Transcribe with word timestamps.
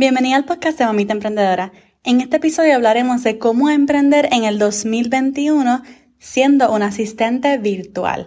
Bienvenida 0.00 0.36
al 0.36 0.46
podcast 0.46 0.78
de 0.78 0.86
Mamita 0.86 1.12
Emprendedora. 1.12 1.72
En 2.04 2.22
este 2.22 2.38
episodio 2.38 2.74
hablaremos 2.74 3.22
de 3.22 3.38
cómo 3.38 3.68
emprender 3.68 4.30
en 4.32 4.44
el 4.44 4.58
2021 4.58 5.82
siendo 6.18 6.72
un 6.72 6.82
asistente 6.82 7.58
virtual. 7.58 8.26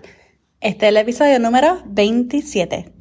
Este 0.61 0.85
es 0.85 0.89
el 0.89 0.97
episodio 0.97 1.39
número 1.39 1.81
27. 1.87 2.93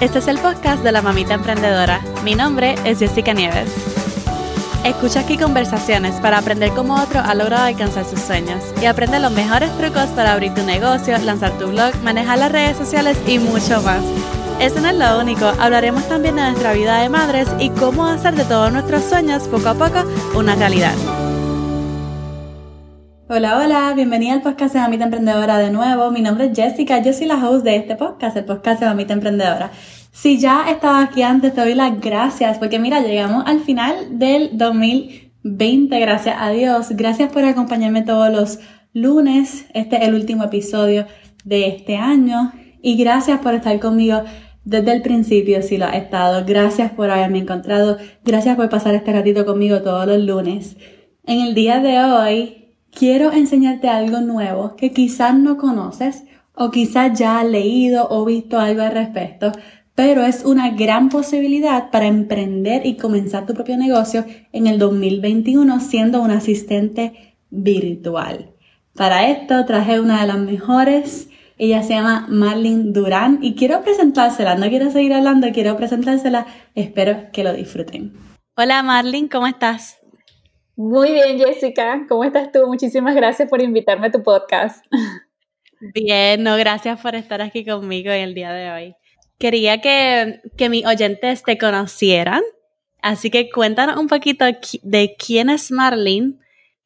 Este 0.00 0.18
es 0.18 0.26
el 0.26 0.38
podcast 0.38 0.82
de 0.82 0.90
la 0.90 1.00
Mamita 1.00 1.34
Emprendedora. 1.34 2.00
Mi 2.24 2.34
nombre 2.34 2.74
es 2.84 2.98
Jessica 2.98 3.32
Nieves. 3.34 3.97
Escucha 4.84 5.20
aquí 5.20 5.36
conversaciones 5.36 6.14
para 6.20 6.38
aprender 6.38 6.70
cómo 6.70 6.94
otro 6.94 7.20
ha 7.20 7.34
logrado 7.34 7.64
alcanzar 7.64 8.04
sus 8.04 8.20
sueños 8.20 8.62
y 8.80 8.86
aprende 8.86 9.18
los 9.18 9.32
mejores 9.32 9.70
trucos 9.76 10.06
para 10.10 10.32
abrir 10.32 10.54
tu 10.54 10.62
negocio, 10.62 11.18
lanzar 11.18 11.52
tu 11.58 11.66
blog, 11.66 11.94
manejar 12.02 12.38
las 12.38 12.52
redes 12.52 12.76
sociales 12.76 13.18
y 13.26 13.38
mucho 13.38 13.82
más. 13.82 14.02
Eso 14.60 14.80
no 14.80 14.88
es 14.88 14.96
lo 14.96 15.20
único, 15.20 15.46
hablaremos 15.58 16.08
también 16.08 16.36
de 16.36 16.42
nuestra 16.42 16.72
vida 16.72 17.02
de 17.02 17.08
madres 17.08 17.48
y 17.58 17.70
cómo 17.70 18.06
hacer 18.06 18.34
de 18.34 18.44
todos 18.44 18.72
nuestros 18.72 19.04
sueños 19.04 19.42
poco 19.48 19.68
a 19.68 19.74
poco 19.74 20.04
una 20.36 20.54
realidad. 20.54 20.94
Hola, 23.28 23.58
hola, 23.58 23.92
bienvenida 23.94 24.32
al 24.32 24.42
podcast 24.42 24.72
de 24.72 24.80
Mamita 24.80 25.04
Emprendedora 25.04 25.58
de 25.58 25.70
nuevo. 25.70 26.10
Mi 26.10 26.22
nombre 26.22 26.46
es 26.46 26.56
Jessica, 26.56 27.02
yo 27.02 27.12
soy 27.12 27.26
la 27.26 27.34
host 27.34 27.62
de 27.62 27.76
este 27.76 27.94
podcast, 27.94 28.36
el 28.38 28.46
podcast 28.46 28.80
de 28.80 28.86
Mamita 28.86 29.12
Emprendedora. 29.12 29.70
Si 30.10 30.38
ya 30.38 30.70
estabas 30.70 31.08
aquí 31.08 31.22
antes, 31.22 31.54
te 31.54 31.60
doy 31.60 31.74
las 31.74 32.00
gracias, 32.00 32.58
porque 32.58 32.78
mira, 32.78 33.00
llegamos 33.00 33.44
al 33.46 33.60
final 33.60 34.18
del 34.18 34.56
2020, 34.56 36.00
gracias 36.00 36.36
a 36.38 36.50
Dios. 36.50 36.88
Gracias 36.90 37.30
por 37.32 37.44
acompañarme 37.44 38.02
todos 38.02 38.32
los 38.32 38.58
lunes. 38.92 39.66
Este 39.74 39.96
es 39.96 40.08
el 40.08 40.14
último 40.14 40.44
episodio 40.44 41.06
de 41.44 41.68
este 41.68 41.96
año. 41.96 42.52
Y 42.82 42.96
gracias 42.96 43.40
por 43.40 43.54
estar 43.54 43.78
conmigo 43.80 44.22
desde 44.64 44.92
el 44.92 45.02
principio, 45.02 45.62
si 45.62 45.78
lo 45.78 45.86
has 45.86 45.96
estado. 45.96 46.44
Gracias 46.46 46.90
por 46.92 47.10
haberme 47.10 47.38
encontrado. 47.38 47.98
Gracias 48.24 48.56
por 48.56 48.68
pasar 48.68 48.94
este 48.94 49.12
ratito 49.12 49.44
conmigo 49.46 49.82
todos 49.82 50.06
los 50.06 50.20
lunes. 50.20 50.76
En 51.24 51.40
el 51.40 51.54
día 51.54 51.80
de 51.80 51.98
hoy, 51.98 52.74
quiero 52.90 53.32
enseñarte 53.32 53.88
algo 53.88 54.20
nuevo 54.20 54.76
que 54.76 54.92
quizás 54.92 55.38
no 55.38 55.56
conoces 55.56 56.24
o 56.54 56.70
quizás 56.70 57.18
ya 57.18 57.38
has 57.38 57.46
leído 57.46 58.08
o 58.10 58.24
visto 58.24 58.58
algo 58.58 58.82
al 58.82 58.92
respecto 58.92 59.52
pero 59.98 60.22
es 60.22 60.44
una 60.44 60.70
gran 60.70 61.08
posibilidad 61.08 61.90
para 61.90 62.06
emprender 62.06 62.86
y 62.86 62.96
comenzar 62.96 63.46
tu 63.46 63.54
propio 63.54 63.76
negocio 63.76 64.24
en 64.52 64.68
el 64.68 64.78
2021 64.78 65.80
siendo 65.80 66.22
un 66.22 66.30
asistente 66.30 67.34
virtual. 67.50 68.52
Para 68.94 69.28
esto 69.28 69.64
traje 69.64 69.98
una 69.98 70.20
de 70.20 70.28
las 70.28 70.38
mejores, 70.38 71.30
ella 71.58 71.82
se 71.82 71.94
llama 71.94 72.26
Marlene 72.28 72.92
Durán 72.92 73.40
y 73.42 73.56
quiero 73.56 73.82
presentársela, 73.82 74.54
no 74.54 74.68
quiero 74.68 74.88
seguir 74.92 75.14
hablando, 75.14 75.48
quiero 75.52 75.76
presentársela, 75.76 76.46
espero 76.76 77.32
que 77.32 77.42
lo 77.42 77.52
disfruten. 77.52 78.12
Hola 78.56 78.84
Marlene, 78.84 79.28
¿cómo 79.28 79.48
estás? 79.48 79.98
Muy 80.76 81.10
bien 81.10 81.40
Jessica, 81.40 82.06
¿cómo 82.08 82.22
estás 82.22 82.52
tú? 82.52 82.68
Muchísimas 82.68 83.16
gracias 83.16 83.50
por 83.50 83.60
invitarme 83.60 84.06
a 84.06 84.12
tu 84.12 84.22
podcast. 84.22 84.86
Bien, 85.80 86.44
no, 86.44 86.56
gracias 86.56 87.00
por 87.00 87.16
estar 87.16 87.42
aquí 87.42 87.64
conmigo 87.64 88.12
en 88.12 88.22
el 88.22 88.34
día 88.34 88.52
de 88.52 88.70
hoy. 88.70 88.94
Quería 89.38 89.80
que, 89.80 90.40
que 90.56 90.68
mis 90.68 90.84
oyentes 90.84 91.42
te 91.42 91.56
conocieran, 91.58 92.42
así 93.02 93.30
que 93.30 93.50
cuéntanos 93.50 93.96
un 93.96 94.08
poquito 94.08 94.44
de 94.82 95.16
quién 95.16 95.48
es 95.50 95.70
Marlene 95.70 96.34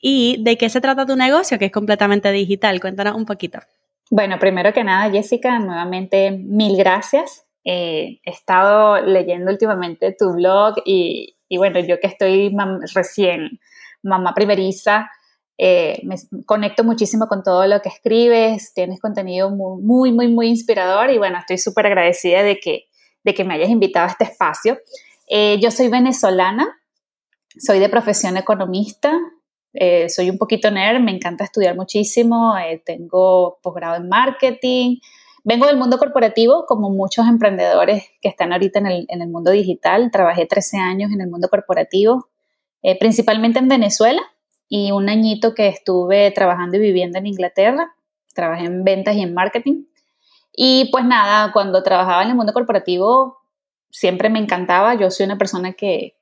y 0.00 0.42
de 0.42 0.58
qué 0.58 0.68
se 0.68 0.80
trata 0.80 1.06
tu 1.06 1.16
negocio, 1.16 1.58
que 1.58 1.66
es 1.66 1.72
completamente 1.72 2.30
digital. 2.32 2.80
Cuéntanos 2.80 3.14
un 3.14 3.24
poquito. 3.24 3.60
Bueno, 4.10 4.38
primero 4.38 4.72
que 4.74 4.84
nada, 4.84 5.10
Jessica, 5.10 5.58
nuevamente 5.58 6.32
mil 6.32 6.76
gracias. 6.76 7.46
Eh, 7.64 8.20
he 8.24 8.30
estado 8.30 9.00
leyendo 9.00 9.50
últimamente 9.50 10.14
tu 10.18 10.34
blog 10.34 10.74
y, 10.84 11.36
y 11.48 11.56
bueno, 11.56 11.80
yo 11.80 12.00
que 12.00 12.08
estoy 12.08 12.54
recién 12.92 13.60
mamá 14.02 14.34
primeriza, 14.34 15.08
eh, 15.64 16.00
me 16.02 16.16
conecto 16.44 16.82
muchísimo 16.82 17.28
con 17.28 17.44
todo 17.44 17.64
lo 17.68 17.80
que 17.82 17.88
escribes, 17.88 18.74
tienes 18.74 19.00
contenido 19.00 19.48
muy, 19.48 20.10
muy, 20.10 20.26
muy, 20.26 20.48
inspirador 20.48 21.10
y 21.10 21.18
bueno, 21.18 21.38
estoy 21.38 21.56
súper 21.56 21.86
agradecida 21.86 22.42
de 22.42 22.58
que, 22.58 22.88
de 23.22 23.32
que 23.32 23.44
me 23.44 23.54
hayas 23.54 23.70
invitado 23.70 24.08
a 24.08 24.10
este 24.10 24.24
espacio. 24.24 24.78
Eh, 25.28 25.60
yo 25.62 25.70
soy 25.70 25.86
venezolana, 25.86 26.68
soy 27.56 27.78
de 27.78 27.88
profesión 27.88 28.36
economista, 28.36 29.16
eh, 29.72 30.08
soy 30.08 30.30
un 30.30 30.36
poquito 30.36 30.68
nerd, 30.72 31.00
me 31.00 31.12
encanta 31.12 31.44
estudiar 31.44 31.76
muchísimo, 31.76 32.56
tengo 32.84 33.60
posgrado 33.62 33.94
en 33.94 34.08
marketing, 34.08 34.96
vengo 35.44 35.68
del 35.68 35.76
mundo 35.76 35.96
corporativo 35.96 36.64
como 36.66 36.90
muchos 36.90 37.28
emprendedores 37.28 38.02
que 38.20 38.28
están 38.28 38.52
ahorita 38.52 38.80
en 38.80 38.86
el, 38.88 39.06
en 39.08 39.22
el 39.22 39.28
mundo 39.28 39.52
digital, 39.52 40.10
trabajé 40.10 40.44
13 40.44 40.78
años 40.78 41.12
en 41.12 41.20
el 41.20 41.30
mundo 41.30 41.48
corporativo, 41.48 42.30
principalmente 42.98 43.60
en 43.60 43.68
Venezuela, 43.68 44.22
y 44.74 44.90
un 44.90 45.10
añito 45.10 45.54
que 45.54 45.68
estuve 45.68 46.30
trabajando 46.30 46.78
y 46.78 46.80
viviendo 46.80 47.18
en 47.18 47.26
Inglaterra. 47.26 47.94
Trabajé 48.32 48.64
en 48.64 48.84
ventas 48.84 49.14
y 49.14 49.20
en 49.20 49.34
marketing. 49.34 49.84
Y 50.50 50.88
pues 50.90 51.04
nada, 51.04 51.52
cuando 51.52 51.82
trabajaba 51.82 52.22
en 52.22 52.30
el 52.30 52.36
mundo 52.36 52.54
corporativo, 52.54 53.36
siempre 53.90 54.30
me 54.30 54.38
encantaba. 54.38 54.94
Yo 54.94 55.10
soy 55.10 55.26
una 55.26 55.36
persona 55.36 55.74
que, 55.74 56.16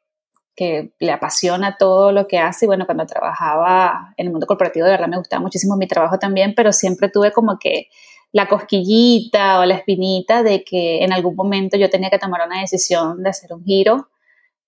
que 0.56 0.90
le 0.98 1.12
apasiona 1.12 1.76
todo 1.76 2.10
lo 2.10 2.26
que 2.26 2.40
hace. 2.40 2.64
Y 2.64 2.66
bueno, 2.66 2.86
cuando 2.86 3.06
trabajaba 3.06 4.14
en 4.16 4.26
el 4.26 4.32
mundo 4.32 4.48
corporativo, 4.48 4.84
de 4.84 4.92
verdad 4.94 5.06
me 5.06 5.18
gustaba 5.18 5.40
muchísimo 5.40 5.76
mi 5.76 5.86
trabajo 5.86 6.18
también, 6.18 6.52
pero 6.56 6.72
siempre 6.72 7.08
tuve 7.08 7.30
como 7.30 7.56
que 7.56 7.86
la 8.32 8.48
cosquillita 8.48 9.60
o 9.60 9.64
la 9.64 9.76
espinita 9.76 10.42
de 10.42 10.64
que 10.64 11.04
en 11.04 11.12
algún 11.12 11.36
momento 11.36 11.76
yo 11.76 11.88
tenía 11.88 12.10
que 12.10 12.18
tomar 12.18 12.44
una 12.48 12.62
decisión 12.62 13.22
de 13.22 13.30
hacer 13.30 13.52
un 13.52 13.62
giro 13.62 14.08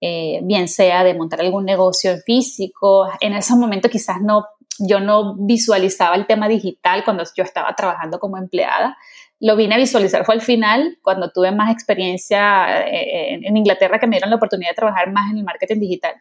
eh, 0.05 0.41
bien 0.43 0.67
sea 0.67 1.05
de 1.05 1.15
montar 1.15 1.41
algún 1.41 1.65
negocio 1.65 2.19
físico. 2.27 3.07
En 3.21 3.35
ese 3.35 3.55
momento 3.55 3.89
quizás 3.89 4.21
no, 4.21 4.47
yo 4.81 4.99
no 4.99 5.37
visualizaba 5.37 6.17
el 6.17 6.27
tema 6.27 6.49
digital 6.49 7.05
cuando 7.05 7.23
yo 7.37 7.45
estaba 7.45 7.73
trabajando 7.77 8.19
como 8.19 8.37
empleada. 8.37 8.97
Lo 9.39 9.55
vine 9.55 9.77
a 9.77 9.79
visualizar 9.79 10.25
fue 10.25 10.35
al 10.35 10.41
final, 10.41 10.99
cuando 11.03 11.31
tuve 11.31 11.53
más 11.53 11.71
experiencia 11.73 12.85
eh, 12.85 13.39
en, 13.45 13.57
Inglaterra, 13.57 14.01
que 14.01 14.09
me 14.09 14.17
dieron 14.17 14.31
la 14.31 14.37
oportunidad 14.37 14.71
de 14.71 14.75
trabajar 14.75 15.13
más 15.13 15.31
en 15.31 15.39
el 15.39 15.45
marketing 15.45 15.79
digital. 15.79 16.15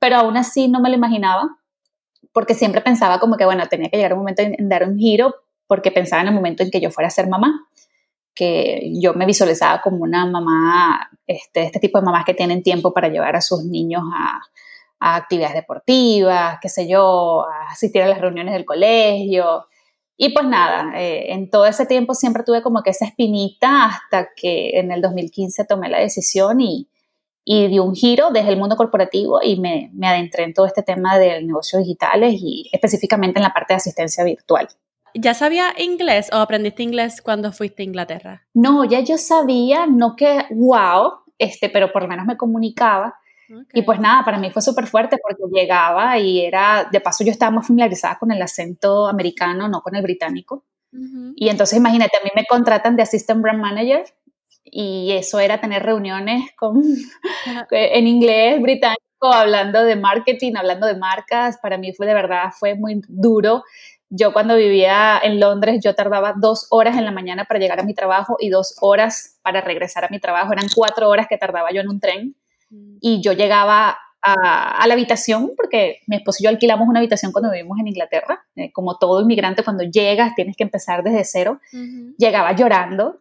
Pero 0.00 0.16
aún 0.16 0.36
así 0.36 0.66
no 0.66 0.80
me 0.80 0.88
lo 0.88 0.96
imaginaba, 0.96 1.48
porque 2.32 2.54
siempre 2.54 2.80
pensaba 2.80 3.20
como 3.20 3.36
que, 3.36 3.44
bueno, 3.44 3.68
tenía 3.68 3.88
que 3.88 3.98
llegar 3.98 4.14
un 4.14 4.18
momento 4.18 4.42
en 4.42 4.68
dar 4.68 4.82
un 4.82 4.98
giro, 4.98 5.32
porque 5.68 5.92
pensaba 5.92 6.22
en 6.22 6.28
el 6.28 6.34
momento 6.34 6.64
en 6.64 6.72
que 6.72 6.80
yo 6.80 6.90
fuera 6.90 7.06
a 7.06 7.10
ser 7.12 7.28
mamá 7.28 7.68
que 8.38 8.92
yo 9.00 9.14
me 9.14 9.26
visualizaba 9.26 9.80
como 9.80 10.04
una 10.04 10.24
mamá, 10.24 11.10
este, 11.26 11.64
este 11.64 11.80
tipo 11.80 11.98
de 11.98 12.04
mamás 12.04 12.24
que 12.24 12.34
tienen 12.34 12.62
tiempo 12.62 12.94
para 12.94 13.08
llevar 13.08 13.34
a 13.34 13.40
sus 13.40 13.64
niños 13.64 14.02
a, 14.14 14.40
actividades 15.00 15.54
deportivas, 15.54 16.58
qué 16.60 16.68
sé 16.68 16.88
yo, 16.88 17.44
a 17.48 17.70
asistir 17.70 18.02
a 18.02 18.08
las 18.08 18.20
reuniones 18.20 18.52
del 18.52 18.64
colegio. 18.64 19.66
Y 20.16 20.30
pues 20.30 20.46
nada, 20.46 20.92
eh, 21.00 21.32
en 21.32 21.50
todo 21.50 21.66
ese 21.66 21.86
tiempo 21.86 22.14
siempre 22.14 22.42
tuve 22.44 22.62
como 22.62 22.82
que 22.82 22.90
esa 22.90 23.06
espinita 23.06 23.86
hasta 23.86 24.28
que 24.36 24.78
en 24.78 24.90
el 24.90 25.00
2015 25.00 25.64
tomé 25.66 25.88
la 25.88 26.00
decisión 26.00 26.60
y, 26.60 26.88
y 27.44 27.68
di 27.68 27.78
un 27.78 27.94
giro 27.94 28.30
desde 28.30 28.50
el 28.50 28.56
mundo 28.56 28.76
corporativo 28.76 29.40
y 29.42 29.60
me, 29.60 29.90
me 29.94 30.08
adentré 30.08 30.44
en 30.44 30.54
todo 30.54 30.66
este 30.66 30.82
tema 30.82 31.18
de 31.18 31.42
negocios 31.42 31.82
digitales 31.82 32.34
y 32.36 32.68
específicamente 32.72 33.38
en 33.38 33.44
la 33.44 33.52
parte 33.54 33.74
de 33.74 33.78
asistencia 33.78 34.24
virtual. 34.24 34.68
¿Ya 35.20 35.34
sabía 35.34 35.74
inglés 35.78 36.30
o 36.32 36.36
aprendiste 36.36 36.82
inglés 36.82 37.20
cuando 37.20 37.52
fuiste 37.52 37.82
a 37.82 37.86
Inglaterra? 37.86 38.46
No, 38.54 38.84
ya 38.84 39.00
yo 39.00 39.18
sabía, 39.18 39.86
no 39.86 40.14
que 40.14 40.46
wow, 40.50 41.12
este, 41.38 41.68
pero 41.68 41.92
por 41.92 42.02
lo 42.02 42.08
menos 42.08 42.26
me 42.26 42.36
comunicaba. 42.36 43.16
Y 43.72 43.82
pues 43.82 43.98
nada, 43.98 44.24
para 44.24 44.38
mí 44.38 44.50
fue 44.50 44.60
súper 44.60 44.86
fuerte 44.86 45.16
porque 45.22 45.42
llegaba 45.50 46.18
y 46.18 46.40
era, 46.40 46.86
de 46.92 47.00
paso 47.00 47.24
yo 47.24 47.30
estaba 47.30 47.50
más 47.50 47.66
familiarizada 47.66 48.18
con 48.18 48.30
el 48.30 48.42
acento 48.42 49.08
americano, 49.08 49.68
no 49.68 49.80
con 49.80 49.96
el 49.96 50.02
británico. 50.02 50.64
Y 51.34 51.48
entonces 51.48 51.78
imagínate, 51.78 52.16
a 52.16 52.24
mí 52.24 52.30
me 52.34 52.44
contratan 52.44 52.96
de 52.96 53.02
Assistant 53.02 53.42
Brand 53.42 53.60
Manager 53.60 54.04
y 54.64 55.12
eso 55.12 55.40
era 55.40 55.60
tener 55.60 55.82
reuniones 55.82 56.50
con, 56.56 56.82
en 57.70 58.06
inglés 58.06 58.60
británico, 58.60 59.32
hablando 59.32 59.82
de 59.82 59.96
marketing, 59.96 60.52
hablando 60.56 60.86
de 60.86 60.96
marcas. 60.96 61.58
Para 61.58 61.78
mí 61.78 61.92
fue 61.92 62.06
de 62.06 62.14
verdad, 62.14 62.52
fue 62.56 62.74
muy 62.74 63.00
duro 63.08 63.64
yo 64.10 64.32
cuando 64.32 64.56
vivía 64.56 65.20
en 65.22 65.38
Londres, 65.38 65.80
yo 65.82 65.94
tardaba 65.94 66.34
dos 66.36 66.66
horas 66.70 66.96
en 66.96 67.04
la 67.04 67.10
mañana 67.10 67.44
para 67.44 67.60
llegar 67.60 67.80
a 67.80 67.82
mi 67.82 67.94
trabajo 67.94 68.36
y 68.40 68.48
dos 68.48 68.76
horas 68.80 69.38
para 69.42 69.60
regresar 69.60 70.04
a 70.04 70.08
mi 70.08 70.18
trabajo. 70.18 70.52
Eran 70.52 70.66
cuatro 70.74 71.08
horas 71.08 71.26
que 71.28 71.36
tardaba 71.36 71.70
yo 71.72 71.80
en 71.80 71.88
un 71.88 72.00
tren. 72.00 72.36
Mm. 72.70 72.96
Y 73.00 73.22
yo 73.22 73.32
llegaba 73.32 73.98
a, 74.22 74.86
la 74.86 74.94
habitación, 74.94 75.52
porque 75.56 76.00
mi 76.06 76.16
esposo 76.16 76.38
y 76.40 76.44
yo 76.44 76.50
alquilamos 76.50 76.88
una 76.88 77.00
habitación 77.00 77.32
cuando 77.32 77.50
vivimos 77.50 77.78
en 77.78 77.88
Inglaterra. 77.88 78.44
Eh, 78.56 78.72
como 78.72 78.96
todo 78.96 79.20
inmigrante, 79.20 79.62
cuando 79.62 79.84
llegas 79.84 80.34
tienes 80.34 80.56
que 80.56 80.64
empezar 80.64 81.02
desde 81.02 81.24
cero. 81.24 81.60
Llegaba 82.16 82.52
llorando, 82.52 83.20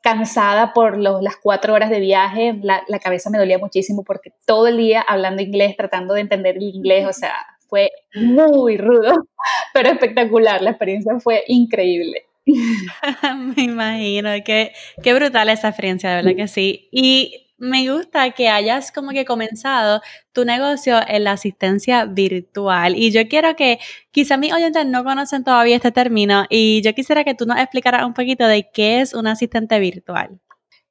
cansada 0.00 0.72
por 0.72 0.96
las 0.98 1.36
cuatro 1.36 1.74
horas 1.74 1.90
de 1.90 2.00
viaje. 2.00 2.58
La, 2.62 2.82
la 2.88 2.98
cabeza 3.00 3.28
me 3.28 3.38
dolía 3.38 3.58
muchísimo 3.58 4.02
porque 4.02 4.32
todo 4.46 4.66
el 4.66 4.78
día 4.78 5.02
hablando 5.02 5.42
inglés, 5.42 5.76
tratando 5.76 6.14
de 6.14 6.22
entender 6.22 6.56
el 6.56 6.62
inglés, 6.62 7.06
o 7.06 7.12
sea, 7.12 7.34
fue 7.68 7.90
muy 8.14 8.76
rudo, 8.76 9.12
pero 9.74 9.90
espectacular. 9.90 10.62
La 10.62 10.70
experiencia 10.70 11.18
fue 11.20 11.44
increíble. 11.48 12.26
Me 12.46 13.62
imagino, 13.62 14.30
que 14.44 14.72
qué 15.02 15.14
brutal 15.14 15.48
esa 15.48 15.68
experiencia, 15.68 16.10
de 16.10 16.16
verdad 16.16 16.36
que 16.36 16.48
sí. 16.48 16.88
Y 16.92 17.46
me 17.58 17.90
gusta 17.90 18.30
que 18.32 18.48
hayas 18.48 18.92
como 18.92 19.10
que 19.10 19.24
comenzado 19.24 20.02
tu 20.32 20.44
negocio 20.44 21.00
en 21.06 21.24
la 21.24 21.32
asistencia 21.32 22.04
virtual. 22.04 22.96
Y 22.96 23.10
yo 23.10 23.28
quiero 23.28 23.56
que 23.56 23.78
quizá 24.10 24.36
mis 24.36 24.52
oyentes 24.52 24.86
no 24.86 25.04
conocen 25.04 25.42
todavía 25.42 25.76
este 25.76 25.90
término 25.90 26.44
y 26.50 26.82
yo 26.82 26.94
quisiera 26.94 27.24
que 27.24 27.34
tú 27.34 27.46
nos 27.46 27.58
explicaras 27.58 28.04
un 28.04 28.14
poquito 28.14 28.46
de 28.46 28.68
qué 28.70 29.00
es 29.00 29.14
un 29.14 29.26
asistente 29.26 29.78
virtual. 29.80 30.38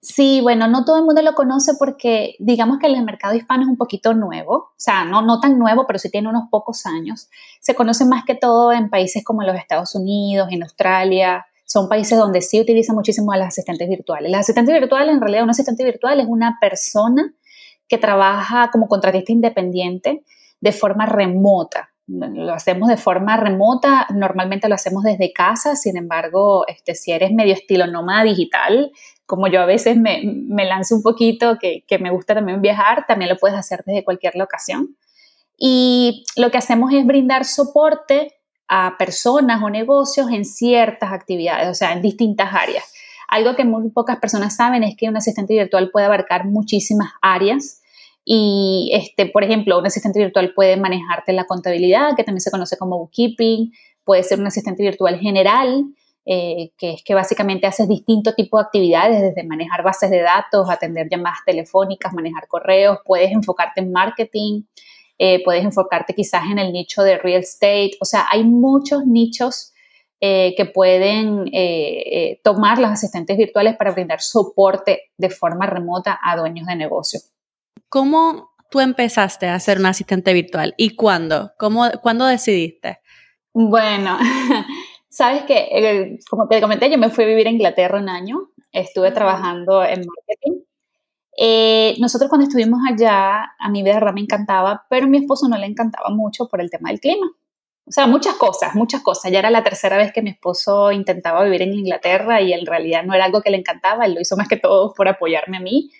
Sí, 0.07 0.40
bueno, 0.40 0.68
no 0.68 0.86
todo 0.86 0.98
el 0.98 1.04
mundo 1.04 1.24
lo 1.24 1.34
conoce 1.34 1.74
porque 1.80 2.36
digamos 2.38 2.78
que 2.78 2.86
el 2.86 3.04
mercado 3.04 3.34
hispano 3.34 3.63
es 3.63 3.69
un 3.69 3.75
poquito 3.75 4.13
nuevo, 4.13 4.54
o 4.54 4.74
sea, 4.78 5.04
no, 5.04 5.24
no 5.24 5.40
tan 5.40 5.57
nuevo, 5.57 5.88
pero 5.88 5.98
sí 5.98 6.12
tiene 6.12 6.30
unos 6.30 6.44
pocos 6.52 6.86
años. 6.86 7.28
Se 7.60 7.74
conoce 7.74 8.06
más 8.06 8.24
que 8.24 8.36
todo 8.36 8.72
en 8.72 8.92
países 8.92 9.24
como 9.24 9.42
los 9.42 9.56
Estados 9.56 9.96
Unidos, 9.96 10.50
en 10.52 10.62
Australia, 10.62 11.48
son 11.66 11.90
países 11.90 12.19
donde 12.19 12.44
sí 12.44 12.62
utilizan 12.62 12.96
muchísimo 12.96 13.31
a 13.31 13.38
los 13.38 13.48
asistentes 13.48 13.90
virtuales. 13.90 14.31
Los 14.31 14.42
asistentes 14.42 14.80
virtuales, 14.80 15.16
en 15.16 15.22
realidad, 15.22 15.44
un 15.44 15.50
asistente 15.50 15.84
virtual 15.84 16.19
es 16.19 16.28
una 16.30 16.60
persona 16.62 17.34
que 17.88 17.98
trabaja 17.98 18.69
como 18.72 18.88
contratista 18.88 19.31
independiente 19.31 20.24
de 20.62 20.72
forma 20.72 21.07
remota. 21.07 21.94
Lo 22.07 22.54
hacemos 22.54 22.88
de 22.88 22.98
forma 22.98 23.36
remota, 23.36 24.06
normalmente 24.13 24.69
lo 24.69 24.75
hacemos 24.75 25.04
desde 25.04 25.34
casa, 25.34 25.75
sin 25.75 25.98
embargo, 25.98 26.66
este, 26.68 26.94
si 26.94 27.12
eres 27.12 27.31
medio 27.31 27.54
estilo 27.54 27.88
nómada 27.88 28.24
digital, 28.24 28.92
como 29.25 29.48
yo 29.48 29.62
a 29.62 29.66
veces 29.66 29.98
me, 29.98 30.22
me 30.24 30.66
lanzo 30.66 30.96
un 30.96 31.02
poquito, 31.02 31.57
que, 31.60 31.84
que 31.88 31.98
me 31.98 32.12
gusta 32.12 32.36
también 32.36 32.62
viajar, 32.62 33.06
también 33.07 33.30
lo 33.30 33.38
puedes 33.38 33.57
hacer 33.57 33.84
desde 33.86 34.04
cualquier 34.04 34.36
locación. 34.36 34.96
Y 35.57 36.25
lo 36.36 36.52
que 36.52 36.60
hacemos 36.60 36.94
es 36.94 37.07
brindar 37.07 37.44
soporte 37.44 38.36
a 38.68 38.98
personas 39.00 39.63
o 39.63 39.69
negocios 39.69 40.30
en 40.31 40.46
ciertas 40.46 41.12
actividades, 41.12 41.69
o 41.69 41.74
sea, 41.74 41.94
en 41.94 42.02
distintas 42.02 42.54
áreas. 42.54 42.94
Algo 43.28 43.56
que 43.56 43.66
muy 43.66 43.90
pocas 43.90 44.18
personas 44.18 44.56
saben 44.56 44.84
es 44.84 44.96
que 44.96 45.10
un 45.10 45.18
asistente 45.18 45.54
virtual 45.54 45.90
puede 45.92 46.06
abarcar 46.06 46.46
muchísimas 46.46 47.13
áreas 47.22 47.81
y, 48.27 48.89
este, 48.92 49.27
por 49.27 49.44
ejemplo, 49.44 49.77
un 49.77 49.86
asistente 49.86 50.19
virtual 50.19 50.54
puede 50.56 50.77
manejarte 50.77 51.31
la 51.31 51.45
contabilidad, 51.45 52.16
que 52.18 52.24
también 52.24 52.42
se 52.42 52.50
conoce 52.50 52.75
como 52.75 52.98
bookkeeping, 52.98 53.72
puede 54.04 54.24
ser 54.24 54.39
un 54.39 54.48
asistente 54.48 54.81
virtual 54.81 55.19
general, 55.19 55.86
eh, 56.25 56.72
que 56.75 56.94
es 56.94 57.04
que 57.04 57.13
básicamente 57.13 57.68
haces 57.68 57.88
distintos 57.88 58.36
tipos 58.36 58.60
de 58.60 58.66
actividades, 58.66 59.22
desde 59.22 59.48
manejar 59.48 59.83
bases 59.83 60.10
de 60.10 60.22
datos, 60.22 60.68
atender 60.72 61.07
llamadas 61.07 61.39
telefónicas, 61.45 62.13
manejar 62.13 62.48
correos, 62.48 62.98
puedes 63.06 63.31
enfocarte 63.31 63.81
en 63.81 63.92
marketing, 63.92 64.63
eh, 65.19 65.44
puedes 65.44 65.63
enfocarte 65.63 66.16
quizás 66.16 66.45
en 66.50 66.57
el 66.57 66.74
nicho 66.74 67.04
de 67.04 67.19
real 67.19 67.42
estate, 67.42 67.92
o 68.01 68.06
sea, 68.06 68.25
hay 68.31 68.44
muchos 68.44 69.06
nichos 69.06 69.71
eh, 70.19 70.56
que 70.57 70.66
pueden 70.66 71.51
tomar 72.44 72.80
los 72.80 72.89
asistentes 72.89 73.38
virtuales 73.38 73.75
para 73.78 73.92
brindar 73.92 74.21
soporte 74.21 75.12
de 75.16 75.30
forma 75.30 75.68
remota 75.68 76.19
a 76.24 76.36
dueños 76.38 76.66
de 76.66 76.75
negocio. 76.75 77.19
¿Cómo 77.95 78.51
tú 78.69 78.81
empezaste 78.81 79.47
a 79.47 79.57
ser 79.57 79.80
un 79.80 79.86
asistente 79.86 80.33
virtual 80.33 80.74
y 80.75 80.97
cuándo? 80.97 81.53
¿Cómo, 81.57 81.89
¿Cuándo 82.01 82.25
decidiste? 82.25 83.00
Bueno, 83.53 84.18
sabes 85.09 85.44
que, 85.44 86.19
como 86.30 86.50
te 86.50 86.59
comenté, 86.59 86.92
yo 86.92 86.97
me 86.97 87.09
fui 87.09 87.24
a 87.24 87.27
vivir 87.27 87.47
a 87.47 87.51
Inglaterra 87.51 87.97
un 87.97 88.09
año, 88.09 88.50
estuve 88.74 89.12
trabajando 89.12 89.81
en 89.81 90.01
marketing 90.01 90.65
eh, 91.38 91.95
nosotros 92.00 92.30
cuando 92.30 92.47
estuvimos 92.47 92.81
allá, 92.86 93.53
a 93.57 93.69
mí 93.69 93.81
de 93.81 93.94
verdad 93.94 94.13
me 94.13 94.19
encantaba, 94.19 94.86
pero 94.89 95.06
a 95.06 95.09
mi 95.09 95.19
esposo 95.19 95.47
no 95.47 95.57
le 95.57 95.65
encantaba 95.65 96.09
mucho 96.09 96.50
por 96.50 96.59
el 96.59 96.69
tema 96.69 96.89
del 96.89 97.00
clima. 97.00 97.27
O 97.88 97.92
sea, 97.92 98.07
muchas 98.07 98.36
cosas, 98.36 98.75
muchas 98.75 99.01
cosas. 99.03 99.31
Ya 99.31 99.39
era 99.39 99.51
la 99.51 99.63
tercera 99.63 99.95
vez 99.95 100.12
que 100.12 100.21
mi 100.21 100.31
esposo 100.31 100.92
intentaba 100.92 101.45
vivir 101.45 101.62
en 101.62 101.74
Inglaterra 101.74 102.42
y 102.42 102.51
en 102.51 102.65
realidad 102.65 103.03
no 103.03 103.13
era 103.13 103.24
algo 103.24 103.42
que 103.42 103.51
le 103.51 103.57
encantaba, 103.57 104.06
él 104.06 104.15
lo 104.15 104.21
hizo 104.21 104.36
más 104.36 104.50
que 104.50 104.57
todo 104.57 104.94
por 104.94 105.07
apoyarme 105.07 105.57
a 105.57 105.62
mí. 105.62 105.92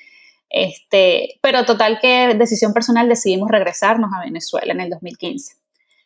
Este, 0.50 1.40
pero 1.42 1.66
total 1.66 2.00
que 2.00 2.34
decisión 2.36 2.74
personal 2.74 3.10
decidimos 3.10 3.50
regresarnos 3.50 4.12
a 4.14 4.24
Venezuela 4.24 4.74
en 4.74 4.82
el 4.82 4.90
2015. 4.90 5.56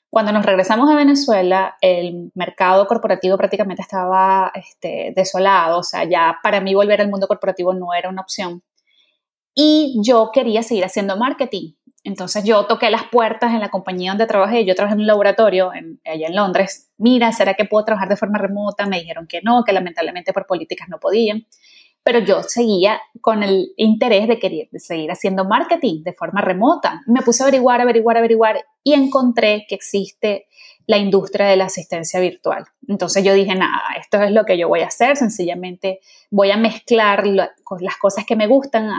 Cuando 0.09 0.31
nos 0.31 0.45
regresamos 0.45 0.89
a 0.89 0.95
Venezuela, 0.95 1.77
el 1.81 2.31
mercado 2.33 2.88
corporativo 2.88 3.38
prácticamente 3.38 3.83
estaba 3.83 4.51
este, 4.56 5.13
desolado, 5.15 5.80
o 5.80 5.83
sea, 5.83 6.03
ya 6.03 6.39
para 6.41 6.62
mí 6.62 6.74
volver 6.74 7.01
al 7.01 7.09
mundo 7.09 7.27
corporativo 7.27 7.74
no 7.74 7.94
era 7.94 8.09
una 8.09 8.21
opción 8.21 8.63
y 9.53 10.00
yo 10.01 10.31
quería 10.33 10.63
seguir 10.63 10.86
haciendo 10.86 11.18
marketing. 11.18 11.74
Entonces 12.03 12.45
yo 12.45 12.65
toqué 12.65 12.89
las 12.89 13.03
puertas 13.12 13.53
en 13.53 13.59
la 13.59 13.69
compañía 13.69 14.12
donde 14.12 14.25
trabajé, 14.25 14.63
yo 14.65 14.74
trabajé 14.74 14.94
en 14.94 15.01
un 15.01 15.07
laboratorio 15.07 15.71
allá 15.71 16.27
en 16.27 16.36
Londres, 16.36 16.89
mira, 16.97 17.31
¿será 17.33 17.56
que 17.56 17.65
puedo 17.65 17.83
trabajar 17.83 18.07
de 18.07 18.15
forma 18.15 18.38
remota? 18.38 18.86
Me 18.86 19.00
dijeron 19.00 19.27
que 19.27 19.41
no, 19.44 19.63
que 19.65 19.74
lamentablemente 19.74 20.31
por 20.31 20.47
políticas 20.47 20.88
no 20.88 21.00
podían, 21.00 21.45
pero 22.04 22.19
yo 22.19 22.44
seguía 22.44 23.00
con 23.22 23.44
el 23.44 23.74
interés 23.78 24.28
de 24.28 24.40
querer 24.40 24.69
seguir 24.78 25.12
haciendo 25.12 25.46
marketing 25.46 26.04
de 26.04 26.13
forma 26.13 26.42
remota. 26.42 27.01
Me 27.07 27.22
puse 27.22 27.44
a 27.44 27.48
averiguar, 27.48 27.81
averiguar, 27.81 28.18
averiguar 28.18 28.66
y 28.84 28.94
encontré 28.94 29.66
que 29.68 29.75
existe 29.75 30.48
la 30.88 30.98
industria 30.98 31.46
de 31.46 31.56
la 31.56 31.66
asistencia 31.66 32.19
virtual. 32.19 32.66
Entonces 32.88 33.24
yo 33.24 33.34
dije, 33.36 33.54
nada, 33.54 33.84
esto 34.00 34.24
es 34.24 34.31
lo 34.31 34.44
que 34.44 34.57
yo 34.57 34.68
voy 34.68 34.80
a 34.80 34.88
hacer, 34.88 35.18
sencillamente 35.18 36.00
voy 36.31 36.50
a 36.50 36.57
mezclar 36.57 37.28
las 37.28 37.98
cosas 38.01 38.25
que 38.25 38.36
me 38.36 38.48
gustan, 38.48 38.90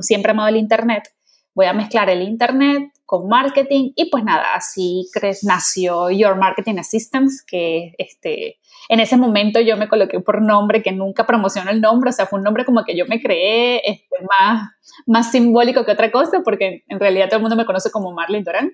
siempre 0.00 0.30
he 0.30 0.32
amado 0.32 0.48
el 0.48 0.56
Internet, 0.56 1.14
voy 1.54 1.66
a 1.66 1.72
mezclar 1.72 2.10
el 2.10 2.22
Internet 2.22 2.90
con 3.10 3.26
marketing 3.26 3.90
y 3.96 4.08
pues 4.08 4.22
nada, 4.22 4.54
así 4.54 5.04
nació 5.42 6.12
Your 6.12 6.36
Marketing 6.36 6.78
Assistance, 6.78 7.42
que 7.44 7.92
este, 7.98 8.60
en 8.88 9.00
ese 9.00 9.16
momento 9.16 9.60
yo 9.60 9.76
me 9.76 9.88
coloqué 9.88 10.20
por 10.20 10.40
nombre, 10.40 10.80
que 10.80 10.92
nunca 10.92 11.26
promociono 11.26 11.72
el 11.72 11.80
nombre, 11.80 12.10
o 12.10 12.12
sea, 12.12 12.26
fue 12.26 12.38
un 12.38 12.44
nombre 12.44 12.64
como 12.64 12.84
que 12.84 12.96
yo 12.96 13.06
me 13.06 13.20
creé 13.20 13.82
este, 13.84 14.14
más, 14.28 14.70
más 15.08 15.32
simbólico 15.32 15.84
que 15.84 15.90
otra 15.90 16.12
cosa, 16.12 16.42
porque 16.44 16.84
en 16.86 17.00
realidad 17.00 17.26
todo 17.26 17.38
el 17.38 17.42
mundo 17.42 17.56
me 17.56 17.66
conoce 17.66 17.90
como 17.90 18.12
Marlene 18.12 18.44
Dorán 18.44 18.70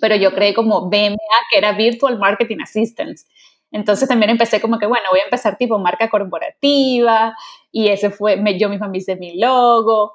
pero 0.00 0.16
yo 0.16 0.34
creé 0.34 0.54
como 0.54 0.88
BMA, 0.88 1.16
que 1.50 1.58
era 1.58 1.70
Virtual 1.72 2.18
Marketing 2.18 2.58
Assistance. 2.60 3.26
Entonces 3.70 4.08
también 4.08 4.30
empecé 4.30 4.60
como 4.60 4.78
que, 4.78 4.86
bueno, 4.86 5.04
voy 5.10 5.20
a 5.20 5.24
empezar 5.24 5.56
tipo 5.56 5.78
marca 5.78 6.10
corporativa 6.10 7.36
y 7.70 7.88
ese 7.88 8.10
fue, 8.10 8.36
me, 8.36 8.58
yo 8.58 8.68
misma 8.68 8.88
me 8.88 8.98
hice 8.98 9.14
mi 9.14 9.38
logo, 9.38 10.12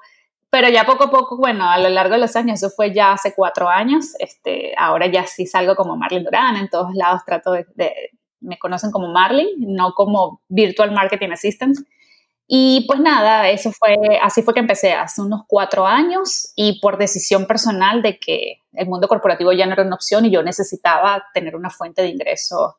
pero 0.50 0.68
ya 0.68 0.84
poco 0.84 1.04
a 1.04 1.10
poco, 1.10 1.36
bueno, 1.36 1.70
a 1.70 1.78
lo 1.78 1.88
largo 1.88 2.14
de 2.14 2.20
los 2.20 2.36
años, 2.36 2.62
eso 2.62 2.70
fue 2.70 2.92
ya 2.92 3.12
hace 3.12 3.34
cuatro 3.34 3.68
años, 3.68 4.14
este, 4.18 4.74
ahora 4.76 5.06
ya 5.06 5.26
sí 5.26 5.46
salgo 5.46 5.76
como 5.76 5.96
Marlene 5.96 6.24
Durán, 6.24 6.56
en 6.56 6.68
todos 6.68 6.94
lados 6.94 7.22
trato 7.24 7.52
de, 7.52 7.66
de 7.74 7.92
me 8.40 8.58
conocen 8.58 8.90
como 8.90 9.08
Marlene, 9.08 9.52
no 9.58 9.92
como 9.92 10.42
Virtual 10.48 10.92
Marketing 10.92 11.30
Assistance. 11.30 11.84
Y 12.52 12.84
pues 12.88 12.98
nada, 12.98 13.48
eso 13.48 13.70
fue, 13.70 13.94
así 14.20 14.42
fue 14.42 14.54
que 14.54 14.60
empecé 14.60 14.92
hace 14.92 15.22
unos 15.22 15.42
cuatro 15.46 15.86
años 15.86 16.52
y 16.56 16.80
por 16.80 16.98
decisión 16.98 17.46
personal 17.46 18.02
de 18.02 18.18
que 18.18 18.56
el 18.72 18.88
mundo 18.88 19.06
corporativo 19.06 19.52
ya 19.52 19.66
no 19.66 19.74
era 19.74 19.84
una 19.84 19.94
opción 19.94 20.24
y 20.24 20.32
yo 20.32 20.42
necesitaba 20.42 21.26
tener 21.32 21.54
una 21.54 21.70
fuente 21.70 22.02
de 22.02 22.08
ingreso 22.08 22.78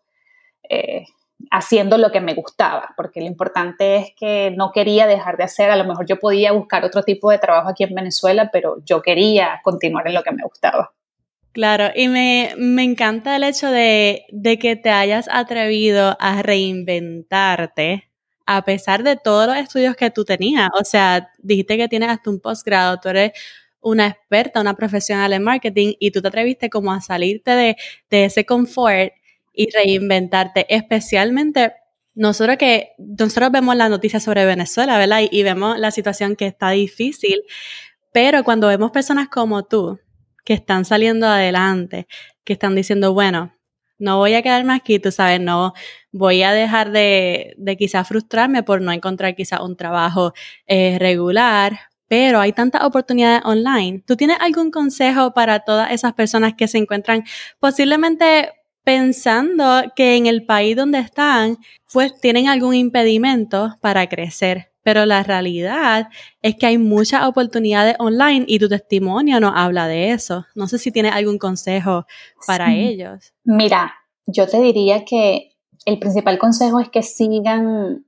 eh, 0.69 1.05
haciendo 1.49 1.97
lo 1.97 2.11
que 2.11 2.21
me 2.21 2.33
gustaba, 2.33 2.93
porque 2.95 3.21
lo 3.21 3.27
importante 3.27 3.97
es 3.97 4.13
que 4.15 4.53
no 4.55 4.71
quería 4.71 5.07
dejar 5.07 5.37
de 5.37 5.43
hacer, 5.43 5.71
a 5.71 5.75
lo 5.75 5.85
mejor 5.85 6.05
yo 6.05 6.19
podía 6.19 6.51
buscar 6.51 6.85
otro 6.85 7.03
tipo 7.03 7.31
de 7.31 7.39
trabajo 7.39 7.69
aquí 7.69 7.83
en 7.83 7.95
Venezuela, 7.95 8.49
pero 8.51 8.77
yo 8.85 9.01
quería 9.01 9.61
continuar 9.63 10.07
en 10.07 10.13
lo 10.13 10.23
que 10.23 10.31
me 10.31 10.43
gustaba. 10.43 10.91
Claro, 11.53 11.89
y 11.95 12.07
me, 12.07 12.53
me 12.57 12.83
encanta 12.83 13.35
el 13.35 13.43
hecho 13.43 13.71
de, 13.71 14.25
de 14.29 14.57
que 14.57 14.75
te 14.75 14.89
hayas 14.89 15.27
atrevido 15.29 16.15
a 16.19 16.41
reinventarte 16.41 18.11
a 18.45 18.63
pesar 18.63 19.03
de 19.03 19.15
todos 19.15 19.47
los 19.47 19.57
estudios 19.57 19.95
que 19.95 20.11
tú 20.11 20.25
tenías. 20.25 20.69
O 20.79 20.83
sea, 20.83 21.31
dijiste 21.39 21.77
que 21.77 21.87
tienes 21.87 22.09
hasta 22.09 22.29
un 22.29 22.39
posgrado, 22.39 22.99
tú 22.99 23.09
eres 23.09 23.31
una 23.81 24.07
experta, 24.07 24.61
una 24.61 24.75
profesional 24.75 25.33
en 25.33 25.43
marketing 25.43 25.93
y 25.99 26.11
tú 26.11 26.21
te 26.21 26.27
atreviste 26.27 26.69
como 26.69 26.91
a 26.91 27.01
salirte 27.01 27.51
de, 27.51 27.75
ese 28.09 28.45
confort 28.45 29.13
y 29.53 29.69
reinventarte, 29.71 30.65
especialmente 30.73 31.73
nosotros 32.13 32.57
que 32.57 32.91
nosotros 32.97 33.51
vemos 33.51 33.75
las 33.75 33.89
noticias 33.89 34.23
sobre 34.23 34.45
Venezuela, 34.45 34.97
¿verdad? 34.97 35.21
y, 35.29 35.43
vemos 35.43 35.79
la 35.79 35.91
situación 35.91 36.35
que 36.35 36.47
está 36.47 36.71
difícil, 36.71 37.41
pero 38.11 38.43
cuando 38.43 38.67
vemos 38.67 38.91
personas 38.91 39.29
como 39.29 39.63
tú 39.63 39.99
que 40.43 40.53
están 40.53 40.85
saliendo 40.85 41.27
adelante, 41.27 42.07
que 42.43 42.53
están 42.53 42.75
diciendo, 42.75 43.13
bueno, 43.13 43.53
no 43.99 44.17
voy 44.17 44.33
a 44.33 44.41
quedarme 44.41 44.73
aquí, 44.73 44.99
tú 44.99 45.11
sabes, 45.11 45.39
no 45.39 45.73
voy 46.11 46.41
a 46.41 46.51
dejar 46.51 46.91
de, 46.91 47.53
de 47.57 47.77
quizás 47.77 48.07
frustrarme 48.07 48.63
por 48.63 48.81
no 48.81 48.91
encontrar 48.91 49.35
quizás 49.35 49.59
un 49.61 49.77
trabajo 49.77 50.33
eh, 50.65 50.97
regular, 50.99 51.79
pero 52.07 52.39
hay 52.41 52.51
tantas 52.51 52.83
oportunidades 52.83 53.43
online. 53.45 54.03
¿Tú 54.05 54.17
tienes 54.17 54.37
algún 54.41 54.71
consejo 54.71 55.33
para 55.33 55.59
todas 55.59 55.91
esas 55.91 56.13
personas 56.13 56.55
que 56.55 56.67
se 56.67 56.79
encuentran 56.79 57.23
posiblemente 57.59 58.51
pensando 58.83 59.83
que 59.95 60.15
en 60.15 60.25
el 60.25 60.45
país 60.45 60.75
donde 60.75 60.99
están, 60.99 61.57
pues 61.91 62.19
tienen 62.19 62.47
algún 62.47 62.75
impedimento 62.75 63.77
para 63.81 64.07
crecer? 64.07 64.71
Pero 64.83 65.05
la 65.05 65.21
realidad 65.21 66.09
es 66.41 66.55
que 66.55 66.65
hay 66.65 66.77
muchas 66.77 67.25
oportunidades 67.25 67.95
online 67.99 68.45
y 68.47 68.57
tu 68.57 68.67
testimonio 68.67 69.39
nos 69.39 69.53
habla 69.55 69.87
de 69.87 70.11
eso. 70.11 70.45
No 70.55 70.67
sé 70.67 70.79
si 70.79 70.91
tienes 70.91 71.13
algún 71.13 71.37
consejo 71.37 72.07
para 72.47 72.73
ellos. 72.73 73.33
Mira, 73.43 73.93
yo 74.25 74.47
te 74.47 74.59
diría 74.59 75.05
que 75.05 75.51
el 75.85 75.99
principal 75.99 76.39
consejo 76.39 76.79
es 76.79 76.89
que 76.89 77.03
sigan, 77.03 78.05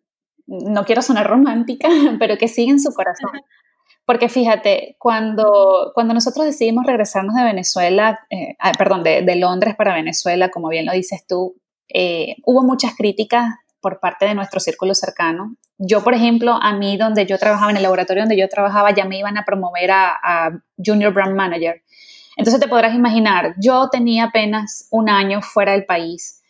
no 0.48 0.86
quiero 0.86 1.02
sonar 1.02 1.28
romántica, 1.28 1.88
pero 2.20 2.38
que 2.38 2.48
sigan 2.48 2.80
su 2.80 2.92
corazón. 2.94 3.30
Porque 4.06 4.28
fíjate, 4.28 4.96
cuando, 5.00 5.92
cuando 5.94 6.14
nosotros 6.14 6.46
decidimos 6.46 6.86
regresarnos 6.86 7.36
de 7.36 7.44
Venezuela, 7.44 8.20
eh, 8.30 8.56
ah, 8.60 8.74
perdón, 8.78 9.04
de, 9.04 9.36
Londres 9.36 9.76
para 9.76 9.94
Venezuela, 9.94 10.50
como 10.50 10.68
bien 10.70 10.86
lo 10.86 10.92
dices 10.92 11.26
tú, 11.28 11.56
eh, 11.88 12.36
hubo 12.46 12.64
muchas 12.64 12.96
críticas 12.96 13.56
por 13.80 14.00
parte 14.00 14.26
de 14.26 14.36
nuestro 14.36 14.60
círculo 14.60 14.94
cercano. 14.94 15.56
Yo, 15.78 16.04
por 16.04 16.14
ejemplo, 16.14 16.54
a 16.62 16.74
mí 16.74 16.98
donde 16.98 17.26
yo 17.26 17.38
trabajaba, 17.38 17.72
en 17.72 17.78
el 17.78 17.84
laboratorio 17.84 18.24
donde 18.24 18.38
yo 18.38 18.48
trabajaba, 18.50 18.94
ya 18.94 19.06
me 19.06 19.18
iban 19.18 19.38
a 19.38 19.46
promover 19.46 19.92
a, 19.92 20.18
a 20.22 20.52
Junior 20.78 21.14
Brand 21.14 21.36
Manager. 21.36 21.82
Entonces 22.36 22.60
te 22.60 22.68
podrás 22.68 22.96
imaginar, 22.96 23.56
yo 23.58 23.90
tenía 23.90 24.26
apenas 24.26 24.88
un 24.92 25.10
año 25.10 25.42
fuera 25.42 25.74
del 25.74 25.86
país. 25.86 26.42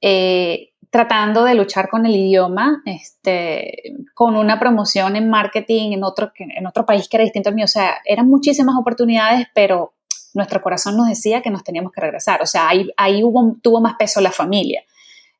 Eh, 0.00 0.73
tratando 0.94 1.42
de 1.42 1.56
luchar 1.56 1.88
con 1.88 2.06
el 2.06 2.14
idioma, 2.14 2.80
este, 2.86 3.96
con 4.14 4.36
una 4.36 4.60
promoción 4.60 5.16
en 5.16 5.28
marketing 5.28 5.90
en 5.90 6.04
otro, 6.04 6.30
en 6.38 6.64
otro 6.68 6.86
país 6.86 7.08
que 7.08 7.16
era 7.16 7.24
distinto 7.24 7.48
al 7.48 7.56
mío. 7.56 7.64
O 7.64 7.68
sea, 7.68 7.96
eran 8.04 8.28
muchísimas 8.28 8.76
oportunidades, 8.78 9.48
pero 9.56 9.94
nuestro 10.34 10.62
corazón 10.62 10.96
nos 10.96 11.08
decía 11.08 11.42
que 11.42 11.50
nos 11.50 11.64
teníamos 11.64 11.90
que 11.90 12.00
regresar. 12.00 12.42
O 12.42 12.46
sea, 12.46 12.68
ahí, 12.68 12.92
ahí 12.96 13.24
hubo, 13.24 13.56
tuvo 13.60 13.80
más 13.80 13.96
peso 13.98 14.20
la 14.20 14.30
familia. 14.30 14.84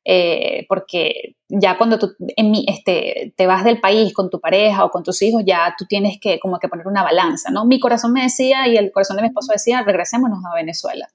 Eh, 0.03 0.65
porque 0.67 1.37
ya 1.47 1.77
cuando 1.77 1.97
tú 1.97 2.15
en 2.35 2.51
mi, 2.51 2.65
este, 2.67 3.33
te 3.37 3.47
vas 3.47 3.63
del 3.63 3.79
país 3.79 4.13
con 4.13 4.29
tu 4.29 4.41
pareja 4.41 4.83
o 4.83 4.89
con 4.89 5.03
tus 5.03 5.21
hijos, 5.21 5.41
ya 5.45 5.73
tú 5.77 5.85
tienes 5.85 6.17
que 6.19 6.37
como 6.37 6.59
que 6.59 6.67
poner 6.67 6.85
una 6.85 7.01
balanza, 7.01 7.49
¿no? 7.49 7.63
Mi 7.63 7.79
corazón 7.79 8.11
me 8.11 8.23
decía 8.23 8.67
y 8.67 8.75
el 8.75 8.91
corazón 8.91 9.15
de 9.15 9.21
mi 9.21 9.29
esposo 9.29 9.53
decía, 9.53 9.83
regresémonos 9.83 10.39
a 10.43 10.53
Venezuela. 10.53 11.07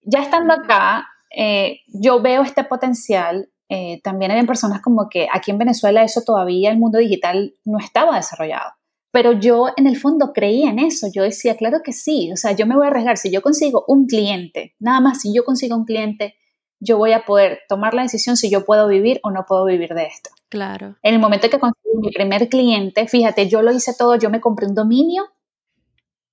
Ya 0.00 0.22
estando 0.22 0.54
acá, 0.54 1.08
eh, 1.36 1.80
yo 1.88 2.20
veo 2.20 2.42
este 2.42 2.64
potencial. 2.64 3.48
Eh, 3.68 4.00
también 4.02 4.30
hay 4.30 4.46
personas 4.46 4.82
como 4.82 5.08
que 5.08 5.26
aquí 5.32 5.50
en 5.50 5.58
Venezuela 5.58 6.02
eso 6.02 6.22
todavía 6.22 6.70
el 6.70 6.78
mundo 6.78 6.98
digital 6.98 7.54
no 7.64 7.78
estaba 7.78 8.16
desarrollado. 8.16 8.72
Pero 9.10 9.32
yo 9.32 9.68
en 9.76 9.86
el 9.86 9.96
fondo 9.96 10.32
creía 10.32 10.70
en 10.70 10.80
eso. 10.80 11.06
Yo 11.12 11.22
decía, 11.22 11.56
claro 11.56 11.82
que 11.84 11.92
sí. 11.92 12.32
O 12.32 12.36
sea, 12.36 12.52
yo 12.52 12.66
me 12.66 12.74
voy 12.74 12.86
a 12.86 12.90
arriesgar. 12.90 13.16
Si 13.16 13.30
yo 13.30 13.42
consigo 13.42 13.84
un 13.86 14.06
cliente, 14.06 14.74
nada 14.80 15.00
más 15.00 15.20
si 15.20 15.32
yo 15.32 15.44
consigo 15.44 15.76
un 15.76 15.84
cliente, 15.84 16.34
yo 16.80 16.98
voy 16.98 17.12
a 17.12 17.24
poder 17.24 17.60
tomar 17.68 17.94
la 17.94 18.02
decisión 18.02 18.36
si 18.36 18.50
yo 18.50 18.64
puedo 18.64 18.88
vivir 18.88 19.20
o 19.22 19.30
no 19.30 19.44
puedo 19.46 19.64
vivir 19.64 19.94
de 19.94 20.06
esto. 20.06 20.30
Claro. 20.48 20.96
En 21.02 21.14
el 21.14 21.20
momento 21.20 21.48
que 21.48 21.58
conseguí 21.58 21.96
mi 21.96 22.10
primer 22.10 22.48
cliente, 22.48 23.06
fíjate, 23.08 23.48
yo 23.48 23.62
lo 23.62 23.72
hice 23.72 23.94
todo, 23.96 24.16
yo 24.16 24.30
me 24.30 24.40
compré 24.40 24.66
un 24.66 24.74
dominio 24.74 25.24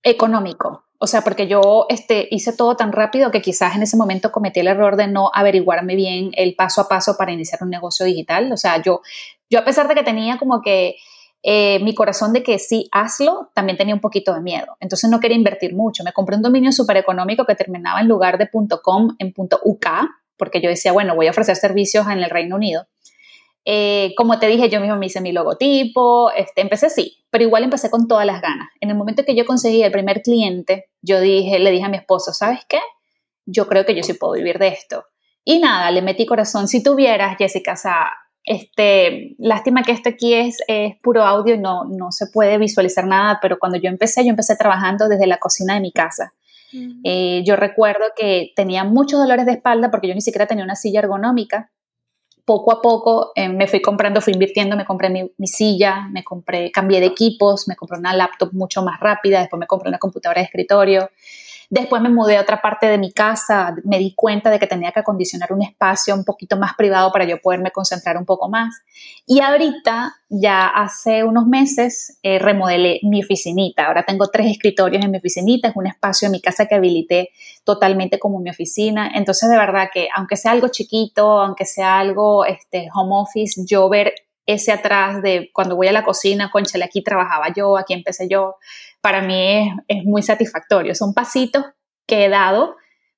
económico. 0.03 0.83
O 1.03 1.07
sea, 1.07 1.21
porque 1.21 1.47
yo 1.47 1.87
este, 1.89 2.27
hice 2.29 2.53
todo 2.53 2.75
tan 2.75 2.91
rápido 2.91 3.31
que 3.31 3.41
quizás 3.41 3.75
en 3.75 3.81
ese 3.81 3.97
momento 3.97 4.31
cometí 4.31 4.59
el 4.59 4.67
error 4.67 4.97
de 4.97 5.07
no 5.07 5.31
averiguarme 5.33 5.95
bien 5.95 6.29
el 6.33 6.53
paso 6.53 6.79
a 6.79 6.87
paso 6.87 7.17
para 7.17 7.31
iniciar 7.31 7.63
un 7.63 7.71
negocio 7.71 8.05
digital. 8.05 8.51
O 8.53 8.57
sea, 8.57 8.79
yo, 8.83 9.01
yo 9.49 9.57
a 9.57 9.65
pesar 9.65 9.87
de 9.87 9.95
que 9.95 10.03
tenía 10.03 10.37
como 10.37 10.61
que 10.61 10.97
eh, 11.41 11.79
mi 11.79 11.95
corazón 11.95 12.33
de 12.33 12.43
que 12.43 12.59
sí, 12.59 12.87
hazlo, 12.91 13.49
también 13.55 13.79
tenía 13.79 13.95
un 13.95 13.99
poquito 13.99 14.31
de 14.35 14.41
miedo. 14.41 14.77
Entonces 14.79 15.09
no 15.09 15.19
quería 15.19 15.35
invertir 15.35 15.73
mucho. 15.73 16.03
Me 16.03 16.13
compré 16.13 16.35
un 16.35 16.43
dominio 16.43 16.71
súper 16.71 16.97
económico 16.97 17.45
que 17.45 17.55
terminaba 17.55 17.99
en 17.99 18.07
lugar 18.07 18.37
de 18.37 18.47
.com 18.83 19.15
en 19.17 19.33
.uk, 19.35 19.87
porque 20.37 20.61
yo 20.61 20.69
decía, 20.69 20.91
bueno, 20.91 21.15
voy 21.15 21.25
a 21.25 21.31
ofrecer 21.31 21.55
servicios 21.55 22.05
en 22.05 22.19
el 22.19 22.29
Reino 22.29 22.57
Unido. 22.57 22.85
Eh, 23.63 24.13
como 24.17 24.39
te 24.39 24.47
dije, 24.47 24.69
yo 24.69 24.79
mismo 24.79 24.95
me 24.95 25.05
hice 25.05 25.21
mi 25.21 25.31
logotipo, 25.31 26.31
este, 26.31 26.61
empecé 26.61 26.89
sí, 26.89 27.23
pero 27.29 27.43
igual 27.43 27.63
empecé 27.63 27.89
con 27.91 28.07
todas 28.07 28.25
las 28.25 28.41
ganas. 28.41 28.69
En 28.79 28.89
el 28.89 28.95
momento 28.95 29.23
que 29.23 29.35
yo 29.35 29.45
conseguí 29.45 29.83
el 29.83 29.91
primer 29.91 30.21
cliente, 30.21 30.89
yo 31.01 31.19
dije, 31.19 31.59
le 31.59 31.71
dije 31.71 31.85
a 31.85 31.89
mi 31.89 31.97
esposo, 31.97 32.33
¿sabes 32.33 32.61
qué? 32.67 32.79
Yo 33.45 33.67
creo 33.67 33.85
que 33.85 33.95
yo 33.95 34.03
sí 34.03 34.13
puedo 34.13 34.33
vivir 34.33 34.57
de 34.57 34.69
esto. 34.69 35.05
Y 35.43 35.59
nada, 35.59 35.91
le 35.91 36.01
metí 36.01 36.25
corazón. 36.25 36.67
Si 36.67 36.83
tuvieras, 36.83 37.37
Jessica, 37.37 37.73
o 37.73 37.77
sea, 37.77 38.11
este, 38.43 39.35
lástima 39.37 39.83
que 39.83 39.91
esto 39.91 40.09
aquí 40.09 40.33
es, 40.33 40.57
es 40.67 40.95
puro 41.01 41.23
audio 41.23 41.55
y 41.55 41.59
no, 41.59 41.85
no 41.85 42.11
se 42.11 42.27
puede 42.27 42.57
visualizar 42.57 43.05
nada, 43.05 43.39
pero 43.41 43.59
cuando 43.59 43.77
yo 43.77 43.89
empecé, 43.89 44.23
yo 44.23 44.29
empecé 44.29 44.55
trabajando 44.55 45.07
desde 45.07 45.27
la 45.27 45.37
cocina 45.37 45.75
de 45.75 45.81
mi 45.81 45.91
casa. 45.91 46.33
Eh, 47.03 47.43
yo 47.45 47.57
recuerdo 47.57 48.05
que 48.15 48.53
tenía 48.55 48.85
muchos 48.85 49.19
dolores 49.19 49.45
de 49.45 49.51
espalda 49.51 49.91
porque 49.91 50.07
yo 50.07 50.15
ni 50.15 50.21
siquiera 50.21 50.47
tenía 50.47 50.63
una 50.63 50.77
silla 50.77 51.01
ergonómica 51.01 51.69
poco 52.51 52.73
a 52.73 52.81
poco 52.81 53.31
eh, 53.33 53.47
me 53.47 53.65
fui 53.65 53.79
comprando, 53.79 54.19
fui 54.19 54.33
invirtiendo, 54.33 54.75
me 54.75 54.83
compré 54.83 55.09
mi, 55.09 55.31
mi, 55.37 55.47
silla, 55.47 56.09
me 56.11 56.21
compré, 56.21 56.69
cambié 56.69 56.99
de 56.99 57.05
equipos, 57.05 57.65
me 57.69 57.77
compré 57.77 57.97
una 57.97 58.13
laptop 58.13 58.51
mucho 58.51 58.83
más 58.83 58.99
rápida, 58.99 59.39
después 59.39 59.57
me 59.57 59.67
compré 59.67 59.87
una 59.87 59.99
computadora 59.99 60.41
de 60.41 60.47
escritorio 60.47 61.09
Después 61.71 62.01
me 62.01 62.09
mudé 62.09 62.35
a 62.35 62.41
otra 62.41 62.61
parte 62.61 62.87
de 62.87 62.97
mi 62.97 63.13
casa, 63.13 63.73
me 63.85 63.97
di 63.97 64.13
cuenta 64.13 64.49
de 64.49 64.59
que 64.59 64.67
tenía 64.67 64.91
que 64.91 64.99
acondicionar 64.99 65.53
un 65.53 65.61
espacio 65.61 66.13
un 66.13 66.25
poquito 66.25 66.57
más 66.57 66.73
privado 66.73 67.13
para 67.13 67.23
yo 67.23 67.39
poderme 67.39 67.71
concentrar 67.71 68.17
un 68.17 68.25
poco 68.25 68.49
más. 68.49 68.75
Y 69.25 69.39
ahorita, 69.39 70.13
ya 70.27 70.67
hace 70.67 71.23
unos 71.23 71.47
meses, 71.47 72.19
eh, 72.23 72.39
remodelé 72.39 72.99
mi 73.03 73.23
oficinita. 73.23 73.87
Ahora 73.87 74.03
tengo 74.03 74.27
tres 74.27 74.47
escritorios 74.47 75.01
en 75.05 75.11
mi 75.11 75.19
oficinita, 75.19 75.69
es 75.69 75.75
un 75.77 75.87
espacio 75.87 76.25
en 76.25 76.33
mi 76.33 76.41
casa 76.41 76.65
que 76.65 76.75
habilité 76.75 77.29
totalmente 77.63 78.19
como 78.19 78.41
mi 78.41 78.49
oficina. 78.49 79.09
Entonces, 79.15 79.49
de 79.49 79.55
verdad 79.55 79.87
que 79.93 80.09
aunque 80.13 80.35
sea 80.35 80.51
algo 80.51 80.67
chiquito, 80.67 81.39
aunque 81.39 81.63
sea 81.63 81.99
algo 81.99 82.43
este, 82.43 82.89
home 82.93 83.15
office, 83.15 83.63
yo 83.65 83.87
ver 83.87 84.13
ese 84.53 84.71
atrás 84.71 85.21
de 85.21 85.49
cuando 85.53 85.75
voy 85.75 85.87
a 85.87 85.91
la 85.91 86.03
cocina, 86.03 86.51
conchale, 86.51 86.85
aquí 86.85 87.03
trabajaba 87.03 87.53
yo, 87.55 87.77
aquí 87.77 87.93
empecé 87.93 88.27
yo, 88.29 88.55
para 89.01 89.21
mí 89.21 89.71
es, 89.87 90.03
muy 90.05 90.21
satisfactorio. 90.21 90.95
Son 90.95 91.13
pasitos 91.13 91.65
que 92.05 92.25
he 92.25 92.29
dado, 92.29 92.75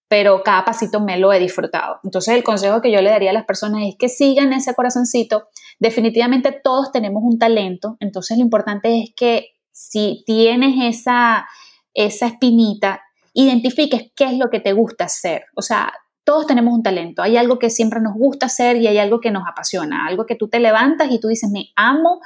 pero 0.07 0.43
cada 0.43 0.65
pasito 0.65 0.99
me 0.99 1.17
lo 1.17 1.33
he 1.33 1.39
disfrutado. 1.39 1.99
Entonces 2.03 2.35
el 2.35 2.43
consejo 2.43 2.81
que 2.81 2.91
yo 2.91 3.01
le 3.01 3.09
daría 3.09 3.31
a 3.31 3.33
las 3.33 3.45
personas 3.45 3.81
es 3.83 3.95
que 3.97 4.09
sigan 4.09 4.53
ese 4.53 4.73
corazoncito. 4.73 5.47
Definitivamente 5.79 6.51
todos 6.51 6.91
tenemos 6.91 7.23
un 7.23 7.39
talento, 7.39 7.97
entonces 7.99 8.37
lo 8.37 8.43
importante 8.43 9.01
es 9.01 9.09
que 9.15 9.53
si 9.71 10.23
tienes 10.25 10.75
esa, 10.99 11.47
esa 11.93 12.27
espinita, 12.27 13.01
identifiques 13.33 14.11
qué 14.15 14.25
es 14.25 14.37
lo 14.37 14.49
que 14.49 14.59
te 14.59 14.73
gusta 14.73 15.05
hacer. 15.05 15.45
O 15.55 15.61
sea, 15.61 15.91
todos 16.23 16.47
tenemos 16.47 16.73
un 16.73 16.83
talento, 16.83 17.21
hay 17.21 17.37
algo 17.37 17.59
que 17.59 17.69
siempre 17.69 17.99
nos 17.99 18.13
gusta 18.13 18.45
hacer 18.45 18.77
y 18.77 18.87
hay 18.87 18.97
algo 18.97 19.19
que 19.19 19.31
nos 19.31 19.43
apasiona, 19.47 20.07
algo 20.07 20.25
que 20.25 20.35
tú 20.35 20.47
te 20.47 20.59
levantas 20.59 21.11
y 21.11 21.19
tú 21.19 21.27
dices, 21.27 21.49
me 21.51 21.69
amo, 21.75 22.21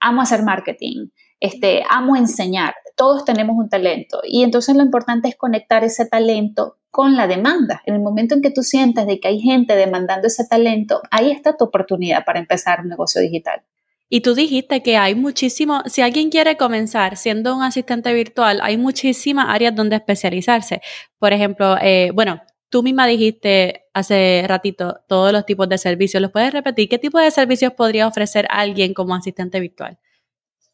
amo 0.00 0.22
hacer 0.22 0.42
marketing, 0.42 1.08
este, 1.40 1.82
amo 1.88 2.16
enseñar, 2.16 2.74
todos 2.96 3.24
tenemos 3.24 3.56
un 3.56 3.68
talento 3.68 4.20
y 4.24 4.42
entonces 4.44 4.76
lo 4.76 4.82
importante 4.82 5.28
es 5.28 5.36
conectar 5.36 5.84
ese 5.84 6.06
talento 6.06 6.78
con 6.90 7.16
la 7.16 7.26
demanda. 7.26 7.82
En 7.86 7.94
el 7.94 8.00
momento 8.00 8.36
en 8.36 8.40
que 8.40 8.52
tú 8.52 8.62
sientas 8.62 9.06
de 9.06 9.18
que 9.18 9.26
hay 9.26 9.40
gente 9.40 9.74
demandando 9.74 10.28
ese 10.28 10.46
talento, 10.46 11.02
ahí 11.10 11.32
está 11.32 11.56
tu 11.56 11.64
oportunidad 11.64 12.24
para 12.24 12.38
empezar 12.38 12.80
un 12.80 12.88
negocio 12.88 13.20
digital. 13.20 13.62
Y 14.08 14.20
tú 14.20 14.34
dijiste 14.34 14.80
que 14.80 14.96
hay 14.96 15.16
muchísimo, 15.16 15.82
si 15.86 16.02
alguien 16.02 16.30
quiere 16.30 16.56
comenzar 16.56 17.16
siendo 17.16 17.56
un 17.56 17.64
asistente 17.64 18.14
virtual, 18.14 18.60
hay 18.62 18.76
muchísimas 18.76 19.46
áreas 19.48 19.74
donde 19.74 19.96
especializarse. 19.96 20.82
Por 21.18 21.32
ejemplo, 21.32 21.76
eh, 21.82 22.12
bueno, 22.14 22.40
Tú 22.74 22.82
misma 22.82 23.06
dijiste 23.06 23.84
hace 23.94 24.44
ratito 24.48 24.98
todos 25.06 25.30
los 25.30 25.46
tipos 25.46 25.68
de 25.68 25.78
servicios. 25.78 26.20
¿Los 26.20 26.32
puedes 26.32 26.52
repetir? 26.52 26.88
¿Qué 26.88 26.98
tipo 26.98 27.20
de 27.20 27.30
servicios 27.30 27.72
podría 27.72 28.08
ofrecer 28.08 28.48
alguien 28.50 28.94
como 28.94 29.14
asistente 29.14 29.60
virtual? 29.60 29.96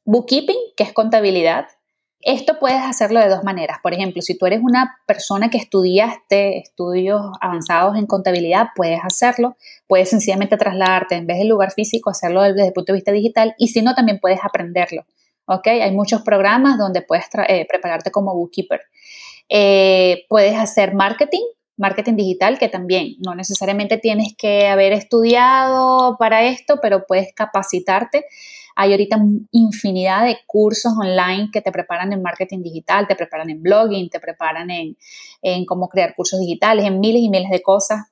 Bookkeeping, 0.07 0.57
que 0.79 0.85
es 0.85 0.95
contabilidad. 0.95 1.67
Esto 2.21 2.59
puedes 2.59 2.81
hacerlo 2.81 3.21
de 3.21 3.29
dos 3.29 3.45
maneras. 3.45 3.81
Por 3.83 3.93
ejemplo, 3.93 4.23
si 4.23 4.39
tú 4.39 4.47
eres 4.47 4.61
una 4.63 4.97
persona 5.07 5.51
que 5.51 5.59
estudiaste 5.59 6.57
estudios 6.57 7.21
avanzados 7.39 7.99
en 7.99 8.07
contabilidad, 8.07 8.69
puedes 8.75 9.01
hacerlo. 9.05 9.59
Puedes 9.87 10.09
sencillamente 10.09 10.57
trasladarte 10.57 11.17
en 11.17 11.27
vez 11.27 11.37
del 11.37 11.49
lugar 11.49 11.71
físico, 11.73 12.09
hacerlo 12.09 12.41
desde 12.45 12.69
el 12.69 12.73
punto 12.73 12.95
de 12.95 12.97
vista 12.97 13.13
digital 13.13 13.55
y 13.59 13.69
si 13.69 13.83
no, 13.83 13.95
también 13.95 14.21
puedes 14.21 14.43
aprenderlo. 14.43 15.05
¿ok? 15.45 15.67
Hay 15.67 15.91
muchos 15.91 16.23
programas 16.23 16.79
donde 16.79 17.03
puedes 17.03 17.27
eh, 17.47 17.67
prepararte 17.69 18.11
como 18.11 18.35
bookkeeper. 18.35 18.81
Eh, 19.51 20.25
puedes 20.31 20.57
hacer 20.57 20.95
marketing, 20.95 21.43
marketing 21.81 22.15
digital, 22.17 22.59
que 22.59 22.69
también 22.69 23.17
no 23.25 23.35
necesariamente 23.35 23.99
tienes 23.99 24.35
que 24.37 24.69
haber 24.69 24.93
estudiado 24.93 26.17
para 26.19 26.45
esto, 26.45 26.79
pero 26.81 27.07
puedes 27.07 27.33
capacitarte. 27.35 28.27
Hay 28.77 28.93
ahorita 28.93 29.19
infinidad 29.51 30.25
de 30.27 30.39
cursos 30.47 30.93
online 30.99 31.49
que 31.53 31.61
te 31.61 31.73
preparan 31.73 32.13
en 32.13 32.23
marketing 32.23 32.63
digital, 32.63 33.09
te 33.09 33.17
preparan 33.17 33.51
en 33.51 33.63
blogging, 33.63 34.09
te 34.11 34.21
preparan 34.21 34.71
en, 34.71 34.97
en 35.43 35.65
cómo 35.65 35.89
crear 35.89 36.15
cursos 36.15 36.39
digitales, 36.39 36.85
en 36.85 37.01
miles 37.01 37.23
y 37.23 37.31
miles 37.31 37.51
de 37.51 37.63
cosas. 37.63 38.10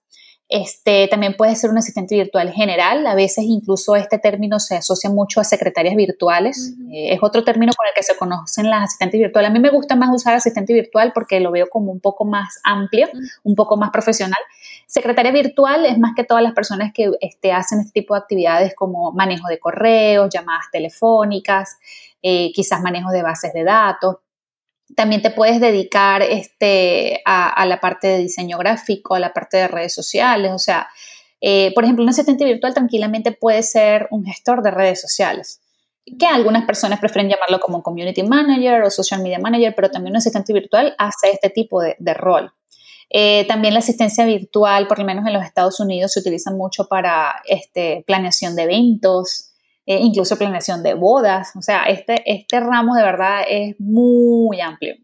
Este, 0.49 1.09
también 1.09 1.35
puede 1.37 1.55
ser 1.57 1.71
un 1.71 1.77
asistente 1.77 2.15
virtual 2.15 2.51
general. 2.53 3.07
A 3.07 3.15
veces 3.15 3.45
incluso 3.47 3.97
este 3.97 4.19
término 4.19 4.59
se 4.59 4.77
asocia 4.77 5.11
mucho 5.11 5.41
a 5.41 5.45
secretarias 5.45 5.95
virtuales. 5.95 6.75
Eh, 6.91 7.13
es 7.13 7.19
otro 7.21 7.45
término 7.45 7.73
con 7.77 7.87
el 7.87 7.93
que 7.95 8.03
se 8.03 8.17
conocen 8.17 8.71
las 8.71 8.85
asistentes 8.85 9.21
virtuales. 9.21 9.51
A 9.51 9.53
mí 9.53 9.61
me 9.61 9.69
gusta 9.71 9.95
más 9.95 10.09
usar 10.11 10.35
asistente 10.35 10.73
virtual 10.73 11.13
porque 11.13 11.39
lo 11.41 11.51
veo 11.51 11.69
como 11.69 11.93
un 11.93 12.01
poco 12.01 12.25
más 12.25 12.61
amplio, 12.65 13.09
un 13.43 13.55
poco 13.55 13.77
más 13.77 13.91
profesional. 13.91 14.41
Secretaria 14.87 15.33
virtual 15.33 15.85
es 15.85 15.99
más 15.99 16.13
que 16.17 16.25
todas 16.25 16.43
las 16.43 16.55
personas 16.55 16.93
que 16.95 17.11
este, 17.21 17.53
hacen 17.53 17.81
este 17.81 17.93
tipo 17.93 18.15
de 18.15 18.21
actividades 18.21 18.75
como 18.75 19.13
manejo 19.13 19.49
de 19.49 19.59
correos, 19.59 20.31
llamadas 20.33 20.67
telefónicas, 20.73 21.77
eh, 22.23 22.53
quizás 22.55 22.81
manejo 22.81 23.11
de 23.11 23.23
bases 23.23 23.53
de 23.53 23.65
datos. 23.65 24.17
También 24.97 25.23
te 25.23 25.31
puedes 25.31 25.61
dedicar 25.61 26.23
este, 26.23 27.21
a, 27.25 27.65
la 27.67 27.81
parte 27.81 28.09
de 28.09 28.19
diseño 28.19 28.59
gráfico, 28.59 29.15
a 29.15 29.21
la 29.21 29.33
parte 29.33 29.59
de 29.59 29.69
redes 29.69 29.95
sociales, 29.95 30.53
o 30.53 30.59
sea, 30.59 30.89
Eh, 31.41 31.73
por 31.75 31.85
ejemplo, 31.85 32.03
un 32.03 32.11
asistente 32.11 32.45
virtual 32.45 32.75
tranquilamente 32.75 33.33
puede 33.33 33.63
ser 33.63 34.09
un 34.11 34.25
gestor 34.25 34.63
de 34.63 34.73
redes 34.73 35.01
sociales, 35.01 35.61
que 36.19 36.27
algunas 36.27 36.65
personas 36.67 36.99
prefieren 36.99 37.31
llamarlo 37.31 37.61
como 37.61 37.83
community 37.83 38.23
manager 38.23 38.83
o 38.83 38.91
social 38.91 39.23
media 39.23 39.39
manager, 39.39 39.75
pero 39.77 39.91
también 39.91 40.13
un 40.13 40.17
asistente 40.17 40.53
virtual 40.53 40.95
hace 40.99 41.31
este 41.31 41.51
tipo 41.51 41.81
de, 41.81 42.15
rol. 42.15 42.53
Eh, 43.11 43.47
también 43.47 43.73
la 43.75 43.81
asistencia 43.81 44.25
virtual, 44.25 44.87
por 44.87 44.99
lo 44.99 45.05
menos 45.05 45.27
en 45.27 45.33
los 45.33 45.45
Estados 45.45 45.81
Unidos, 45.81 46.13
se 46.13 46.21
utiliza 46.21 46.51
mucho 46.51 46.89
para 46.89 47.41
este, 47.45 48.03
planeación 48.07 48.57
de 48.57 48.65
eventos, 48.65 49.48
eh, 49.89 50.01
incluso 50.03 50.37
planeación 50.37 50.83
de 50.83 50.93
bodas. 50.93 51.57
O 51.57 51.63
sea, 51.63 51.85
este, 51.85 52.23
este 52.27 52.61
ramo 52.61 52.95
de 52.95 53.03
verdad 53.03 53.41
es 53.49 53.75
muy 53.81 54.61
amplio. 54.61 54.97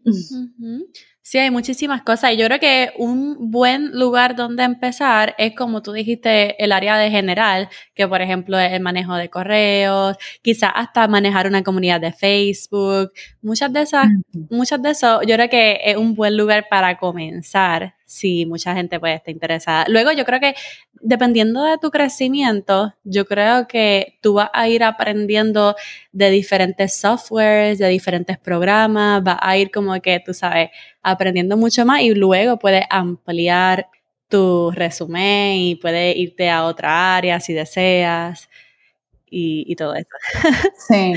Sí, 1.23 1.39
hay 1.39 1.49
muchísimas 1.49 2.03
cosas 2.03 2.33
y 2.33 2.37
yo 2.37 2.45
creo 2.45 2.59
que 2.59 2.91
un 2.99 3.49
buen 3.49 3.97
lugar 3.97 4.35
donde 4.35 4.61
empezar 4.61 5.33
es 5.39 5.55
como 5.55 5.81
tú 5.81 5.91
dijiste, 5.91 6.63
el 6.63 6.71
área 6.71 6.99
de 6.99 7.09
general, 7.09 7.67
que 7.95 8.07
por 8.07 8.21
ejemplo 8.21 8.59
es 8.59 8.73
el 8.73 8.81
manejo 8.81 9.15
de 9.15 9.31
correos, 9.31 10.17
quizás 10.43 10.71
hasta 10.75 11.07
manejar 11.07 11.47
una 11.47 11.63
comunidad 11.63 11.99
de 11.99 12.11
Facebook. 12.11 13.11
Muchas 13.41 13.73
de 13.73 13.81
esas, 13.81 14.05
muchas 14.51 14.83
de 14.83 14.91
eso, 14.91 15.23
yo 15.23 15.33
creo 15.33 15.49
que 15.49 15.79
es 15.83 15.97
un 15.97 16.13
buen 16.13 16.37
lugar 16.37 16.67
para 16.69 16.99
comenzar 16.99 17.94
si 18.05 18.45
mucha 18.45 18.73
gente 18.75 18.99
puede 18.99 19.15
estar 19.15 19.33
interesada. 19.33 19.85
Luego 19.87 20.11
yo 20.11 20.25
creo 20.25 20.39
que 20.39 20.53
dependiendo 20.93 21.63
de 21.63 21.77
tu 21.77 21.91
crecimiento, 21.91 22.93
yo 23.03 23.25
creo 23.25 23.67
que 23.67 24.17
tú 24.21 24.35
vas 24.35 24.49
a 24.53 24.67
ir 24.69 24.83
aprendiendo 24.83 25.75
de 26.11 26.29
diferentes 26.29 26.95
softwares, 26.95 27.79
de 27.79 27.87
diferentes 27.89 28.37
programas, 28.37 29.23
vas 29.23 29.37
a 29.41 29.57
ir 29.57 29.71
como 29.71 29.99
que, 30.01 30.19
tú 30.19 30.33
sabes, 30.33 30.69
aprendiendo 31.01 31.57
mucho 31.57 31.85
más 31.85 32.01
y 32.01 32.13
luego 32.13 32.57
puedes 32.57 32.85
ampliar 32.89 33.89
tu 34.27 34.71
resumen 34.71 35.57
y 35.57 35.75
puedes 35.75 36.15
irte 36.15 36.49
a 36.49 36.65
otra 36.65 37.15
área 37.15 37.39
si 37.39 37.53
deseas 37.53 38.49
y, 39.27 39.75
todo 39.75 39.95
eso. 39.95 40.07
Sí. 40.87 41.13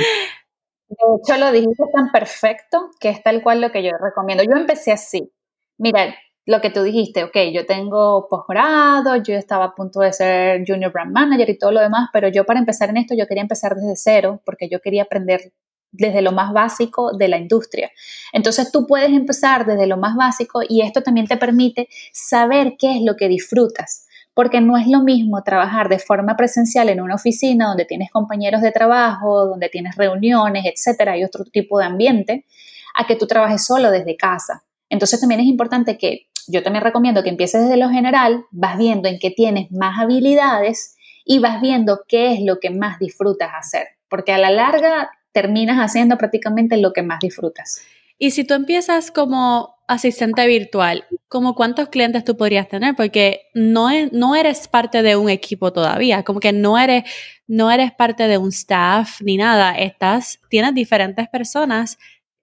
De 0.88 0.96
hecho, 1.22 1.38
lo 1.38 1.52
dijiste 1.52 1.84
tan 1.92 2.10
perfecto 2.10 2.90
que 2.98 3.10
es 3.10 3.22
tal 3.22 3.42
cual 3.42 3.60
lo 3.60 3.70
que 3.70 3.82
yo 3.82 3.90
recomiendo. 4.00 4.42
Yo 4.42 4.56
empecé 4.56 4.90
así. 4.90 5.30
Mira, 5.76 6.16
lo 6.48 6.62
que 6.62 6.70
tú 6.70 6.82
dijiste, 6.82 7.24
ok, 7.24 7.36
yo 7.52 7.66
tengo 7.66 8.26
posgrado, 8.26 9.16
yo 9.16 9.34
estaba 9.34 9.66
a 9.66 9.74
punto 9.74 10.00
de 10.00 10.14
ser 10.14 10.64
junior 10.66 10.90
brand 10.90 11.12
manager 11.12 11.50
y 11.50 11.58
todo 11.58 11.72
lo 11.72 11.80
demás, 11.82 12.08
pero 12.10 12.28
yo 12.28 12.46
para 12.46 12.58
empezar 12.58 12.88
en 12.88 12.96
esto 12.96 13.14
yo 13.14 13.26
quería 13.26 13.42
empezar 13.42 13.74
desde 13.74 13.96
cero 13.96 14.40
porque 14.46 14.66
yo 14.70 14.80
quería 14.80 15.02
aprender 15.02 15.52
desde 15.92 16.22
lo 16.22 16.32
más 16.32 16.54
básico 16.54 17.14
de 17.14 17.28
la 17.28 17.36
industria. 17.36 17.90
Entonces 18.32 18.72
tú 18.72 18.86
puedes 18.86 19.10
empezar 19.10 19.66
desde 19.66 19.86
lo 19.86 19.98
más 19.98 20.16
básico 20.16 20.62
y 20.66 20.80
esto 20.80 21.02
también 21.02 21.26
te 21.26 21.36
permite 21.36 21.86
saber 22.14 22.76
qué 22.78 22.96
es 22.96 23.02
lo 23.02 23.14
que 23.16 23.28
disfrutas, 23.28 24.06
porque 24.32 24.62
no 24.62 24.78
es 24.78 24.86
lo 24.86 25.02
mismo 25.02 25.42
trabajar 25.42 25.90
de 25.90 25.98
forma 25.98 26.34
presencial 26.34 26.88
en 26.88 27.02
una 27.02 27.16
oficina 27.16 27.68
donde 27.68 27.84
tienes 27.84 28.10
compañeros 28.10 28.62
de 28.62 28.72
trabajo, 28.72 29.44
donde 29.44 29.68
tienes 29.68 29.96
reuniones, 29.96 30.64
etcétera, 30.64 31.18
y 31.18 31.24
otro 31.24 31.44
tipo 31.44 31.78
de 31.78 31.84
ambiente, 31.84 32.46
a 32.94 33.06
que 33.06 33.16
tú 33.16 33.26
trabajes 33.26 33.66
solo 33.66 33.90
desde 33.90 34.16
casa. 34.16 34.64
Entonces 34.88 35.20
también 35.20 35.42
es 35.42 35.46
importante 35.46 35.98
que 35.98 36.28
yo 36.48 36.62
también 36.62 36.84
recomiendo 36.84 37.22
que 37.22 37.28
empieces 37.28 37.62
desde 37.62 37.76
lo 37.76 37.90
general, 37.90 38.44
vas 38.50 38.78
viendo 38.78 39.08
en 39.08 39.18
qué 39.18 39.30
tienes 39.30 39.70
más 39.70 39.98
habilidades 39.98 40.96
y 41.24 41.38
vas 41.38 41.60
viendo 41.60 42.00
qué 42.08 42.32
es 42.32 42.40
lo 42.40 42.58
que 42.58 42.70
más 42.70 42.98
disfrutas 42.98 43.50
hacer, 43.54 43.88
porque 44.08 44.32
a 44.32 44.38
la 44.38 44.50
larga 44.50 45.10
terminas 45.32 45.78
haciendo 45.78 46.16
prácticamente 46.16 46.76
lo 46.78 46.92
que 46.92 47.02
más 47.02 47.20
disfrutas. 47.20 47.82
Y 48.18 48.32
si 48.32 48.44
tú 48.44 48.54
empiezas 48.54 49.10
como 49.10 49.76
asistente 49.86 50.46
virtual, 50.46 51.06
¿como 51.28 51.54
cuántos 51.54 51.88
clientes 51.88 52.24
tú 52.24 52.36
podrías 52.36 52.68
tener? 52.68 52.96
Porque 52.96 53.42
no, 53.54 53.90
es, 53.90 54.12
no 54.12 54.34
eres 54.34 54.66
parte 54.68 55.02
de 55.02 55.16
un 55.16 55.30
equipo 55.30 55.72
todavía, 55.72 56.24
como 56.24 56.40
que 56.40 56.52
no 56.52 56.78
eres, 56.78 57.04
no 57.46 57.70
eres 57.70 57.92
parte 57.92 58.26
de 58.26 58.38
un 58.38 58.48
staff 58.48 59.20
ni 59.22 59.36
nada, 59.36 59.78
estás, 59.78 60.40
tienes 60.50 60.74
diferentes 60.74 61.28
personas 61.28 61.98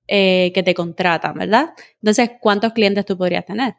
eh, 0.07 0.51
que 0.53 0.63
te 0.63 0.73
contratan, 0.73 1.33
¿verdad? 1.33 1.73
Entonces, 2.01 2.31
¿cuántos 2.39 2.73
clientes 2.73 3.05
tú 3.05 3.17
podrías 3.17 3.45
tener? 3.45 3.75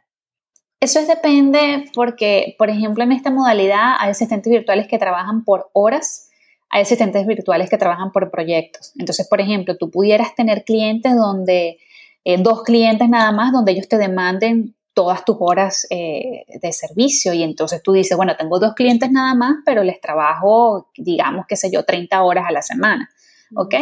Eso 0.80 1.00
es 1.00 1.08
depende 1.08 1.84
porque, 1.94 2.54
por 2.58 2.70
ejemplo, 2.70 3.02
en 3.04 3.12
esta 3.12 3.30
modalidad 3.30 3.94
hay 3.98 4.10
asistentes 4.10 4.50
virtuales 4.50 4.86
que 4.88 4.98
trabajan 4.98 5.44
por 5.44 5.70
horas 5.72 6.26
hay 6.70 6.82
asistentes 6.82 7.26
virtuales 7.26 7.70
que 7.70 7.78
trabajan 7.78 8.12
por 8.12 8.30
proyectos. 8.30 8.92
Entonces, 8.98 9.26
por 9.28 9.40
ejemplo, 9.40 9.76
tú 9.76 9.90
pudieras 9.90 10.34
tener 10.34 10.64
clientes 10.64 11.14
donde, 11.14 11.78
eh, 12.24 12.36
dos 12.38 12.62
clientes 12.62 13.08
nada 13.08 13.32
más, 13.32 13.52
donde 13.52 13.72
ellos 13.72 13.88
te 13.88 13.98
demanden 13.98 14.74
todas 14.92 15.24
tus 15.24 15.36
horas 15.40 15.86
eh, 15.90 16.44
de 16.60 16.72
servicio 16.72 17.32
y 17.34 17.42
entonces 17.42 17.82
tú 17.82 17.92
dices, 17.92 18.16
bueno, 18.16 18.34
tengo 18.36 18.58
dos 18.58 18.74
clientes 18.74 19.10
nada 19.10 19.34
más, 19.34 19.56
pero 19.64 19.82
les 19.84 20.00
trabajo, 20.00 20.90
digamos, 20.96 21.44
qué 21.46 21.56
sé 21.56 21.70
yo, 21.70 21.84
30 21.84 22.22
horas 22.22 22.46
a 22.48 22.52
la 22.52 22.62
semana, 22.62 23.10
¿ok? 23.54 23.74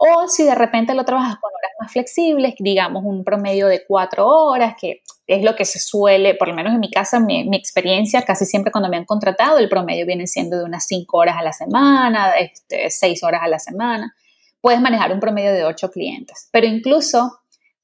O 0.00 0.28
si 0.28 0.44
de 0.44 0.54
repente 0.54 0.94
lo 0.94 1.04
trabajas 1.04 1.38
con 1.40 1.50
horas 1.50 1.72
más 1.80 1.92
flexibles, 1.92 2.54
digamos 2.60 3.02
un 3.04 3.24
promedio 3.24 3.66
de 3.66 3.84
cuatro 3.84 4.28
horas, 4.28 4.76
que 4.80 5.02
es 5.26 5.42
lo 5.42 5.56
que 5.56 5.64
se 5.64 5.80
suele, 5.80 6.36
por 6.36 6.46
lo 6.46 6.54
menos 6.54 6.72
en 6.72 6.78
mi 6.78 6.88
casa, 6.88 7.18
mi, 7.18 7.48
experiencia, 7.56 8.22
casi 8.22 8.46
siempre 8.46 8.70
cuando 8.70 8.88
me 8.88 8.96
han 8.96 9.04
contratado, 9.04 9.58
el 9.58 9.68
promedio 9.68 10.06
viene 10.06 10.28
siendo 10.28 10.56
de 10.56 10.64
unas 10.64 10.86
cinco 10.86 11.18
horas 11.18 11.36
a 11.36 11.42
la 11.42 11.52
semana, 11.52 12.30
este, 12.38 12.90
seis 12.90 13.24
horas 13.24 13.42
a 13.42 13.48
la 13.48 13.58
semana. 13.58 14.14
Puedes 14.60 14.80
manejar 14.80 15.12
un 15.12 15.18
promedio 15.18 15.52
de 15.52 15.64
ocho 15.64 15.90
clientes, 15.90 16.48
pero 16.52 16.66
incluso 16.66 17.40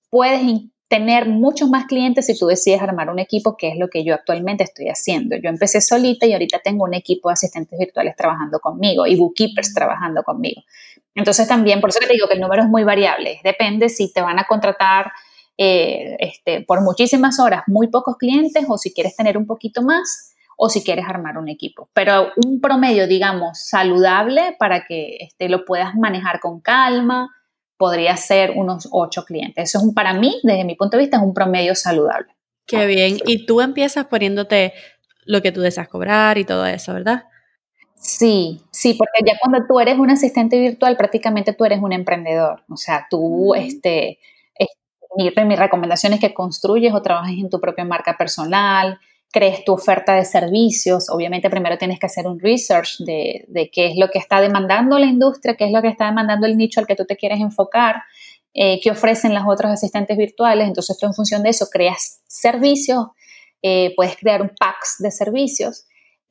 puedes 0.08 0.40
tener 0.88 1.28
muchos 1.28 1.68
más 1.68 1.86
clientes 1.86 2.26
si 2.26 2.38
tú 2.38 2.46
decides 2.46 2.80
armar 2.80 3.10
un 3.10 3.18
equipo, 3.18 3.56
que 3.56 3.68
es 3.68 3.76
lo 3.76 3.88
que 3.88 4.04
yo 4.04 4.14
actualmente 4.14 4.62
estoy 4.62 4.86
haciendo. 4.88 5.34
Yo 5.36 5.48
empecé 5.48 5.80
solita 5.80 6.26
y 6.26 6.32
ahorita 6.32 6.60
tengo 6.62 6.84
un 6.84 6.94
equipo 6.94 7.28
de 7.28 7.32
asistentes 7.32 7.76
virtuales 7.76 8.14
trabajando 8.14 8.60
conmigo 8.60 9.04
y 9.04 9.16
bookkeepers 9.16 9.74
trabajando 9.74 10.22
conmigo. 10.22 10.62
Entonces 11.14 11.46
también, 11.46 11.80
por 11.80 11.90
eso 11.90 12.00
que 12.00 12.06
te 12.06 12.14
digo 12.14 12.26
que 12.26 12.34
el 12.34 12.40
número 12.40 12.62
es 12.62 12.68
muy 12.68 12.84
variable. 12.84 13.40
Depende 13.44 13.88
si 13.88 14.12
te 14.12 14.20
van 14.20 14.38
a 14.38 14.44
contratar 14.44 15.12
eh, 15.56 16.16
este, 16.18 16.62
por 16.62 16.82
muchísimas 16.82 17.38
horas, 17.38 17.62
muy 17.66 17.88
pocos 17.88 18.16
clientes, 18.16 18.64
o 18.68 18.76
si 18.76 18.92
quieres 18.92 19.14
tener 19.14 19.38
un 19.38 19.46
poquito 19.46 19.82
más, 19.82 20.34
o 20.56 20.68
si 20.68 20.82
quieres 20.82 21.04
armar 21.08 21.38
un 21.38 21.48
equipo. 21.48 21.88
Pero 21.92 22.30
un 22.44 22.60
promedio, 22.60 23.06
digamos, 23.06 23.58
saludable 23.66 24.56
para 24.58 24.84
que 24.86 25.16
este, 25.20 25.48
lo 25.48 25.64
puedas 25.64 25.94
manejar 25.94 26.40
con 26.40 26.60
calma, 26.60 27.30
podría 27.76 28.16
ser 28.16 28.52
unos 28.52 28.88
ocho 28.90 29.24
clientes. 29.24 29.68
Eso 29.70 29.78
es 29.78 29.84
un, 29.84 29.94
para 29.94 30.14
mí, 30.14 30.40
desde 30.42 30.64
mi 30.64 30.74
punto 30.74 30.96
de 30.96 31.04
vista, 31.04 31.18
es 31.18 31.22
un 31.22 31.34
promedio 31.34 31.74
saludable. 31.74 32.34
Qué 32.66 32.86
bien. 32.86 33.18
Y 33.26 33.46
tú 33.46 33.60
empiezas 33.60 34.06
poniéndote 34.06 34.72
lo 35.24 35.42
que 35.42 35.52
tú 35.52 35.60
deseas 35.60 35.88
cobrar 35.88 36.38
y 36.38 36.44
todo 36.44 36.66
eso, 36.66 36.94
¿verdad? 36.94 37.24
Sí, 38.04 38.60
sí, 38.70 38.92
porque 38.94 39.22
ya 39.26 39.38
cuando 39.40 39.66
tú 39.66 39.80
eres 39.80 39.98
un 39.98 40.10
asistente 40.10 40.60
virtual, 40.60 40.94
prácticamente 40.94 41.54
tú 41.54 41.64
eres 41.64 41.80
un 41.80 41.90
emprendedor. 41.92 42.62
O 42.68 42.76
sea, 42.76 43.06
tú, 43.08 43.54
este, 43.54 44.18
mi, 45.16 45.30
mi 45.46 45.56
recomendación 45.56 46.12
es 46.12 46.20
que 46.20 46.34
construyes 46.34 46.92
o 46.92 47.00
trabajes 47.00 47.38
en 47.38 47.48
tu 47.48 47.60
propia 47.60 47.86
marca 47.86 48.18
personal, 48.18 48.98
crees 49.32 49.64
tu 49.64 49.72
oferta 49.72 50.14
de 50.14 50.26
servicios. 50.26 51.08
Obviamente 51.08 51.48
primero 51.48 51.78
tienes 51.78 51.98
que 51.98 52.04
hacer 52.04 52.26
un 52.26 52.38
research 52.38 52.98
de, 52.98 53.46
de, 53.48 53.70
qué 53.70 53.86
es 53.86 53.96
lo 53.96 54.10
que 54.10 54.18
está 54.18 54.38
demandando 54.42 54.98
la 54.98 55.06
industria, 55.06 55.56
qué 55.56 55.64
es 55.64 55.72
lo 55.72 55.80
que 55.80 55.88
está 55.88 56.04
demandando 56.04 56.46
el 56.46 56.58
nicho 56.58 56.80
al 56.80 56.86
que 56.86 56.96
tú 56.96 57.06
te 57.06 57.16
quieres 57.16 57.40
enfocar, 57.40 58.02
eh, 58.52 58.80
qué 58.82 58.90
ofrecen 58.90 59.32
las 59.32 59.44
otros 59.48 59.72
asistentes 59.72 60.18
virtuales. 60.18 60.68
Entonces 60.68 60.98
tú 60.98 61.06
en 61.06 61.14
función 61.14 61.42
de 61.42 61.48
eso 61.48 61.68
creas 61.72 62.20
servicios, 62.26 63.06
eh, 63.62 63.94
puedes 63.96 64.14
crear 64.18 64.42
un 64.42 64.50
packs 64.60 64.96
de 64.98 65.10
servicios 65.10 65.86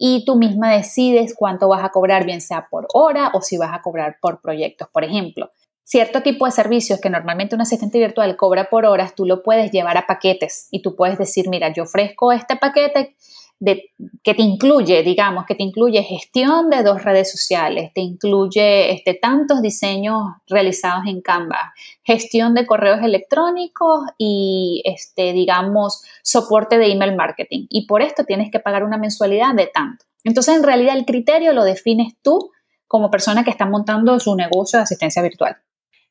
y 0.05 0.25
tú 0.25 0.35
misma 0.35 0.73
decides 0.73 1.33
cuánto 1.33 1.69
vas 1.69 1.81
a 1.81 1.87
cobrar, 1.87 2.25
bien 2.25 2.41
sea 2.41 2.67
por 2.69 2.87
hora 2.93 3.31
o 3.33 3.39
si 3.39 3.55
vas 3.55 3.73
a 3.73 3.81
cobrar 3.81 4.17
por 4.21 4.41
proyectos. 4.41 4.89
Por 4.91 5.05
ejemplo, 5.05 5.51
cierto 5.85 6.21
tipo 6.21 6.45
de 6.45 6.51
servicios 6.51 6.99
que 6.99 7.09
normalmente 7.09 7.55
un 7.55 7.61
asistente 7.61 7.99
virtual 7.99 8.35
cobra 8.35 8.69
por 8.69 8.85
horas, 8.85 9.15
tú 9.15 9.25
lo 9.25 9.43
puedes 9.43 9.71
llevar 9.71 9.95
a 9.95 10.05
paquetes 10.05 10.67
y 10.71 10.81
tú 10.81 10.97
puedes 10.97 11.17
decir, 11.17 11.47
mira, 11.47 11.71
yo 11.71 11.83
ofrezco 11.83 12.33
este 12.33 12.57
paquete 12.57 13.15
de, 13.63 13.91
que 14.23 14.33
te 14.33 14.41
incluye, 14.41 15.03
digamos, 15.03 15.45
que 15.45 15.55
te 15.55 15.63
incluye 15.63 16.03
gestión 16.03 16.69
de 16.69 16.83
dos 16.83 17.01
redes 17.01 17.31
sociales, 17.31 17.91
te 17.93 18.01
incluye 18.01 18.91
este, 18.91 19.13
tantos 19.13 19.61
diseños 19.61 20.21
realizados 20.47 21.05
en 21.07 21.21
Canva, 21.21 21.73
gestión 22.03 22.55
de 22.55 22.65
correos 22.65 22.99
electrónicos 23.01 24.01
y, 24.17 24.83
este, 24.83 25.31
digamos, 25.31 26.03
soporte 26.23 26.77
de 26.77 26.91
email 26.91 27.15
marketing. 27.15 27.67
Y 27.69 27.87
por 27.87 28.01
esto 28.01 28.25
tienes 28.25 28.51
que 28.51 28.59
pagar 28.59 28.83
una 28.83 28.97
mensualidad 28.97 29.55
de 29.55 29.67
tanto. 29.67 30.03
Entonces, 30.25 30.57
en 30.57 30.63
realidad, 30.63 30.97
el 30.97 31.05
criterio 31.05 31.53
lo 31.53 31.63
defines 31.63 32.15
tú 32.21 32.51
como 32.85 33.09
persona 33.09 33.45
que 33.45 33.49
está 33.49 33.65
montando 33.65 34.19
su 34.19 34.35
negocio 34.35 34.77
de 34.77 34.83
asistencia 34.83 35.21
virtual. 35.21 35.55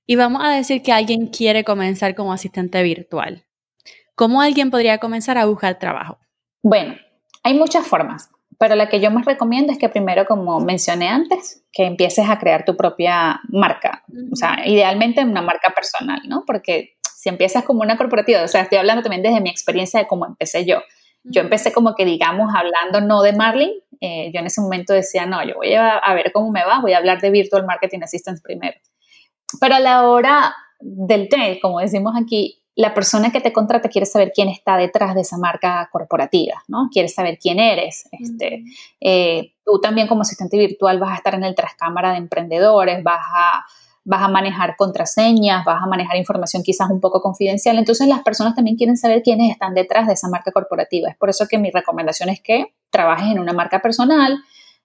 Y 0.07 0.17
vamos 0.17 0.43
a 0.43 0.49
decir 0.49 0.83
que 0.83 0.93
alguien 0.93 1.27
quiere 1.27 1.65
comenzar 1.65 2.15
como 2.15 2.33
asistente 2.33 2.83
virtual. 2.83 3.45
¿Cómo 4.15 4.41
alguien 4.41 4.71
podría 4.71 4.97
comenzar 4.99 5.37
a 5.37 5.45
buscar 5.45 5.79
trabajo? 5.79 6.19
Bueno, 6.63 6.95
hay 7.43 7.55
muchas 7.55 7.87
formas, 7.87 8.31
pero 8.59 8.77
la 8.77 8.89
que 8.89 9.01
yo 9.01 9.11
más 9.11 9.25
recomiendo 9.25 9.73
es 9.73 9.79
que 9.79 9.89
primero, 9.89 10.25
como 10.25 10.61
mencioné 10.61 11.09
antes, 11.09 11.65
que 11.73 11.85
empieces 11.85 12.29
a 12.29 12.39
crear 12.39 12.65
tu 12.65 12.77
propia 12.77 13.41
marca. 13.49 14.05
O 14.31 14.37
sea, 14.37 14.67
idealmente 14.67 15.25
una 15.25 15.43
marca 15.43 15.73
personal, 15.75 16.21
¿no? 16.29 16.45
Porque 16.47 16.95
si 17.03 17.29
empiezas 17.29 17.65
como 17.65 17.81
una 17.81 17.97
corporativa, 17.97 18.43
o 18.43 18.49
sea, 18.49 18.63
estoy 18.63 18.79
hablando 18.79 19.03
también 19.03 19.23
desde 19.23 19.41
mi 19.41 19.51
experiencia 19.51 19.99
de 19.99 20.07
cómo 20.07 20.27
empecé 20.27 20.65
yo. 20.65 20.79
Yo 21.25 21.41
empecé 21.41 21.73
como 21.73 21.95
que, 21.95 22.05
digamos, 22.05 22.53
hablando 22.55 23.01
no 23.01 23.23
de 23.23 23.33
Marlin. 23.33 23.73
Eh, 24.01 24.31
yo 24.33 24.41
en 24.41 24.47
ese 24.47 24.61
momento 24.61 24.93
decía, 24.93 25.27
no, 25.27 25.45
yo 25.45 25.55
voy 25.55 25.73
a, 25.75 25.99
a, 25.99 26.15
ver 26.15 26.33
cómo 26.33 26.51
me 26.51 26.65
va, 26.65 26.81
voy 26.81 26.93
a 26.93 26.99
hablar 26.99 27.21
de 27.21 27.31
Virtual 27.31 27.65
Marketing 27.65 28.01
Assistance 28.03 28.43
primero. 28.43 28.77
Pero 29.61 29.75
a 29.77 29.81
la 29.81 30.09
hora 30.09 30.55
del 30.81 31.29
té, 31.29 31.59
como 31.61 31.81
decimos 31.81 32.15
aquí, 32.21 32.62
la 32.75 32.95
persona 32.95 33.31
que 33.31 33.41
te 33.41 33.53
contrata 33.53 33.89
quiere 33.89 34.07
saber 34.07 34.33
quién 34.35 34.49
está 34.49 34.77
detrás 34.77 35.15
de 35.15 35.21
esa 35.21 35.37
marca 35.37 35.89
corporativa, 35.93 36.63
¿no? 36.69 36.89
Quiere 36.91 37.09
saber 37.09 37.39
quién 37.39 37.59
eres. 37.59 38.09
Este, 38.13 38.65
eh, 39.01 39.53
tú 39.65 39.79
también 39.81 40.09
como 40.09 40.23
asistente 40.23 40.57
virtual 40.57 40.99
vas 40.99 41.13
a 41.13 41.17
estar 41.17 41.35
en 41.35 41.45
el 41.45 41.55
trascámara 41.55 42.13
de 42.13 42.19
emprendedores, 42.19 43.03
vas 43.03 43.21
a, 43.35 43.65
vas 44.05 44.23
a 44.23 44.29
manejar 44.29 44.77
contraseñas, 44.77 45.67
vas 45.67 45.83
a 45.83 45.87
manejar 45.87 46.17
información 46.17 46.63
quizás 46.63 46.89
un 46.91 47.01
poco 47.01 47.21
confidencial. 47.21 47.77
Entonces 47.79 48.09
las 48.09 48.23
personas 48.23 48.55
también 48.55 48.77
quieren 48.77 48.97
saber 48.97 49.23
quiénes 49.23 49.51
están 49.51 49.75
detrás 49.75 50.07
de 50.07 50.15
esa 50.15 50.29
marca 50.29 50.51
corporativa. 50.51 51.11
Es 51.11 51.17
por 51.17 51.29
eso 51.29 51.47
que 51.49 51.59
mi 51.59 51.71
recomendación 51.71 52.31
es 52.31 52.41
que 52.41 52.75
trabajes 52.89 53.31
en 53.31 53.39
una 53.39 53.53
marca 53.53 53.81
personal, 53.83 54.39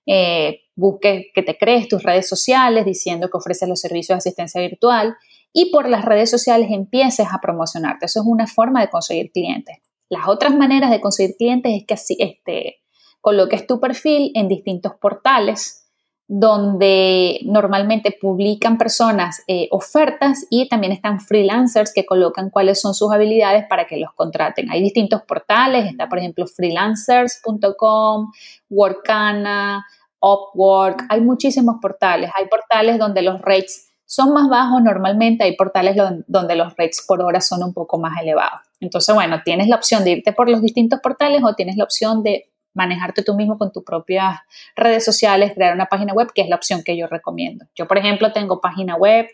eh, 0.06 0.62
busques 0.76 1.28
que 1.34 1.41
te 1.41 1.58
crees 1.58 1.88
tus 1.88 2.04
redes 2.04 2.28
sociales 2.28 2.86
diciendo 2.86 3.30
que 3.30 3.38
ofreces 3.38 3.67
los 3.67 3.80
servicios 3.80 4.15
de 4.15 4.30
asistencia 4.30 4.60
virtual 4.62 5.15
y 5.60 5.72
por 5.72 5.89
las 5.89 6.06
redes 6.06 6.30
sociales 6.30 6.67
empieces 6.70 7.26
a 7.32 7.41
promocionarte. 7.41 8.06
Eso 8.06 8.20
es 8.20 8.28
una 8.28 8.46
forma 8.46 8.80
de 8.80 8.91
conseguir 8.91 9.32
clientes. 9.32 9.78
Las 10.08 10.28
otras 10.28 10.56
maneras 10.56 10.91
de 10.91 11.02
conseguir 11.02 11.36
clientes 11.36 11.74
es 11.76 11.84
que 11.88 11.96
así, 11.96 12.15
este, 12.20 12.76
coloques 13.22 13.65
tu 13.65 13.80
perfil 13.80 14.32
en 14.36 14.48
distintos 14.48 14.93
portales 15.02 15.89
donde 16.28 17.39
normalmente 17.43 18.15
publican 18.22 18.78
personas 18.78 19.41
eh, 19.48 19.67
ofertas 19.72 20.46
y 20.52 20.70
también 20.70 20.93
están 20.93 21.22
freelancers 21.22 21.91
que 21.91 22.06
colocan 22.06 22.52
cuáles 22.52 22.80
son 22.80 22.93
sus 22.93 23.12
habilidades 23.12 23.65
para 23.67 23.88
que 23.88 23.98
los 23.98 24.13
contraten. 24.13 24.70
Hay 24.70 24.84
distintos 24.84 25.24
portales, 25.24 25.88
está 25.89 26.08
por 26.08 26.20
ejemplo 26.20 26.46
freelancers.com, 26.46 28.32
Workana, 28.70 29.88
Upwork, 30.20 31.06
hay 31.10 31.22
muchísimos 31.22 31.78
portales. 31.82 32.30
Hay 32.36 32.46
portales 32.48 33.00
donde 33.00 33.24
los 33.24 33.41
rates 33.41 33.87
son 34.08 34.34
más 34.34 34.48
bajos 34.48 34.82
normalmente, 34.82 35.43
hay 35.43 35.58
portales 35.58 35.98
donde 36.28 36.56
los 36.56 36.76
rates 36.78 37.04
por 37.06 37.22
hora 37.22 37.41
son 37.41 37.62
un 37.62 37.74
poco 37.74 38.00
más 38.00 38.20
elevados. 38.22 38.62
Entonces, 38.80 39.13
bueno, 39.13 39.41
tienes 39.43 39.67
la 39.67 39.76
opción 39.76 40.06
de 40.06 40.12
irte 40.12 40.32
por 40.32 40.50
los 40.50 40.62
distintos 40.62 41.02
portales 41.02 41.43
o 41.43 41.54
tienes 41.56 41.76
la 41.76 41.84
opción 41.84 42.24
de 42.24 42.50
manejarte 42.74 43.22
tú 43.22 43.36
mismo 43.36 43.58
con 43.58 43.74
tus 43.74 43.84
propias 43.84 44.39
redes 44.78 45.04
sociales, 45.04 45.52
crear 45.54 45.74
una 45.74 45.88
página 45.88 46.13
web, 46.13 46.32
que 46.34 46.41
es 46.41 46.48
la 46.48 46.56
opción 46.56 46.84
que 46.84 46.96
yo 46.96 47.08
recomiendo. 47.08 47.65
Yo, 47.76 47.86
por 47.86 47.98
ejemplo, 47.98 48.32
tengo 48.32 48.62
página 48.62 48.96
web, 48.96 49.28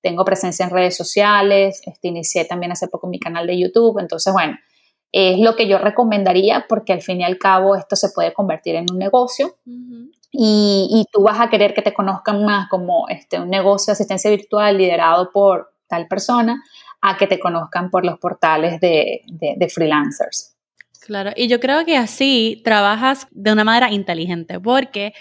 tengo 0.00 0.24
presencia 0.24 0.64
en 0.64 0.70
redes 0.70 0.96
sociales, 0.96 1.82
este, 1.84 2.08
inicié 2.08 2.44
también 2.44 2.70
hace 2.70 2.86
poco 2.86 3.08
mi 3.08 3.18
canal 3.18 3.48
de 3.48 3.58
YouTube, 3.58 3.98
entonces, 3.98 4.32
bueno, 4.32 4.56
es 5.10 5.40
lo 5.40 5.56
que 5.56 5.66
yo 5.66 5.78
recomendaría 5.78 6.66
porque 6.68 6.92
al 6.92 7.02
fin 7.02 7.20
y 7.20 7.24
al 7.24 7.36
cabo 7.36 7.74
esto 7.74 7.96
se 7.96 8.10
puede 8.10 8.32
convertir 8.32 8.76
en 8.76 8.86
un 8.92 8.98
negocio 8.98 9.56
y, 10.32 11.06
tú 11.12 11.22
vas 11.22 11.40
a 11.40 11.50
querer 11.50 11.74
que 11.74 11.82
te 11.82 11.92
conozcan 11.92 12.44
más 12.44 12.68
como 12.68 13.08
este, 13.08 13.40
un 13.40 13.50
negocio 13.50 13.90
de 13.90 13.94
asistencia 13.94 14.30
virtual 14.30 14.78
liderado 14.78 15.30
por 15.32 15.72
tal 15.88 16.06
persona 16.06 16.62
a 17.00 17.16
que 17.16 17.26
te 17.26 17.40
conozcan 17.40 17.90
por 17.90 18.04
los 18.04 18.18
portales 18.18 18.80
de, 18.80 19.22
freelancers. 19.74 20.54
Claro, 21.00 21.32
y 21.34 21.48
yo 21.48 21.58
creo 21.58 21.84
que 21.84 21.96
así 21.96 22.60
trabajas 22.64 23.26
de 23.30 23.52
una 23.52 23.64
manera 23.64 23.90
inteligente 23.90 24.60
porque 24.60 25.14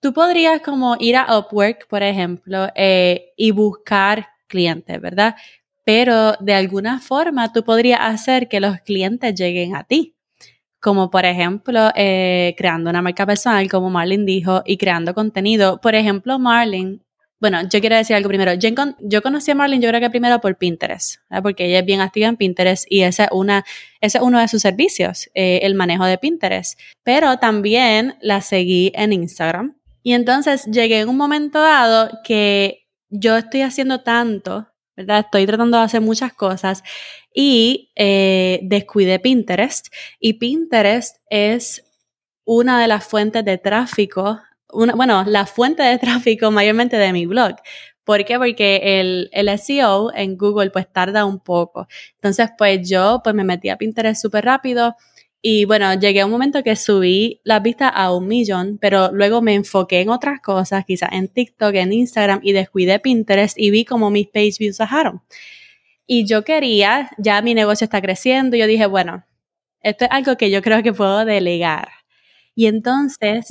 tú 0.00 0.12
podrías 0.12 0.60
como 0.62 0.96
ir 0.98 1.16
a 1.16 1.38
Upwork, 1.38 1.86
por 1.88 2.02
ejemplo, 2.02 2.68
eh, 2.74 3.32
y 3.36 3.52
buscar 3.52 4.28
clientes, 4.48 5.00
¿verdad? 5.00 5.36
Pero 5.84 6.32
de 6.40 6.54
alguna 6.54 7.00
forma 7.00 7.52
tú 7.52 7.62
podrías 7.62 8.00
hacer 8.00 8.48
que 8.48 8.60
los 8.60 8.80
clientes 8.80 9.34
lleguen 9.34 9.76
a 9.76 9.84
ti 9.84 10.16
como 10.80 11.10
por 11.10 11.24
ejemplo 11.24 11.90
eh, 11.94 12.54
creando 12.56 12.90
una 12.90 13.02
marca 13.02 13.26
personal, 13.26 13.68
como 13.70 13.90
Marlene 13.90 14.24
dijo, 14.24 14.62
y 14.64 14.76
creando 14.76 15.14
contenido. 15.14 15.80
Por 15.80 15.94
ejemplo, 15.94 16.38
Marlene, 16.38 17.00
bueno, 17.40 17.62
yo 17.62 17.80
quiero 17.80 17.96
decir 17.96 18.14
algo 18.16 18.28
primero. 18.28 18.52
Yo, 18.54 19.22
conocí 19.22 19.50
a 19.50 19.54
Marlene, 19.54 19.82
yo 19.82 19.88
creo 19.88 20.00
que 20.00 20.10
primero 20.10 20.40
por 20.40 20.56
Pinterest, 20.56 21.16
porque 21.42 21.66
ella 21.66 21.78
es 21.78 21.86
bien 21.86 22.00
activa 22.00 22.28
en 22.28 22.36
Pinterest 22.36 22.84
y 22.88 23.02
ese 23.02 23.28
ese 24.00 24.18
es 24.18 24.22
uno 24.22 24.38
de 24.38 24.48
sus 24.48 24.60
servicios, 24.60 25.30
eh, 25.34 25.60
el 25.62 25.74
manejo 25.74 26.04
de 26.04 26.18
Pinterest. 26.18 26.78
Pero 27.02 27.38
también 27.38 28.16
la 28.20 28.42
seguí 28.42 28.92
en 28.94 29.12
Instagram. 29.14 29.76
Y 30.02 30.12
entonces 30.12 30.66
llegué 30.66 31.00
en 31.00 31.08
un 31.08 31.16
momento 31.16 31.60
dado 31.60 32.10
que 32.24 32.86
yo 33.08 33.36
estoy 33.36 33.62
haciendo 33.62 34.02
tanto, 34.02 34.68
Estoy 35.08 35.46
tratando 35.46 35.78
de 35.78 35.84
hacer 35.84 36.00
muchas 36.00 36.32
cosas 36.32 36.82
y 37.34 37.90
eh, 37.96 38.60
descuidé 38.62 39.18
Pinterest. 39.18 39.88
Y 40.18 40.34
Pinterest 40.34 41.16
es 41.28 41.84
una 42.44 42.80
de 42.80 42.88
las 42.88 43.04
fuentes 43.04 43.44
de 43.44 43.58
tráfico, 43.58 44.40
bueno, 44.72 45.24
la 45.26 45.46
fuente 45.46 45.82
de 45.82 45.98
tráfico 45.98 46.50
mayormente 46.50 46.96
de 46.96 47.12
mi 47.12 47.26
blog. 47.26 47.56
¿Por 48.04 48.24
qué? 48.24 48.38
Porque 48.38 49.00
el, 49.00 49.30
el, 49.32 49.58
SEO 49.58 50.10
en 50.14 50.36
Google 50.36 50.70
pues 50.70 50.90
tarda 50.92 51.24
un 51.24 51.38
poco. 51.38 51.86
Entonces 52.14 52.50
pues 52.58 52.88
yo 52.88 53.20
pues 53.22 53.34
me 53.34 53.44
metí 53.44 53.68
a 53.68 53.76
Pinterest 53.76 54.20
súper 54.20 54.44
rápido 54.44 54.96
y 55.42 55.64
bueno, 55.64 55.94
llegué 55.94 56.20
a 56.20 56.26
un 56.26 56.32
momento 56.32 56.62
que 56.62 56.76
subí 56.76 57.40
las 57.44 57.62
vistas 57.62 57.90
a 57.94 58.14
un 58.14 58.26
millón, 58.28 58.78
pero 58.78 59.10
luego 59.12 59.40
me 59.40 59.54
enfoqué 59.54 60.00
en 60.00 60.10
otras 60.10 60.40
cosas, 60.40 60.84
quizás 60.84 61.10
en 61.12 61.28
TikTok, 61.28 61.74
en 61.74 61.92
Instagram 61.92 62.40
y 62.42 62.52
descuidé 62.52 62.98
Pinterest 62.98 63.58
y 63.58 63.70
vi 63.70 63.84
como 63.86 64.10
mis 64.10 64.28
page 64.28 64.56
views 64.58 64.78
bajaron. 64.78 65.22
Y 66.06 66.26
yo 66.26 66.44
quería, 66.44 67.10
ya 67.18 67.40
mi 67.40 67.54
negocio 67.54 67.84
está 67.84 68.02
creciendo, 68.02 68.56
y 68.56 68.58
yo 68.58 68.66
dije, 68.66 68.86
bueno, 68.86 69.24
esto 69.80 70.04
es 70.04 70.10
algo 70.10 70.36
que 70.36 70.50
yo 70.50 70.60
creo 70.60 70.82
que 70.82 70.92
puedo 70.92 71.24
delegar. 71.24 71.88
Y 72.60 72.66
entonces 72.66 73.46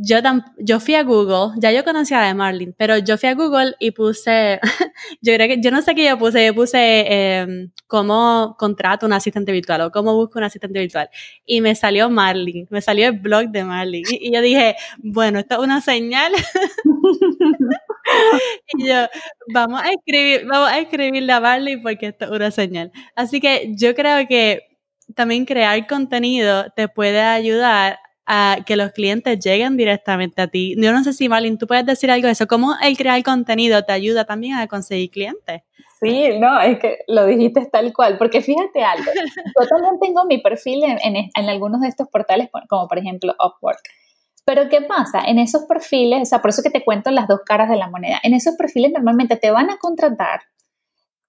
yo, 0.00 0.16
yo 0.58 0.80
fui 0.80 0.94
a 0.94 1.02
Google, 1.02 1.52
ya 1.60 1.70
yo 1.70 1.84
conocía 1.84 2.30
a 2.30 2.34
Marlin, 2.34 2.74
pero 2.78 2.96
yo 2.96 3.18
fui 3.18 3.28
a 3.28 3.34
Google 3.34 3.74
y 3.78 3.90
puse, 3.90 4.58
yo 5.20 5.34
creo 5.34 5.48
que, 5.48 5.60
yo 5.60 5.70
no 5.70 5.82
sé 5.82 5.94
qué 5.94 6.06
yo 6.06 6.18
puse, 6.18 6.46
yo 6.46 6.54
puse 6.54 6.78
eh, 6.80 7.68
cómo 7.86 8.56
contrato 8.58 9.04
un 9.04 9.12
asistente 9.12 9.52
virtual 9.52 9.82
o 9.82 9.90
cómo 9.90 10.14
busco 10.14 10.38
un 10.38 10.46
asistente 10.46 10.80
virtual. 10.80 11.10
Y 11.44 11.60
me 11.60 11.74
salió 11.74 12.08
Marlin, 12.08 12.66
me 12.70 12.80
salió 12.80 13.08
el 13.08 13.18
blog 13.18 13.50
de 13.50 13.64
Marlin. 13.64 14.04
Y, 14.08 14.32
yo 14.32 14.40
dije, 14.40 14.76
bueno, 14.96 15.40
esto 15.40 15.56
es 15.56 15.60
una 15.60 15.82
señal. 15.82 16.32
y 18.78 18.88
yo, 18.88 19.08
vamos 19.52 19.82
a 19.82 19.90
escribir, 19.90 20.46
vamos 20.46 20.70
a 20.70 20.78
escribirle 20.78 21.32
a 21.34 21.40
Marlin 21.40 21.82
porque 21.82 22.06
esto 22.06 22.24
es 22.24 22.30
una 22.30 22.50
señal. 22.50 22.92
Así 23.14 23.42
que 23.42 23.74
yo 23.76 23.94
creo 23.94 24.26
que 24.26 24.62
también 25.14 25.44
crear 25.44 25.86
contenido 25.86 26.70
te 26.74 26.88
puede 26.88 27.20
ayudar 27.20 27.98
a 28.26 28.58
que 28.64 28.76
los 28.76 28.92
clientes 28.92 29.38
lleguen 29.38 29.76
directamente 29.76 30.42
a 30.42 30.48
ti. 30.48 30.74
Yo 30.78 30.92
no 30.92 31.04
sé 31.04 31.12
si, 31.12 31.28
Marlene, 31.28 31.58
tú 31.58 31.66
puedes 31.66 31.84
decir 31.84 32.10
algo 32.10 32.26
de 32.26 32.32
eso. 32.32 32.46
¿Cómo 32.46 32.74
el 32.82 32.96
crear 32.96 33.22
contenido 33.22 33.82
te 33.82 33.92
ayuda 33.92 34.24
también 34.24 34.54
a 34.54 34.66
conseguir 34.66 35.10
clientes? 35.10 35.62
Sí, 36.00 36.38
no, 36.38 36.60
es 36.60 36.78
que 36.78 36.98
lo 37.08 37.24
dijiste 37.26 37.66
tal 37.72 37.92
cual, 37.92 38.18
porque 38.18 38.42
fíjate 38.42 38.82
algo, 38.82 39.10
yo 39.14 39.66
también 39.66 39.98
tengo 40.00 40.24
mi 40.26 40.38
perfil 40.38 40.84
en, 40.84 40.98
en, 41.16 41.48
algunos 41.48 41.80
de 41.80 41.88
estos 41.88 42.08
portales, 42.08 42.50
como 42.68 42.88
por 42.88 42.98
ejemplo 42.98 43.34
Upwork. 43.42 43.80
Pero 44.44 44.68
¿qué 44.68 44.82
pasa? 44.82 45.22
En 45.26 45.38
esos 45.38 45.64
perfiles, 45.64 46.20
o 46.22 46.24
sea, 46.26 46.42
por 46.42 46.50
eso 46.50 46.62
que 46.62 46.68
te 46.68 46.84
cuento 46.84 47.10
las 47.10 47.26
dos 47.26 47.40
caras 47.46 47.70
de 47.70 47.76
la 47.76 47.88
moneda, 47.88 48.20
en 48.22 48.34
esos 48.34 48.56
perfiles 48.56 48.92
normalmente 48.92 49.36
te 49.36 49.50
van 49.50 49.70
a 49.70 49.78
contratar 49.78 50.42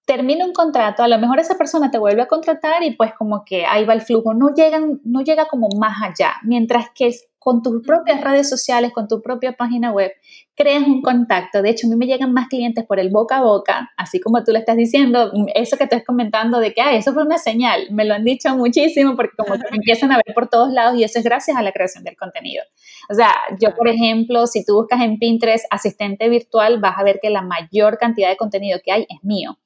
termina 0.06 0.44
un 0.44 0.52
contrato, 0.52 1.02
a 1.02 1.08
lo 1.08 1.18
mejor 1.18 1.40
esa 1.40 1.58
persona 1.58 1.90
te 1.90 1.98
vuelve 1.98 2.22
a 2.22 2.28
contratar 2.28 2.82
y 2.84 2.92
pues 2.92 3.12
como 3.12 3.44
que 3.44 3.66
ahí 3.66 3.84
va 3.84 3.92
el 3.92 4.02
flujo, 4.02 4.32
no, 4.34 4.54
llegan, 4.54 5.00
no 5.04 5.20
llega 5.20 5.46
como 5.46 5.68
más 5.78 5.96
allá, 6.00 6.34
mientras 6.44 6.90
que 6.94 7.12
con 7.46 7.62
tus 7.62 7.80
propias 7.86 8.20
redes 8.22 8.48
sociales, 8.48 8.90
con 8.92 9.06
tu 9.06 9.22
propia 9.22 9.52
página 9.52 9.92
web, 9.92 10.10
creas 10.56 10.82
un 10.82 11.00
contacto. 11.00 11.62
De 11.62 11.70
hecho, 11.70 11.86
a 11.86 11.90
mí 11.90 11.94
me 11.94 12.06
llegan 12.06 12.32
más 12.32 12.48
clientes 12.48 12.84
por 12.84 12.98
el 12.98 13.08
boca 13.08 13.36
a 13.36 13.42
boca, 13.42 13.92
así 13.96 14.18
como 14.18 14.42
tú 14.42 14.50
le 14.50 14.58
estás 14.58 14.76
diciendo, 14.76 15.30
eso 15.54 15.76
que 15.76 15.86
te 15.86 15.94
estás 15.94 16.04
comentando 16.04 16.58
de 16.58 16.74
que, 16.74 16.80
ah, 16.80 16.96
eso 16.96 17.14
fue 17.14 17.22
una 17.22 17.38
señal, 17.38 17.86
me 17.92 18.04
lo 18.04 18.14
han 18.14 18.24
dicho 18.24 18.48
muchísimo 18.56 19.14
porque 19.14 19.36
como 19.36 19.54
que 19.54 19.70
me 19.70 19.76
empiezan 19.76 20.10
a 20.10 20.16
ver 20.16 20.34
por 20.34 20.48
todos 20.48 20.72
lados 20.72 20.98
y 20.98 21.04
eso 21.04 21.20
es 21.20 21.24
gracias 21.24 21.56
a 21.56 21.62
la 21.62 21.70
creación 21.70 22.02
del 22.02 22.16
contenido. 22.16 22.64
O 23.08 23.14
sea, 23.14 23.32
yo, 23.60 23.76
por 23.76 23.86
ejemplo, 23.86 24.48
si 24.48 24.64
tú 24.64 24.74
buscas 24.74 25.00
en 25.02 25.20
Pinterest 25.20 25.66
asistente 25.70 26.28
virtual, 26.28 26.80
vas 26.80 26.98
a 26.98 27.04
ver 27.04 27.20
que 27.22 27.30
la 27.30 27.42
mayor 27.42 27.96
cantidad 27.96 28.28
de 28.28 28.36
contenido 28.36 28.80
que 28.84 28.90
hay 28.90 29.02
es 29.08 29.22
mío 29.22 29.56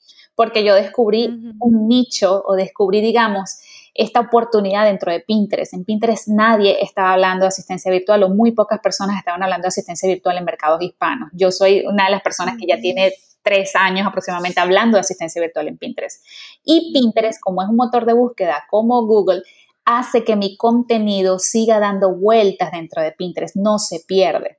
porque 0.41 0.65
yo 0.65 0.75
descubrí 0.75 1.27
un 1.61 1.87
nicho 1.87 2.43
o 2.47 2.55
descubrí, 2.55 3.03
digamos, 3.03 3.59
esta 3.95 4.21
oportunidad 4.21 4.85
dentro 4.85 5.13
de 5.13 5.21
Pinterest. 5.21 5.75
En 5.75 5.85
Pinterest 5.85 6.29
nadie 6.29 6.83
estaba 6.83 7.13
hablando 7.13 7.45
de 7.45 7.49
asistencia 7.49 7.91
virtual 7.91 8.23
o 8.23 8.29
muy 8.29 8.53
pocas 8.53 8.81
personas 8.81 9.19
estaban 9.19 9.43
hablando 9.43 9.65
de 9.65 9.69
asistencia 9.69 10.09
virtual 10.09 10.39
en 10.39 10.45
mercados 10.45 10.83
hispanos. 10.83 11.31
Yo 11.33 11.51
soy 11.51 11.85
una 11.87 12.05
de 12.05 12.11
las 12.11 12.23
personas 12.23 12.57
que 12.59 12.67
ya 12.67 12.81
tiene 12.81 13.13
tres 13.43 13.75
años 13.75 14.07
aproximadamente 14.07 14.61
hablando 14.61 14.97
de 14.97 15.01
asistencia 15.01 15.41
virtual 15.41 15.69
en 15.69 15.79
Pinterest. 15.79 16.25
Y 16.65 16.93
Pinterest, 16.93 17.41
como 17.41 17.63
es 17.63 17.69
un 17.69 17.77
motor 17.77 18.05
de 18.05 18.13
búsqueda 18.13 18.65
como 18.69 19.07
Google, 19.07 19.43
hace 19.85 20.25
que 20.25 20.37
mi 20.37 20.57
contenido 20.57 21.39
siga 21.39 21.81
dando 21.81 22.15
vueltas 22.15 22.71
dentro 22.71 23.03
de 23.03 23.13
Pinterest, 23.13 23.57
no 23.57 23.79
se 23.79 24.01
pierde. 24.07 24.59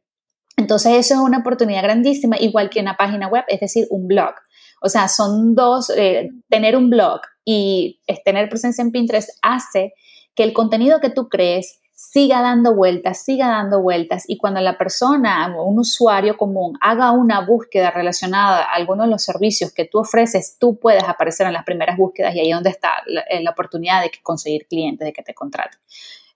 Entonces 0.57 0.93
eso 0.93 1.15
es 1.15 1.19
una 1.21 1.39
oportunidad 1.39 1.83
grandísima, 1.83 2.37
igual 2.39 2.69
que 2.69 2.81
una 2.81 2.97
página 2.97 3.27
web, 3.27 3.45
es 3.47 3.59
decir, 3.59 3.87
un 3.89 4.07
blog. 4.07 4.33
O 4.81 4.89
sea, 4.89 5.07
son 5.07 5.55
dos, 5.55 5.89
eh, 5.95 6.29
tener 6.49 6.75
un 6.75 6.89
blog 6.89 7.21
y 7.45 7.99
tener 8.25 8.49
presencia 8.49 8.81
en 8.81 8.91
Pinterest 8.91 9.29
hace 9.41 9.93
que 10.35 10.43
el 10.43 10.53
contenido 10.53 10.99
que 10.99 11.09
tú 11.09 11.29
crees 11.29 11.81
siga 12.01 12.41
dando 12.41 12.73
vueltas, 12.73 13.23
siga 13.23 13.47
dando 13.47 13.79
vueltas 13.79 14.23
y 14.27 14.37
cuando 14.37 14.59
la 14.59 14.75
persona 14.75 15.53
un 15.63 15.77
usuario 15.77 16.35
común 16.35 16.75
haga 16.81 17.11
una 17.11 17.45
búsqueda 17.45 17.91
relacionada 17.91 18.63
a 18.63 18.73
alguno 18.73 19.03
de 19.03 19.09
los 19.11 19.23
servicios 19.23 19.71
que 19.71 19.85
tú 19.85 19.99
ofreces, 19.99 20.57
tú 20.59 20.79
puedes 20.79 21.03
aparecer 21.03 21.45
en 21.45 21.53
las 21.53 21.63
primeras 21.63 21.97
búsquedas 21.97 22.33
y 22.33 22.39
ahí 22.39 22.49
es 22.49 22.55
donde 22.55 22.71
está 22.71 22.89
la, 23.05 23.21
eh, 23.29 23.47
oportunidad 23.47 24.01
de 24.01 24.11
conseguir 24.23 24.65
clientes, 24.67 25.05
de 25.05 25.13
que 25.13 25.21
te 25.21 25.35
contraten. 25.35 25.79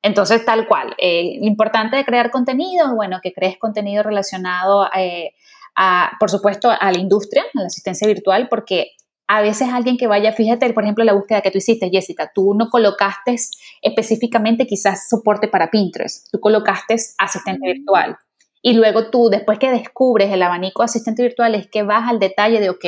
Entonces, 0.03 0.45
tal 0.45 0.67
cual, 0.67 0.93
eh, 0.99 1.39
lo 1.39 1.47
importante 1.47 1.97
de 1.97 2.05
crear 2.05 2.29
contenido, 2.29 2.93
bueno, 2.93 3.19
que 3.23 3.34
crees 3.34 3.58
contenido 3.58 4.03
relacionado 4.03 4.88
eh, 4.95 5.34
a, 5.75 6.11
por 6.19 6.29
supuesto, 6.29 6.69
a 6.71 6.91
la 6.91 6.97
industria, 6.97 7.43
a 7.43 7.59
la 7.59 7.67
asistencia 7.67 8.07
virtual, 8.07 8.47
porque 8.49 8.91
a 9.27 9.41
veces 9.41 9.69
alguien 9.71 9.97
que 9.97 10.07
vaya, 10.07 10.31
fíjate, 10.33 10.71
por 10.73 10.83
ejemplo, 10.83 11.03
la 11.03 11.13
búsqueda 11.13 11.41
que 11.41 11.51
tú 11.51 11.57
hiciste, 11.57 11.89
Jessica, 11.89 12.31
tú 12.33 12.53
no 12.53 12.69
colocaste 12.69 13.35
específicamente 13.81 14.67
quizás 14.67 15.09
soporte 15.09 15.47
para 15.47 15.71
Pinterest, 15.71 16.27
tú 16.31 16.39
colocaste 16.39 16.95
asistente 17.17 17.73
virtual. 17.73 18.17
Y 18.61 18.73
luego 18.73 19.09
tú, 19.09 19.29
después 19.29 19.59
que 19.59 19.71
descubres 19.71 20.31
el 20.31 20.41
abanico 20.41 20.81
de 20.81 20.85
asistente 20.85 21.23
virtual, 21.23 21.55
es 21.55 21.67
que 21.67 21.83
vas 21.83 22.09
al 22.09 22.19
detalle 22.19 22.59
de, 22.59 22.69
ok, 22.69 22.85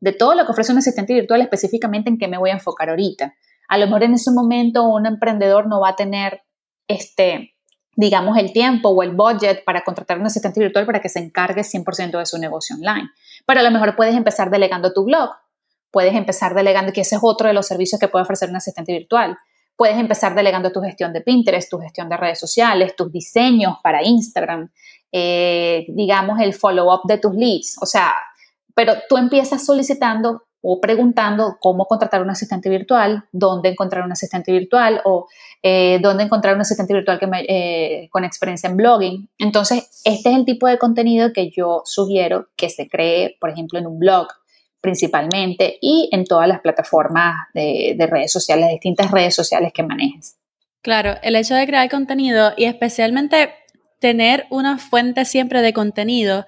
de 0.00 0.12
todo 0.12 0.34
lo 0.34 0.44
que 0.44 0.52
ofrece 0.52 0.72
un 0.72 0.78
asistente 0.78 1.14
virtual, 1.14 1.40
específicamente 1.42 2.10
en 2.10 2.18
qué 2.18 2.26
me 2.26 2.38
voy 2.38 2.50
a 2.50 2.54
enfocar 2.54 2.90
ahorita. 2.90 3.34
A 3.68 3.78
lo 3.78 3.86
mejor 3.86 4.02
en 4.02 4.14
ese 4.14 4.32
momento 4.32 4.84
un 4.84 5.06
emprendedor 5.06 5.68
no 5.68 5.80
va 5.80 5.90
a 5.90 5.96
tener, 5.96 6.42
este, 6.88 7.51
digamos, 7.94 8.38
el 8.38 8.52
tiempo 8.52 8.88
o 8.88 9.02
el 9.02 9.10
budget 9.10 9.64
para 9.64 9.82
contratar 9.82 10.18
un 10.18 10.26
asistente 10.26 10.60
virtual 10.60 10.86
para 10.86 11.00
que 11.00 11.08
se 11.08 11.18
encargue 11.18 11.62
100% 11.62 12.18
de 12.18 12.26
su 12.26 12.38
negocio 12.38 12.76
online. 12.76 13.10
Pero 13.46 13.60
a 13.60 13.62
lo 13.62 13.70
mejor 13.70 13.96
puedes 13.96 14.14
empezar 14.14 14.50
delegando 14.50 14.92
tu 14.92 15.04
blog 15.04 15.30
Puedes 15.92 16.14
empezar 16.14 16.54
delegando, 16.54 16.90
que 16.90 17.02
ese 17.02 17.16
es 17.16 17.20
otro 17.22 17.46
de 17.46 17.54
los 17.54 17.66
servicios 17.66 18.00
que 18.00 18.08
puede 18.08 18.22
ofrecer 18.22 18.48
un 18.48 18.56
asistente 18.56 18.92
virtual. 18.92 19.36
Puedes 19.76 19.98
empezar 19.98 20.34
delegando 20.34 20.72
tu 20.72 20.80
gestión 20.80 21.12
de 21.12 21.20
Pinterest, 21.20 21.70
tu 21.70 21.78
gestión 21.78 22.08
de 22.08 22.16
redes 22.16 22.40
sociales, 22.40 22.96
tus 22.96 23.12
diseños 23.12 23.76
para 23.82 24.02
Instagram, 24.02 24.70
eh, 25.12 25.84
digamos 25.88 26.40
el 26.40 26.54
follow-up 26.54 27.02
de 27.06 27.18
tus 27.18 27.34
leads. 27.34 27.76
O 27.82 27.84
sea, 27.84 28.14
pero 28.74 28.94
tú 29.06 29.18
empiezas 29.18 29.66
solicitando 29.66 30.44
o 30.62 30.80
preguntando 30.80 31.56
cómo 31.60 31.86
contratar 31.86 32.22
un 32.22 32.30
asistente 32.30 32.70
virtual, 32.70 33.24
dónde 33.32 33.70
encontrar 33.70 34.04
un 34.04 34.12
asistente 34.12 34.52
virtual 34.52 35.00
o 35.04 35.26
eh, 35.62 35.98
dónde 36.00 36.24
encontrar 36.24 36.54
un 36.54 36.60
asistente 36.60 36.94
virtual 36.94 37.18
que 37.18 37.28
eh, 37.48 38.08
con 38.10 38.24
experiencia 38.24 38.70
en 38.70 38.76
blogging. 38.76 39.28
Entonces, 39.38 40.02
este 40.04 40.30
es 40.30 40.36
el 40.36 40.44
tipo 40.44 40.66
de 40.68 40.78
contenido 40.78 41.32
que 41.32 41.50
yo 41.50 41.82
sugiero 41.84 42.48
que 42.56 42.70
se 42.70 42.88
cree, 42.88 43.36
por 43.40 43.50
ejemplo, 43.50 43.78
en 43.78 43.86
un 43.86 43.98
blog, 43.98 44.28
principalmente 44.80 45.78
y 45.80 46.08
en 46.12 46.24
todas 46.24 46.48
las 46.48 46.60
plataformas 46.60 47.46
de, 47.54 47.96
redes 48.10 48.32
sociales, 48.32 48.68
distintas 48.70 49.10
redes 49.10 49.34
sociales 49.34 49.72
que 49.72 49.82
manejes. 49.82 50.36
Claro, 50.82 51.14
el 51.22 51.36
hecho 51.36 51.54
de 51.54 51.66
crear 51.66 51.88
contenido 51.88 52.52
y 52.56 52.64
especialmente 52.64 53.54
tener 54.00 54.46
una 54.50 54.78
fuente 54.78 55.24
siempre 55.24 55.62
de 55.62 55.72
contenido 55.72 56.44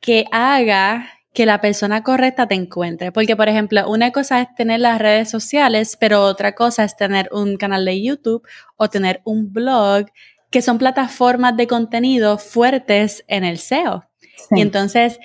que 0.00 0.24
haga 0.32 1.19
que 1.32 1.46
la 1.46 1.60
persona 1.60 2.02
correcta 2.02 2.48
te 2.48 2.54
encuentre. 2.54 3.12
Porque, 3.12 3.36
por 3.36 3.48
ejemplo, 3.48 3.88
una 3.88 4.10
cosa 4.10 4.40
es 4.40 4.54
tener 4.56 4.80
las 4.80 4.98
redes 4.98 5.30
sociales, 5.30 5.96
pero 5.98 6.22
otra 6.22 6.54
cosa 6.54 6.84
es 6.84 6.96
tener 6.96 7.28
un 7.32 7.56
canal 7.56 7.84
de 7.84 8.02
YouTube 8.02 8.46
o 8.76 8.88
tener 8.88 9.20
un 9.24 9.52
blog, 9.52 10.06
que 10.50 10.62
son 10.62 10.78
plataformas 10.78 11.56
de 11.56 11.68
contenido 11.68 12.38
fuertes 12.38 13.24
en 13.28 13.44
el 13.44 13.58
SEO. 13.58 14.04
Y 14.50 14.60
entonces, 14.62 15.18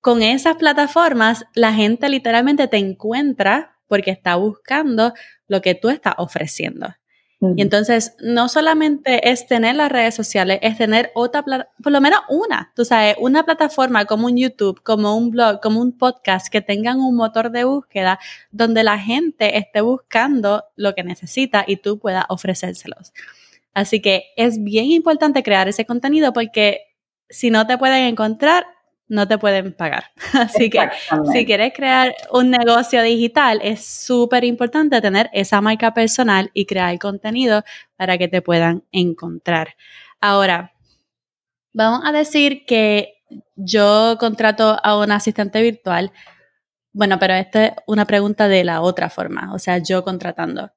con 0.00 0.22
esas 0.22 0.56
plataformas, 0.56 1.46
la 1.54 1.72
gente 1.72 2.08
literalmente 2.08 2.68
te 2.68 2.76
encuentra 2.76 3.78
porque 3.86 4.10
está 4.10 4.36
buscando 4.36 5.14
lo 5.48 5.62
que 5.62 5.74
tú 5.74 5.88
estás 5.88 6.14
ofreciendo. 6.18 6.94
Y 7.38 7.60
entonces, 7.60 8.16
no 8.20 8.48
solamente 8.48 9.30
es 9.30 9.46
tener 9.46 9.76
las 9.76 9.92
redes 9.92 10.14
sociales, 10.14 10.58
es 10.62 10.78
tener 10.78 11.10
otra, 11.14 11.42
por 11.42 11.92
lo 11.92 12.00
menos 12.00 12.20
una, 12.30 12.72
tú 12.74 12.86
sabes, 12.86 13.14
una 13.20 13.44
plataforma 13.44 14.06
como 14.06 14.26
un 14.26 14.38
YouTube, 14.38 14.82
como 14.82 15.14
un 15.14 15.30
blog, 15.30 15.60
como 15.60 15.82
un 15.82 15.92
podcast, 15.92 16.48
que 16.48 16.62
tengan 16.62 16.98
un 16.98 17.14
motor 17.14 17.50
de 17.50 17.64
búsqueda 17.64 18.18
donde 18.52 18.82
la 18.84 18.98
gente 18.98 19.58
esté 19.58 19.82
buscando 19.82 20.64
lo 20.76 20.94
que 20.94 21.04
necesita 21.04 21.64
y 21.66 21.76
tú 21.76 21.98
puedas 21.98 22.24
ofrecérselos. 22.30 23.12
Así 23.74 24.00
que 24.00 24.32
es 24.36 24.62
bien 24.64 24.86
importante 24.86 25.42
crear 25.42 25.68
ese 25.68 25.84
contenido 25.84 26.32
porque 26.32 26.86
si 27.28 27.50
no 27.50 27.66
te 27.66 27.76
pueden 27.76 28.04
encontrar, 28.04 28.64
no 29.08 29.28
te 29.28 29.38
pueden 29.38 29.72
pagar. 29.72 30.10
Así 30.32 30.70
que 30.70 30.88
si 31.32 31.46
quieres 31.46 31.72
crear 31.74 32.14
un 32.30 32.50
negocio 32.50 33.02
digital, 33.02 33.60
es 33.62 33.84
súper 33.84 34.44
importante 34.44 35.00
tener 35.00 35.30
esa 35.32 35.60
marca 35.60 35.94
personal 35.94 36.50
y 36.52 36.66
crear 36.66 36.98
contenido 36.98 37.62
para 37.96 38.18
que 38.18 38.28
te 38.28 38.42
puedan 38.42 38.84
encontrar. 38.92 39.76
Ahora, 40.20 40.72
vamos 41.72 42.02
a 42.04 42.12
decir 42.12 42.64
que 42.66 43.22
yo 43.54 44.16
contrato 44.18 44.78
a 44.82 44.98
un 44.98 45.10
asistente 45.10 45.62
virtual. 45.62 46.12
Bueno, 46.92 47.18
pero 47.18 47.34
esta 47.34 47.66
es 47.66 47.72
una 47.86 48.06
pregunta 48.06 48.48
de 48.48 48.64
la 48.64 48.80
otra 48.80 49.10
forma, 49.10 49.52
o 49.52 49.58
sea, 49.58 49.78
yo 49.78 50.02
contratando. 50.02 50.72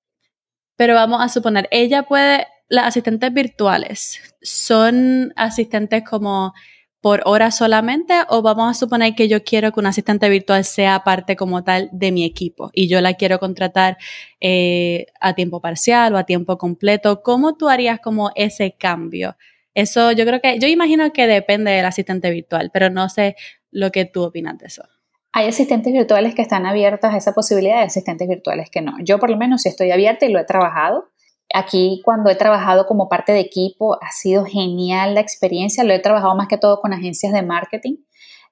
Pero 0.75 0.93
vamos 0.95 1.21
a 1.21 1.29
suponer, 1.29 1.67
ella 1.71 2.03
puede, 2.03 2.47
las 2.67 2.87
asistentes 2.87 3.33
virtuales 3.33 4.21
son 4.41 5.33
asistentes 5.35 6.03
como 6.07 6.53
por 7.01 7.21
hora 7.25 7.51
solamente 7.51 8.13
o 8.27 8.41
vamos 8.41 8.69
a 8.69 8.73
suponer 8.73 9.15
que 9.15 9.27
yo 9.27 9.43
quiero 9.43 9.71
que 9.71 9.79
un 9.79 9.85
asistente 9.85 10.27
virtual 10.29 10.65
sea 10.65 11.03
parte 11.03 11.35
como 11.35 11.63
tal 11.63 11.89
de 11.91 12.11
mi 12.11 12.25
equipo 12.25 12.69
y 12.73 12.87
yo 12.87 12.99
la 12.99 13.13
quiero 13.13 13.39
contratar 13.39 13.97
eh, 14.41 15.07
a 15.21 15.33
tiempo 15.33 15.61
parcial 15.61 16.13
o 16.13 16.17
a 16.17 16.25
tiempo 16.25 16.57
completo? 16.57 17.21
¿Cómo 17.23 17.55
tú 17.55 17.69
harías 17.69 17.99
como 17.99 18.31
ese 18.35 18.75
cambio? 18.77 19.37
Eso 19.73 20.11
yo 20.11 20.25
creo 20.25 20.41
que, 20.41 20.59
yo 20.59 20.67
imagino 20.67 21.11
que 21.13 21.27
depende 21.27 21.71
del 21.71 21.85
asistente 21.85 22.31
virtual, 22.31 22.69
pero 22.73 22.89
no 22.89 23.07
sé 23.07 23.35
lo 23.71 23.91
que 23.91 24.05
tú 24.05 24.23
opinas 24.23 24.57
de 24.57 24.67
eso. 24.67 24.83
Hay 25.31 25.47
asistentes 25.47 25.93
virtuales 25.93 26.33
que 26.33 26.41
están 26.41 26.65
abiertas 26.65 27.13
a 27.13 27.17
esa 27.17 27.33
posibilidad 27.33 27.81
y 27.81 27.85
asistentes 27.85 28.27
virtuales 28.27 28.69
que 28.69 28.81
no. 28.81 28.95
Yo 29.03 29.19
por 29.19 29.29
lo 29.29 29.37
menos 29.37 29.61
sí 29.61 29.69
estoy 29.69 29.91
abierta 29.91 30.25
y 30.25 30.31
lo 30.31 30.39
he 30.39 30.43
trabajado. 30.43 31.09
Aquí 31.53 32.01
cuando 32.05 32.29
he 32.29 32.35
trabajado 32.35 32.85
como 32.85 33.09
parte 33.09 33.31
de 33.31 33.39
equipo 33.39 33.97
ha 34.01 34.11
sido 34.11 34.45
genial 34.45 35.15
la 35.15 35.21
experiencia, 35.21 35.83
lo 35.83 35.93
he 35.93 35.99
trabajado 35.99 36.35
más 36.35 36.47
que 36.47 36.57
todo 36.57 36.79
con 36.79 36.93
agencias 36.93 37.33
de 37.33 37.41
marketing. 37.41 37.95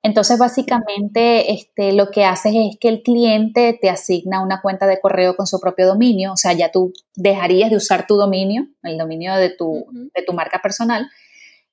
Entonces, 0.03 0.37
básicamente, 0.37 1.51
este, 1.51 1.91
lo 1.91 2.11
que 2.11 2.23
haces 2.23 2.53
es 2.55 2.77
que 2.79 2.87
el 2.87 3.01
cliente 3.01 3.77
te 3.79 3.89
asigna 3.89 4.41
una 4.41 4.61
cuenta 4.61 4.87
de 4.87 4.99
correo 4.99 5.35
con 5.35 5.47
su 5.47 5.59
propio 5.59 5.87
dominio, 5.87 6.33
o 6.33 6.37
sea, 6.37 6.53
ya 6.53 6.71
tú 6.71 6.93
dejarías 7.15 7.71
de 7.71 7.77
usar 7.77 8.05
tu 8.07 8.15
dominio, 8.15 8.67
el 8.83 8.97
dominio 8.97 9.35
de 9.35 9.49
tu, 9.49 9.85
de 9.91 10.23
tu 10.23 10.33
marca 10.33 10.61
personal, 10.61 11.09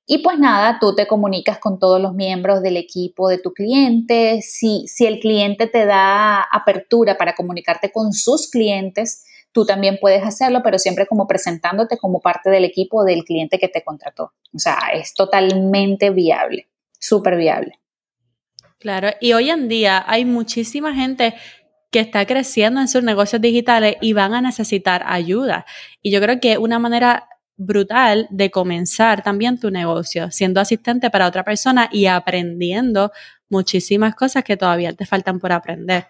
y 0.07 0.19
pues 0.19 0.37
nada, 0.37 0.77
tú 0.79 0.93
te 0.95 1.07
comunicas 1.07 1.57
con 1.57 1.79
todos 1.79 1.99
los 1.99 2.13
miembros 2.13 2.61
del 2.61 2.77
equipo 2.77 3.27
de 3.27 3.39
tu 3.39 3.53
cliente, 3.53 4.41
si, 4.41 4.87
si 4.87 5.05
el 5.05 5.19
cliente 5.19 5.67
te 5.67 5.85
da 5.85 6.41
apertura 6.41 7.17
para 7.17 7.35
comunicarte 7.35 7.91
con 7.91 8.13
sus 8.13 8.49
clientes, 8.49 9.23
tú 9.55 9.65
también 9.65 9.97
puedes 10.01 10.21
hacerlo, 10.21 10.59
pero 10.61 10.77
siempre 10.77 11.07
como 11.07 11.27
presentándote 11.27 11.97
como 11.97 12.19
parte 12.19 12.49
del 12.49 12.65
equipo 12.65 13.05
del 13.05 13.23
cliente 13.23 13.57
que 13.57 13.69
te 13.69 13.85
contrató. 13.85 14.33
O 14.53 14.59
sea, 14.59 14.77
es 14.93 15.13
totalmente 15.13 16.09
viable, 16.09 16.67
súper 16.99 17.37
viable. 17.37 17.79
Claro, 18.79 19.11
y 19.21 19.31
hoy 19.31 19.49
en 19.49 19.69
día 19.69 20.03
hay 20.05 20.25
muchísima 20.25 20.93
gente 20.93 21.35
que 21.89 22.01
está 22.01 22.25
creciendo 22.25 22.81
en 22.81 22.89
sus 22.89 23.01
negocios 23.01 23.41
digitales 23.41 23.95
y 24.01 24.11
van 24.11 24.33
a 24.33 24.41
necesitar 24.41 25.03
ayuda. 25.07 25.65
Y 26.01 26.11
yo 26.11 26.19
creo 26.19 26.41
que 26.41 26.57
una 26.57 26.77
manera 26.77 27.29
brutal 27.55 28.27
de 28.31 28.51
comenzar 28.51 29.23
también 29.23 29.57
tu 29.57 29.71
negocio, 29.71 30.31
siendo 30.31 30.59
asistente 30.59 31.09
para 31.09 31.27
otra 31.27 31.45
persona 31.45 31.87
y 31.93 32.07
aprendiendo 32.07 33.13
muchísimas 33.47 34.15
cosas 34.15 34.43
que 34.43 34.57
todavía 34.57 34.91
te 34.91 35.05
faltan 35.05 35.39
por 35.39 35.53
aprender. 35.53 36.07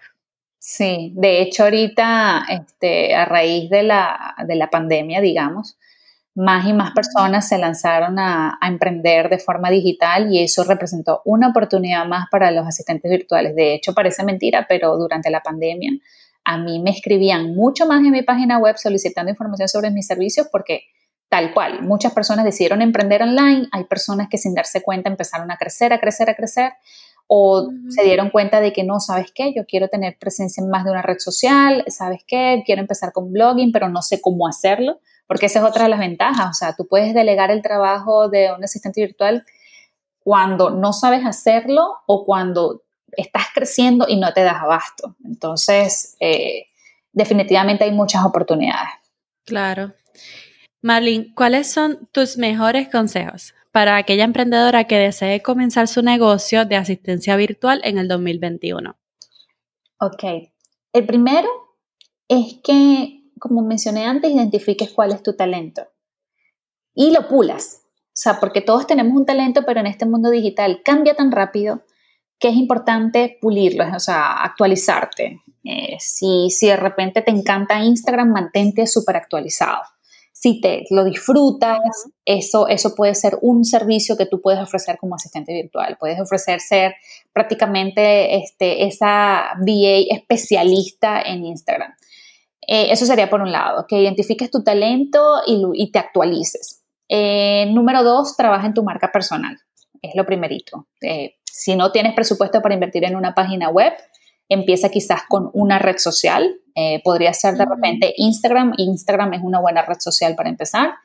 Sí, 0.68 1.12
de 1.14 1.44
hecho 1.44 1.66
ahorita, 1.66 2.46
este, 2.50 3.14
a 3.14 3.26
raíz 3.26 3.70
de 3.70 3.84
la, 3.84 4.34
de 4.48 4.56
la 4.56 4.68
pandemia, 4.72 5.22
digamos, 5.22 5.78
más 6.34 6.68
y 6.68 6.74
más 6.74 6.92
personas 6.92 7.48
se 7.48 7.60
lanzaron 7.60 8.18
a, 8.18 8.58
a, 8.60 8.68
emprender 8.68 9.30
de 9.30 9.38
forma 9.38 9.70
digital 9.70 10.34
y 10.34 10.42
eso 10.42 10.64
representó 10.64 11.22
una 11.24 11.50
oportunidad 11.50 12.08
más 12.08 12.26
para 12.32 12.50
los 12.50 12.66
asistentes 12.68 13.12
virtuales. 13.12 13.56
De 13.56 13.76
hecho, 13.76 13.94
parece 13.94 14.24
mentira, 14.24 14.66
pero 14.68 14.98
durante 14.98 15.30
la 15.30 15.42
pandemia 15.42 15.92
a 16.44 16.58
mí 16.58 16.80
me 16.80 16.90
escribían 16.90 17.54
mucho 17.54 17.86
más 17.86 18.04
en 18.04 18.10
mi 18.10 18.24
página 18.24 18.58
web 18.58 18.76
solicitando 18.80 19.30
información 19.30 19.70
sobre 19.70 19.92
mis 19.92 20.08
servicios 20.08 20.48
porque 20.52 20.86
tal 21.30 21.54
cual, 21.54 21.84
muchas 21.84 22.12
personas 22.12 22.44
decidieron 22.44 22.82
emprender 22.82 23.22
online, 23.22 23.68
hay 23.72 23.84
personas 23.84 24.30
que 24.32 24.40
sin 24.40 24.56
darse 24.56 24.82
cuenta 24.82 25.12
empezaron 25.12 25.52
a 25.52 25.58
crecer, 25.58 25.94
a 25.94 26.00
crecer, 26.00 26.28
a 26.32 26.36
crecer 26.36 26.74
o 27.28 27.70
se 27.90 28.04
dieron 28.04 28.30
cuenta 28.30 28.62
de 28.62 28.72
que 28.72 28.84
no, 28.84 29.00
¿sabes 29.00 29.32
qué? 29.34 29.54
Yo 29.56 29.66
quiero 29.66 29.88
tener 29.88 30.18
presencia 30.20 30.62
en 30.62 30.70
más 30.70 30.86
de 30.86 30.92
una 30.92 31.02
red 31.02 31.18
social, 31.18 31.84
¿sabes 31.88 32.24
qué? 32.28 32.62
Quiero 32.66 32.82
empezar 32.82 33.12
con 33.14 33.32
blogging, 33.32 33.72
pero 33.72 33.90
no 33.90 34.02
sé 34.02 34.22
cómo 34.22 34.48
hacerlo, 34.48 35.00
porque 35.28 35.48
esa 35.48 35.60
es 35.60 35.66
otra 35.66 35.84
de 35.84 35.90
las 35.90 36.00
ventajas, 36.00 36.50
o 36.50 36.54
sea, 36.54 36.76
tú 36.76 36.88
puedes 36.88 37.14
delegar 37.14 37.50
el 37.50 37.62
trabajo 37.62 38.30
de 38.30 38.52
un 38.56 38.64
asistente 38.64 39.02
virtual 39.02 39.44
cuando 40.20 40.70
no 40.70 40.94
sabes 40.94 41.26
hacerlo 41.26 41.98
o 42.06 42.26
cuando 42.26 42.84
estás 43.12 43.46
creciendo 43.54 44.06
y 44.08 44.18
no 44.18 44.34
te 44.34 44.44
das 44.44 44.62
abasto. 44.62 45.16
Entonces, 45.24 46.16
eh, 46.20 46.68
definitivamente 47.12 47.86
hay 47.86 47.92
muchas 47.92 48.26
oportunidades. 48.26 48.90
Claro. 49.46 49.94
Marlene, 50.82 51.34
¿cuáles 51.34 51.72
son 51.72 52.08
tus 52.12 52.38
mejores 52.38 52.90
consejos 52.90 53.55
para 53.76 53.98
aquella 53.98 54.24
emprendedora 54.24 54.86
que 54.86 54.98
desee 54.98 55.42
comenzar 55.42 55.90
su 55.90 56.02
negocio 56.02 56.64
de 56.64 56.78
asistencia 56.78 57.36
virtual 57.36 57.82
en 57.84 57.98
el 57.98 58.08
2021? 58.08 58.96
Ok, 60.00 60.24
el 60.94 61.06
primero 61.06 61.50
es 62.30 62.62
que, 62.64 63.20
como 63.38 63.64
mencioné 63.64 64.06
antes, 64.06 64.32
identifiques 64.32 64.94
cuál 64.94 65.12
es 65.12 65.22
tu 65.22 65.36
talento 65.36 65.90
y 66.94 67.12
lo 67.12 67.28
pulas. 67.28 67.82
O 67.84 68.14
sea, 68.14 68.40
porque 68.40 68.62
todos 68.62 68.88
tenemos 68.88 69.14
un 69.14 69.26
talento, 69.26 69.64
pero 69.66 69.82
en 69.82 69.88
este 69.88 70.06
mundo 70.06 70.30
digital 70.30 70.82
cambia 70.82 71.14
tan 71.14 71.34
rápido 71.34 71.84
que 72.40 72.48
es 72.48 72.56
importante 72.56 73.38
pulirlo, 73.42 73.84
o 73.94 74.00
sea, 74.00 74.42
actualizarte. 74.42 75.42
Eh, 75.66 75.98
si, 76.00 76.50
si 76.50 76.68
de 76.68 76.78
repente 76.78 77.22
te 77.22 77.32
encanta 77.32 77.84
Instagram, 77.84 78.32
mantente 78.32 78.88
súper 78.88 79.18
actualizado. 79.18 79.82
Si 80.46 80.62
te 80.62 80.86
lo 80.92 81.04
disfrutas, 81.06 81.80
eso, 82.24 82.68
eso 82.68 82.94
puede 82.94 83.16
ser 83.16 83.40
un 83.42 83.66
servicio 83.66 84.16
que 84.16 84.28
tú 84.28 84.42
puedes 84.42 84.62
ofrecer 84.62 85.00
como 85.00 85.16
asistente 85.16 85.52
virtual. 85.52 85.98
Puedes 86.00 86.22
ofrecer 86.22 86.60
ser 86.62 86.94
prácticamente 87.34 88.36
este, 88.36 88.86
esa 88.86 89.56
VA 89.58 90.06
especialista 90.16 91.20
en 91.20 91.46
Instagram. 91.46 91.92
Eh, 92.62 92.92
eso 92.92 93.08
sería 93.08 93.28
por 93.28 93.42
un 93.42 93.52
lado, 93.52 93.88
que 93.88 94.00
identifiques 94.00 94.52
tu 94.52 94.64
talento 94.64 95.20
y, 95.48 95.92
te 95.92 95.98
actualices. 95.98 96.84
Eh, 97.10 97.66
número 97.72 98.04
dos, 98.04 98.38
trabaja 98.38 98.68
en 98.68 98.76
tu 98.76 98.84
marca 98.84 99.12
personal. 99.12 99.58
Es 100.00 100.14
lo 100.14 100.28
primerito. 100.28 100.86
Eh, 101.02 101.38
si 101.44 101.76
no 101.76 101.92
tienes 101.92 102.14
presupuesto 102.14 102.62
para 102.62 102.76
invertir 102.76 103.04
en 103.06 103.16
una 103.16 103.34
página 103.34 103.70
web, 103.70 103.94
empieza 104.48 104.90
quizás 104.90 105.24
con 105.28 105.50
una 105.54 105.80
red 105.80 105.98
social. 105.98 106.60
Podría 107.04 107.34
ser 107.34 107.56
de 107.56 107.66
repente 107.66 108.14
Instagram. 108.18 108.74
Instagram 108.78 109.34
es 109.34 109.42
una 109.44 109.60
buena 109.60 109.82
red 109.82 110.00
social 110.00 110.36
para 110.36 110.50
empezar. 110.50 110.96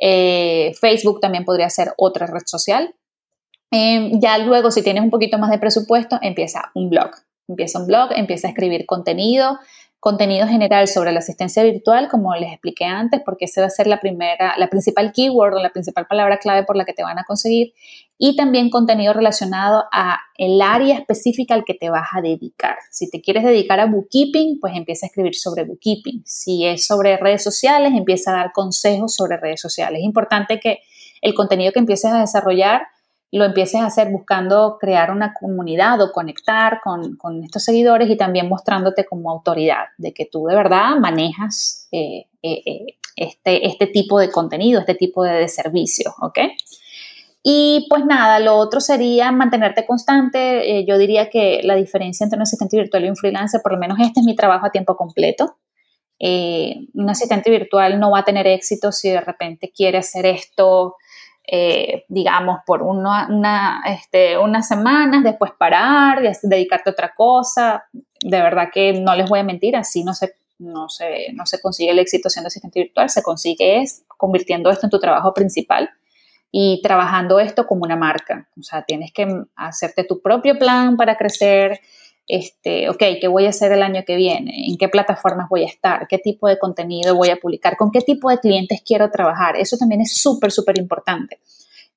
Facebook 0.00 1.20
también 1.20 1.44
podría 1.44 1.70
ser 1.70 1.92
otra 1.96 2.26
red 2.26 2.42
social. 2.46 2.94
ya 3.70 4.38
luego, 4.38 4.70
si 4.70 4.82
tienes 4.82 5.02
un 5.02 5.10
poquito 5.10 5.38
más 5.38 5.50
de 5.50 5.58
presupuesto, 5.58 6.18
empieza 6.20 6.70
un 6.74 6.90
blog. 6.90 7.10
Empieza 7.46 7.78
un 7.78 7.86
blog, 7.86 8.10
empieza 8.16 8.48
a 8.48 8.50
escribir 8.50 8.86
contenido, 8.86 9.58
contenido 10.04 10.46
general 10.46 10.86
sobre 10.86 11.12
la 11.12 11.20
asistencia 11.20 11.62
virtual, 11.62 12.08
como 12.10 12.34
les 12.34 12.52
expliqué 12.52 12.84
antes, 12.84 13.22
porque 13.24 13.46
esa 13.46 13.62
va 13.62 13.68
a 13.68 13.70
ser 13.70 13.86
la 13.86 14.00
primera, 14.00 14.54
la 14.58 14.68
principal 14.68 15.12
keyword 15.12 15.54
o 15.54 15.62
la 15.62 15.70
principal 15.70 16.06
palabra 16.06 16.36
clave 16.36 16.62
por 16.64 16.76
la 16.76 16.84
que 16.84 16.92
te 16.92 17.02
van 17.02 17.18
a 17.18 17.24
conseguir, 17.24 17.72
y 18.18 18.36
también 18.36 18.68
contenido 18.68 19.14
relacionado 19.14 19.84
a 19.90 20.20
el 20.36 20.60
área 20.60 20.98
específica 20.98 21.54
al 21.54 21.64
que 21.64 21.72
te 21.72 21.88
vas 21.88 22.08
a 22.12 22.20
dedicar. 22.20 22.76
Si 22.90 23.08
te 23.08 23.22
quieres 23.22 23.44
dedicar 23.44 23.80
a 23.80 23.86
bookkeeping, 23.86 24.60
pues 24.60 24.76
empieza 24.76 25.06
a 25.06 25.08
escribir 25.08 25.36
sobre 25.36 25.64
bookkeeping. 25.64 26.22
Si 26.26 26.66
es 26.66 26.84
sobre 26.84 27.16
redes 27.16 27.42
sociales, 27.42 27.94
empieza 27.94 28.32
a 28.32 28.34
dar 28.34 28.52
consejos 28.52 29.14
sobre 29.14 29.38
redes 29.38 29.62
sociales. 29.62 30.00
Es 30.00 30.04
importante 30.04 30.60
que 30.60 30.80
el 31.22 31.32
contenido 31.32 31.72
que 31.72 31.78
empieces 31.78 32.12
a 32.12 32.20
desarrollar 32.20 32.82
lo 33.34 33.44
empieces 33.44 33.80
a 33.80 33.86
hacer 33.86 34.10
buscando 34.10 34.78
crear 34.80 35.10
una 35.10 35.34
comunidad 35.34 36.00
o 36.00 36.12
conectar 36.12 36.80
con, 36.84 37.42
estos 37.42 37.64
seguidores 37.64 38.08
y 38.08 38.16
también 38.16 38.48
mostrándote 38.48 39.04
como 39.04 39.28
autoridad 39.28 39.86
de 39.98 40.14
que 40.14 40.26
tú 40.26 40.46
de 40.46 40.54
verdad 40.54 40.96
manejas 41.00 41.88
eh, 41.90 42.26
eh, 42.42 42.62
eh, 42.64 42.86
este, 43.16 43.66
este 43.66 43.88
tipo 43.88 44.20
de 44.20 44.30
contenido, 44.30 44.78
este 44.78 44.94
tipo 44.94 45.24
de, 45.24 45.32
de 45.32 45.48
¿ok? 46.20 46.38
Y 47.42 47.88
pues 47.90 48.06
nada, 48.06 48.38
lo 48.38 48.54
otro 48.54 48.80
sería 48.80 49.32
mantenerte 49.32 49.84
constante. 49.84 50.84
yo 50.86 50.96
diría 50.96 51.28
que 51.28 51.60
la 51.64 51.74
diferencia 51.74 52.22
entre 52.22 52.36
un 52.36 52.42
asistente 52.42 52.76
virtual 52.76 53.04
y 53.04 53.08
un 53.08 53.16
freelancer, 53.16 53.60
por 53.62 53.72
lo 53.72 53.78
menos 53.78 53.98
este 54.00 54.20
es 54.20 54.26
mi 54.26 54.36
trabajo 54.36 54.66
a 54.66 54.70
tiempo 54.70 54.96
completo. 54.96 55.56
un 56.20 57.10
asistente 57.10 57.50
virtual 57.50 57.98
no 57.98 58.12
va 58.12 58.20
a 58.20 58.24
tener 58.24 58.46
éxito 58.46 58.92
si 58.92 59.10
de 59.10 59.20
repente 59.20 59.72
quiere 59.74 59.98
hacer 59.98 60.24
esto 60.24 60.94
eh, 61.46 62.04
digamos, 62.08 62.60
por 62.66 62.82
una, 62.82 63.82
este, 63.86 64.38
unas 64.38 64.66
semanas, 64.66 65.22
después 65.22 65.52
parar, 65.58 66.22
dedicarte 66.42 66.90
a 66.90 66.92
otra 66.92 67.14
cosa. 67.14 67.84
De 67.92 68.40
verdad 68.40 68.70
que 68.72 68.94
no 68.94 69.14
les 69.14 69.28
voy 69.28 69.40
a 69.40 69.44
mentir, 69.44 69.76
así 69.76 70.04
no 70.04 70.14
se, 70.14 70.36
no 70.58 70.88
se, 70.88 71.32
no 71.34 71.44
se 71.44 71.60
consigue 71.60 71.90
el 71.90 71.98
éxito 71.98 72.30
siendo 72.30 72.48
asistente 72.48 72.80
virtual, 72.80 73.10
se 73.10 73.22
consigue 73.22 73.82
es 73.82 74.04
convirtiendo 74.16 74.70
esto 74.70 74.86
en 74.86 74.90
tu 74.90 74.98
trabajo 74.98 75.34
principal 75.34 75.90
y 76.50 76.80
trabajando 76.82 77.40
esto 77.40 77.66
como 77.66 77.82
una 77.82 77.96
marca. 77.96 78.48
O 78.58 78.62
sea, 78.62 78.82
tienes 78.82 79.12
que 79.12 79.26
hacerte 79.56 80.04
tu 80.04 80.22
propio 80.22 80.58
plan 80.58 80.96
para 80.96 81.16
crecer, 81.16 81.80
este, 82.26 82.88
ok, 82.88 83.02
¿qué 83.20 83.28
voy 83.28 83.46
a 83.46 83.50
hacer 83.50 83.72
el 83.72 83.82
año 83.82 84.02
que 84.06 84.16
viene? 84.16 84.68
¿En 84.68 84.78
qué 84.78 84.88
plataformas 84.88 85.48
voy 85.48 85.62
a 85.62 85.66
estar? 85.66 86.06
¿Qué 86.08 86.18
tipo 86.18 86.48
de 86.48 86.58
contenido 86.58 87.14
voy 87.14 87.30
a 87.30 87.36
publicar? 87.36 87.76
¿Con 87.76 87.90
qué 87.90 88.00
tipo 88.00 88.30
de 88.30 88.38
clientes 88.38 88.82
quiero 88.84 89.10
trabajar? 89.10 89.56
Eso 89.56 89.76
también 89.76 90.00
es 90.00 90.16
súper, 90.16 90.50
súper 90.50 90.78
importante. 90.78 91.40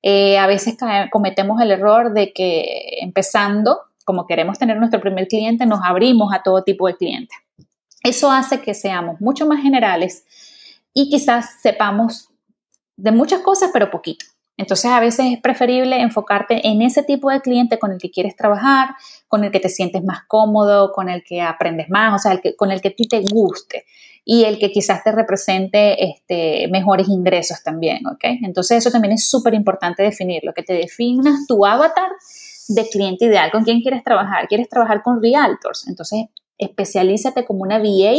Eh, 0.02 0.38
a 0.38 0.46
veces 0.46 0.76
cometemos 1.10 1.60
el 1.60 1.70
error 1.70 2.12
de 2.12 2.32
que 2.32 2.98
empezando, 3.00 3.80
como 4.04 4.26
queremos 4.26 4.58
tener 4.58 4.76
nuestro 4.76 5.00
primer 5.00 5.26
cliente, 5.26 5.66
nos 5.66 5.80
abrimos 5.82 6.32
a 6.32 6.42
todo 6.42 6.62
tipo 6.62 6.86
de 6.86 6.96
clientes. 6.96 7.36
Eso 8.02 8.30
hace 8.30 8.60
que 8.60 8.74
seamos 8.74 9.20
mucho 9.20 9.46
más 9.46 9.62
generales 9.62 10.24
y 10.94 11.10
quizás 11.10 11.60
sepamos 11.62 12.28
de 12.96 13.12
muchas 13.12 13.40
cosas, 13.40 13.70
pero 13.72 13.90
poquito. 13.90 14.26
Entonces 14.58 14.90
a 14.90 15.00
veces 15.00 15.26
es 15.32 15.40
preferible 15.40 15.98
enfocarte 16.00 16.68
en 16.68 16.82
ese 16.82 17.02
tipo 17.02 17.30
de 17.30 17.40
cliente 17.40 17.78
con 17.78 17.92
el 17.92 17.98
que 17.98 18.10
quieres 18.10 18.36
trabajar, 18.36 18.90
con 19.28 19.44
el 19.44 19.50
que 19.50 19.60
te 19.60 19.68
sientes 19.68 20.04
más 20.04 20.24
cómodo, 20.26 20.92
con 20.92 21.08
el 21.08 21.24
que 21.24 21.40
aprendes 21.40 21.88
más, 21.88 22.14
o 22.14 22.18
sea, 22.18 22.32
el 22.32 22.40
que, 22.42 22.56
con 22.56 22.70
el 22.70 22.80
que 22.80 22.88
a 22.88 22.94
ti 22.94 23.06
te 23.08 23.20
guste 23.20 23.86
y 24.24 24.44
el 24.44 24.58
que 24.58 24.70
quizás 24.70 25.02
te 25.02 25.12
represente 25.12 26.04
este, 26.04 26.68
mejores 26.68 27.08
ingresos 27.08 27.62
también, 27.62 28.06
¿ok? 28.06 28.24
Entonces 28.42 28.78
eso 28.78 28.90
también 28.90 29.14
es 29.14 29.30
súper 29.30 29.54
importante 29.54 30.02
definirlo, 30.02 30.52
que 30.52 30.62
te 30.62 30.74
definas 30.74 31.46
tu 31.46 31.64
avatar 31.64 32.10
de 32.68 32.86
cliente 32.88 33.24
ideal, 33.24 33.50
con 33.50 33.64
quién 33.64 33.80
quieres 33.80 34.04
trabajar. 34.04 34.46
¿Quieres 34.46 34.68
trabajar 34.68 35.02
con 35.02 35.22
realtors? 35.22 35.88
Entonces 35.88 36.26
especialízate 36.58 37.44
como 37.44 37.62
una 37.62 37.78
VA 37.78 38.14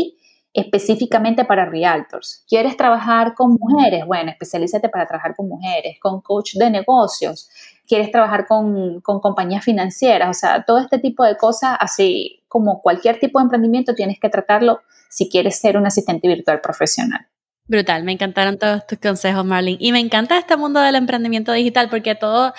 específicamente 0.53 1.45
para 1.45 1.65
realtors. 1.65 2.43
¿Quieres 2.47 2.75
trabajar 2.75 3.35
con 3.35 3.57
mujeres? 3.59 4.05
Bueno, 4.05 4.31
especialízate 4.31 4.89
para 4.89 5.05
trabajar 5.05 5.35
con 5.35 5.47
mujeres, 5.47 5.97
con 5.99 6.21
coach 6.21 6.55
de 6.55 6.69
negocios. 6.69 7.49
¿Quieres 7.88 8.12
trabajar 8.12 8.47
con, 8.47 9.01
con 9.01 9.19
compañías 9.19 9.63
financieras? 9.63 10.29
O 10.29 10.39
sea, 10.39 10.63
todo 10.63 10.79
este 10.79 10.99
tipo 10.99 11.23
de 11.23 11.38
cosas, 11.38 11.77
así 11.79 12.43
como 12.47 12.81
cualquier 12.81 13.19
tipo 13.19 13.39
de 13.39 13.43
emprendimiento, 13.43 13.93
tienes 13.93 14.19
que 14.19 14.29
tratarlo 14.29 14.81
si 15.09 15.29
quieres 15.29 15.59
ser 15.59 15.77
un 15.77 15.85
asistente 15.85 16.27
virtual 16.27 16.62
profesional. 16.62 17.27
Brutal, 17.69 18.03
me 18.03 18.13
encantaron 18.13 18.58
todos 18.58 18.88
tus 18.88 18.97
consejos, 18.97 19.45
Marlene. 19.45 19.77
Y 19.79 19.91
me 19.91 19.99
encanta 19.99 20.39
este 20.39 20.58
mundo 20.58 20.79
del 20.79 20.95
emprendimiento 20.95 21.51
digital 21.53 21.88
porque 21.88 22.15
todos 22.15 22.51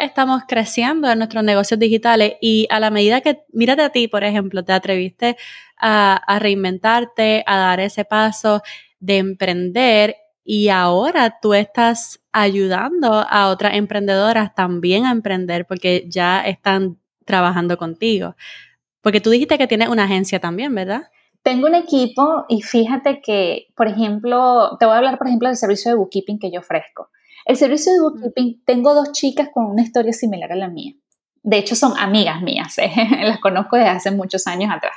estamos 0.00 0.44
creciendo 0.48 1.10
en 1.10 1.18
nuestros 1.18 1.44
negocios 1.44 1.78
digitales 1.78 2.36
y 2.40 2.66
a 2.70 2.80
la 2.80 2.90
medida 2.90 3.20
que, 3.20 3.42
mírate 3.52 3.82
a 3.82 3.90
ti, 3.90 4.08
por 4.08 4.24
ejemplo, 4.24 4.64
te 4.64 4.72
atreviste 4.72 5.36
a, 5.76 6.38
reinventarte, 6.40 7.44
a 7.46 7.58
dar 7.58 7.80
ese 7.80 8.06
paso 8.06 8.62
de 9.00 9.18
emprender 9.18 10.16
y 10.44 10.70
ahora 10.70 11.40
tú 11.42 11.52
estás 11.52 12.20
ayudando 12.32 13.26
a 13.28 13.48
otras 13.48 13.74
emprendedoras 13.74 14.54
también 14.54 15.04
a 15.04 15.10
emprender 15.10 15.66
porque 15.66 16.06
ya 16.08 16.40
están 16.40 16.96
trabajando 17.26 17.76
contigo. 17.76 18.34
Porque 19.02 19.20
tú 19.20 19.28
dijiste 19.28 19.58
que 19.58 19.66
tienes 19.66 19.90
una 19.90 20.04
agencia 20.04 20.40
también, 20.40 20.74
¿verdad? 20.74 21.10
Tengo 21.42 21.66
un 21.66 21.74
equipo 21.74 22.44
y 22.48 22.62
fíjate 22.62 23.20
que, 23.22 23.68
por 23.76 23.88
ejemplo, 23.88 24.76
te 24.78 24.86
voy 24.86 24.94
a 24.94 24.98
hablar, 24.98 25.18
por 25.18 25.28
ejemplo, 25.28 25.48
del 25.48 25.56
servicio 25.56 25.90
de 25.90 25.96
bookkeeping 25.96 26.38
que 26.38 26.50
yo 26.50 26.60
ofrezco. 26.60 27.10
El 27.44 27.56
servicio 27.56 27.92
de 27.92 28.00
bookkeeping, 28.00 28.62
tengo 28.64 28.94
dos 28.94 29.12
chicas 29.12 29.48
con 29.52 29.66
una 29.66 29.82
historia 29.82 30.12
similar 30.12 30.52
a 30.52 30.56
la 30.56 30.68
mía. 30.68 30.92
De 31.42 31.56
hecho, 31.56 31.74
son 31.74 31.96
amigas 31.96 32.42
mías, 32.42 32.76
¿eh? 32.78 32.90
las 33.22 33.38
conozco 33.38 33.76
desde 33.76 33.90
hace 33.90 34.10
muchos 34.10 34.46
años 34.46 34.70
atrás. 34.70 34.92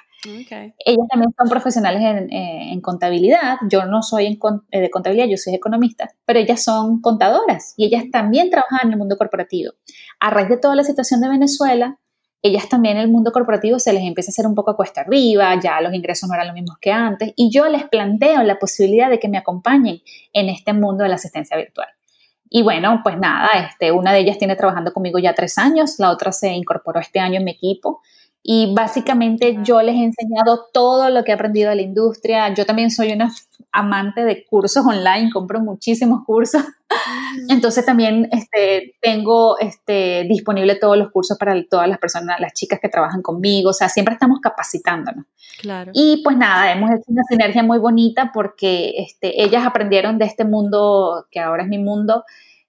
Ellas 0.86 1.08
también 1.10 1.34
son 1.36 1.50
profesionales 1.50 2.02
eh, 2.30 2.72
en, 2.74 2.82
contabilidad. 2.82 3.58
Yo 3.70 3.86
no 3.86 4.04
soy 4.04 4.38
eh, 4.72 4.80
de 4.80 4.90
contabilidad, 4.90 5.28
yo 5.28 5.38
soy 5.38 5.56
economista, 5.56 6.12
pero 6.26 6.40
ellas 6.40 6.64
son 6.64 7.02
contadoras 7.02 7.74
y 7.78 7.86
ellas 7.86 8.04
también 8.12 8.50
trabajan 8.50 8.88
en 8.88 8.92
el 8.92 8.98
mundo 8.98 9.18
corporativo. 9.18 9.74
A 10.20 10.30
raíz 10.30 10.50
de 10.50 10.58
toda 10.58 10.76
la 10.76 10.84
situación 10.84 11.22
de 11.22 11.30
Venezuela, 11.30 11.98
ellas 12.42 12.68
también 12.70 12.98
en 12.98 13.04
el 13.04 13.10
mundo 13.10 13.32
corporativo 13.32 13.80
se 13.80 13.94
les 13.94 14.04
empieza 14.04 14.30
a 14.30 14.32
hacer 14.32 14.48
un 14.48 14.56
poco 14.56 14.72
a 14.72 14.76
cuesta 14.76 15.02
arriba, 15.02 15.60
ya 15.60 15.80
los 15.82 15.94
ingresos 15.94 16.28
no 16.28 16.36
eran 16.36 16.48
los 16.48 16.56
mismos 16.56 16.78
que 16.80 16.92
antes, 16.92 17.34
y 17.36 17.52
yo 17.52 17.68
les 17.68 17.84
planteo 17.88 18.44
la 18.44 18.58
posibilidad 18.58 19.10
de 19.10 19.20
que 19.20 19.30
me 19.30 19.38
acompañen 19.38 20.02
en 20.34 20.50
este 20.50 20.74
mundo 20.74 21.04
de 21.04 21.10
la 21.10 21.16
asistencia 21.16 21.56
virtual. 21.58 21.88
Y 22.50 22.64
bueno, 22.64 23.00
pues 23.04 23.18
nada, 23.18 23.50
este, 23.70 23.92
una 23.94 24.12
de 24.12 24.20
ellas 24.20 24.38
tiene 24.38 24.56
trabajando 24.56 24.92
conmigo 24.92 25.20
ya 25.20 25.34
tres 25.34 25.58
años, 25.58 25.96
la 26.00 26.10
otra 26.10 26.32
se 26.32 26.50
incorporó 26.50 27.00
este 27.00 27.20
año 27.20 27.38
en 27.38 27.46
mi 27.46 27.52
equipo. 27.52 28.02
Y 28.44 28.74
básicamente 28.74 29.60
yo 29.64 29.82
les 29.82 29.96
he 29.96 30.04
enseñado 30.04 30.68
todo 30.74 31.10
lo 31.10 31.24
que 31.24 31.32
he 31.32 31.36
aprendido 31.36 31.70
de 31.70 31.76
la 31.76 31.82
industria. 31.84 32.52
Yo 32.54 32.66
también 32.66 32.90
soy 32.90 33.12
una 33.12 33.32
amante 33.72 34.24
de 34.24 34.46
cursos 34.46 34.84
online, 34.86 35.30
compro 35.32 35.60
muchísimos 35.60 36.26
cursos. 36.26 36.64
Entonces 37.50 37.86
también 37.86 38.28
este, 38.32 38.96
tengo 39.00 39.60
este, 39.60 40.26
disponible 40.28 40.76
todos 40.76 40.98
los 40.98 41.12
cursos 41.12 41.38
para 41.38 41.56
todas 41.70 41.88
las 41.88 42.00
personas, 42.00 42.40
las 42.40 42.54
chicas 42.54 42.80
que 42.80 42.90
trabajan 42.90 43.22
conmigo. 43.22 43.70
O 43.70 43.74
sea, 43.74 43.90
siempre 43.90 44.16
estamos 44.16 44.40
capacitándonos. 44.42 45.26
Claro. 45.60 45.92
Y 45.94 46.22
pues 46.24 46.36
nada, 46.36 46.72
hemos 46.72 46.90
hecho 46.90 47.06
una 47.08 47.24
sinergia 47.30 47.62
muy 47.62 47.78
bonita 47.78 48.32
porque 48.34 48.94
este, 48.98 49.44
ellas 49.44 49.66
aprendieron 49.66 50.18
de 50.18 50.26
este 50.26 50.46
mundo 50.46 51.28
que 51.30 51.40
ahora 51.40 51.64
es 51.64 51.70
mi 51.70 51.78
mundo 51.78 52.24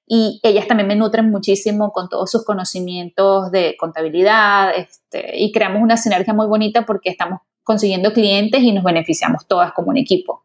y 0.07 0.41
ellas 0.43 0.67
también 0.67 0.89
me 0.89 0.97
nutren 0.97 1.31
muchísimo 1.31 1.93
con 1.93 2.09
todos 2.09 2.31
sus 2.31 2.45
conocimientos 2.45 3.51
de 3.51 3.77
contabilidad 3.79 4.73
este, 4.77 5.39
y 5.39 5.53
creamos 5.53 5.83
una 5.83 5.97
sinergia 5.97 6.35
muy 6.35 6.47
bonita 6.47 6.85
porque 6.85 7.11
estamos 7.11 7.41
consiguiendo 7.63 8.13
clientes 8.13 8.63
y 8.63 8.73
nos 8.73 8.85
beneficiamos 8.85 9.47
todas 9.47 9.73
como 9.73 9.91
un 9.91 9.99
equipo. 9.99 10.45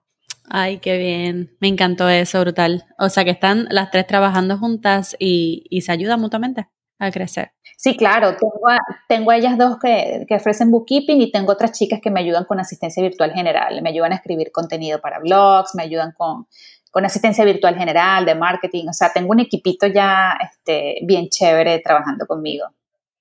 Ay, 0.50 0.78
qué 0.78 0.98
bien. 0.98 1.56
Me 1.60 1.68
encantó 1.68 2.08
eso, 2.08 2.40
brutal. 2.40 2.86
O 2.98 3.10
sea 3.10 3.26
que 3.26 3.32
están 3.32 3.68
las 3.70 3.92
tres 3.92 4.08
trabajando 4.08 4.58
juntas 4.58 5.16
y, 5.20 5.66
y 5.70 5.82
se 5.82 5.92
ayudan 5.92 6.22
mutuamente 6.22 6.68
a 7.00 7.12
crecer. 7.12 7.52
Sí, 7.76 7.98
claro. 7.98 8.36
Tengo 8.38 8.70
a, 8.70 8.80
tengo 9.08 9.32
ellas 9.32 9.58
dos 9.58 9.78
que, 9.78 10.26
que, 10.28 10.36
ofrecen 10.36 10.72
bookkeeping 10.72 11.22
y 11.22 11.32
tengo 11.32 11.52
otras 11.52 11.74
chicas 11.74 12.00
que 12.02 12.10
me 12.10 12.22
ayudan 12.22 12.46
con 12.46 12.60
asistencia 12.60 13.04
virtual 13.04 13.34
general. 13.34 13.82
Me 13.82 13.90
ayudan 13.90 14.14
a 14.14 14.16
escribir 14.16 14.52
contenido 14.52 15.02
para 15.02 15.20
blogs, 15.20 15.76
me 15.76 15.84
ayudan 15.84 16.14
con 16.18 16.48
con 16.92 17.06
asistencia 17.06 17.46
virtual 17.46 17.76
general, 17.76 18.26
de 18.26 18.36
marketing, 18.36 18.88
o 18.90 18.94
sea, 18.94 19.12
tengo 19.14 19.32
un 19.32 19.40
equipito 19.40 19.88
ya 19.88 20.38
este, 20.42 21.00
bien 21.04 21.30
chévere 21.30 21.80
trabajando 21.80 22.26
conmigo. 22.26 22.66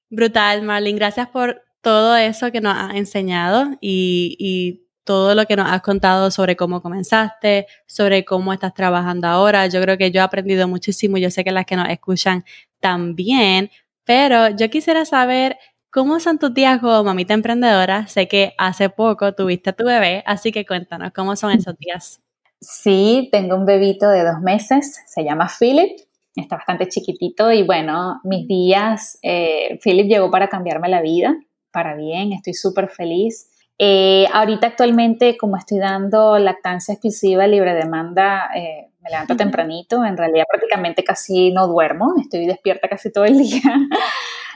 Brutal, 0.09 0.63
Marlene, 0.63 0.99
gracias 0.99 1.29
por 1.29 1.63
todo 1.81 2.17
eso 2.17 2.51
que 2.53 2.61
nos 2.61 2.77
has 2.77 2.95
enseñado 2.95 3.71
y, 3.81 4.37
y 4.39 4.87
todo 5.05 5.35
lo 5.37 5.47
que 5.47 5.57
nos 5.57 5.71
has 5.71 5.83
contado 5.83 6.31
sobre 6.33 6.57
cómo 6.57 6.83
comenzaste, 6.83 7.67
sobre 7.87 8.25
cómo 8.25 8.53
estás 8.53 8.75
trabajando 8.75 9.29
ahora. 9.29 9.67
Yo 9.69 9.81
creo 9.81 9.97
que 9.97 10.11
yo 10.11 10.21
he 10.21 10.25
aprendido 10.25 10.67
muchísimo, 10.67 11.17
yo 11.17 11.31
sé 11.31 11.45
que 11.45 11.53
las 11.53 11.65
que 11.65 11.77
nos 11.77 11.89
escuchan 11.89 12.45
también, 12.81 13.71
pero 14.05 14.51
yo 14.51 14.69
quisiera 14.69 15.05
saber 15.05 15.59
cómo 15.91 16.19
son 16.21 16.39
tus 16.39 16.53
días 16.53 16.81
como 16.81 17.05
mamita 17.05 17.35
emprendedora. 17.35 18.07
Sé 18.09 18.27
que 18.29 18.55
hace 18.59 18.91
poco 18.91 19.33
tuviste 19.33 19.71
a 19.71 19.73
tu 19.73 19.85
bebé, 19.85 20.25
así 20.27 20.51
que 20.53 20.67
cuéntanos 20.67 21.13
cómo 21.13 21.37
son 21.37 21.53
esos 21.53 21.79
días. 21.79 22.21
Sí, 22.61 23.29
tengo 23.33 23.55
un 23.55 23.67
bebito 23.67 24.09
de 24.09 24.25
dos 24.25 24.41
meses, 24.41 25.03
se 25.07 25.25
llama 25.25 25.49
Philip, 25.49 25.99
está 26.35 26.57
bastante 26.57 26.89
chiquitito 26.89 27.53
y 27.53 27.63
bueno, 27.63 28.21
mis 28.25 28.49
días, 28.49 29.19
eh, 29.23 29.79
Philip 29.83 30.07
llegó 30.07 30.31
para 30.31 30.49
cambiarme 30.49 30.89
la 30.89 31.03
vida, 31.03 31.37
para 31.71 31.95
bien, 31.95 32.33
estoy 32.33 32.55
súper 32.55 32.89
feliz. 32.89 33.51
Eh, 33.79 34.27
ahorita 34.33 34.69
actualmente, 34.69 35.37
como 35.37 35.59
estoy 35.59 35.79
dando 35.79 36.39
lactancia 36.39 36.95
exclusiva 36.95 37.47
libre 37.47 37.75
demanda, 37.75 38.49
eh, 38.57 38.91
me 39.01 39.11
levanto 39.11 39.37
tempranito, 39.37 40.03
en 40.05 40.17
realidad 40.17 40.47
prácticamente 40.49 41.05
casi 41.05 41.51
no 41.53 41.69
duermo, 41.69 42.15
estoy 42.19 42.47
despierta 42.47 42.89
casi 42.89 43.13
todo 43.13 43.27
el 43.27 43.37
día. 43.39 43.61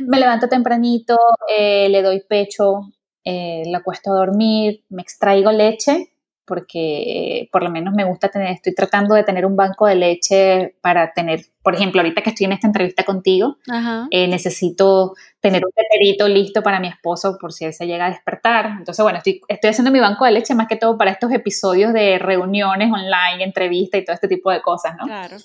me 0.01 0.18
levanto 0.18 0.48
tempranito, 0.48 1.18
le 1.48 2.03
doy 2.03 2.22
pecho, 2.26 2.90
la 3.24 3.78
acuesto 3.78 4.11
a 4.12 4.16
dormir, 4.16 4.84
me 4.88 5.03
extraigo 5.03 5.53
leche 5.53 6.14
porque 6.51 7.48
por 7.53 7.62
lo 7.62 7.70
menos 7.70 7.94
me 7.94 8.03
gusta 8.03 8.28
tener, 8.28 8.48
estoy 8.48 8.74
tratando 8.74 9.14
de 9.14 9.22
tener 9.22 9.46
un 9.46 9.55
banco 9.55 9.86
de 9.86 9.94
leche 9.94 10.74
para 10.80 11.12
tener, 11.12 11.42
por 11.62 11.76
ejemplo, 11.76 12.01
ahorita 12.01 12.22
que 12.22 12.30
estoy 12.30 12.46
en 12.46 12.53
esta 12.53 12.66
entrevista 12.66 13.05
contigo, 13.05 13.59
eh, 14.11 14.26
necesito 14.26 15.14
tener 15.38 15.64
un 15.64 15.70
teterito 15.70 16.26
listo 16.26 16.61
para 16.61 16.80
mi 16.80 16.88
esposo 16.88 17.38
por 17.40 17.53
si 17.53 17.66
él 17.66 17.72
se 17.72 17.86
llega 17.86 18.07
a 18.07 18.11
despertar. 18.11 18.66
Entonces, 18.78 19.01
bueno, 19.01 19.18
estoy, 19.18 19.40
estoy 19.46 19.70
haciendo 19.70 19.92
mi 19.92 20.01
banco 20.01 20.24
de 20.24 20.32
leche 20.32 20.57
más 20.57 20.66
que 20.66 20.74
todo 20.74 20.98
para 20.98 21.12
estos 21.12 21.30
episodios 21.30 21.92
de 21.92 22.18
reuniones 22.18 22.90
online, 22.92 23.44
entrevistas 23.44 24.01
y 24.01 24.05
todo 24.05 24.14
este 24.14 24.26
tipo 24.26 24.51
de 24.51 24.61
cosas, 24.61 24.96
¿no? 24.98 25.07
Claro. 25.07 25.36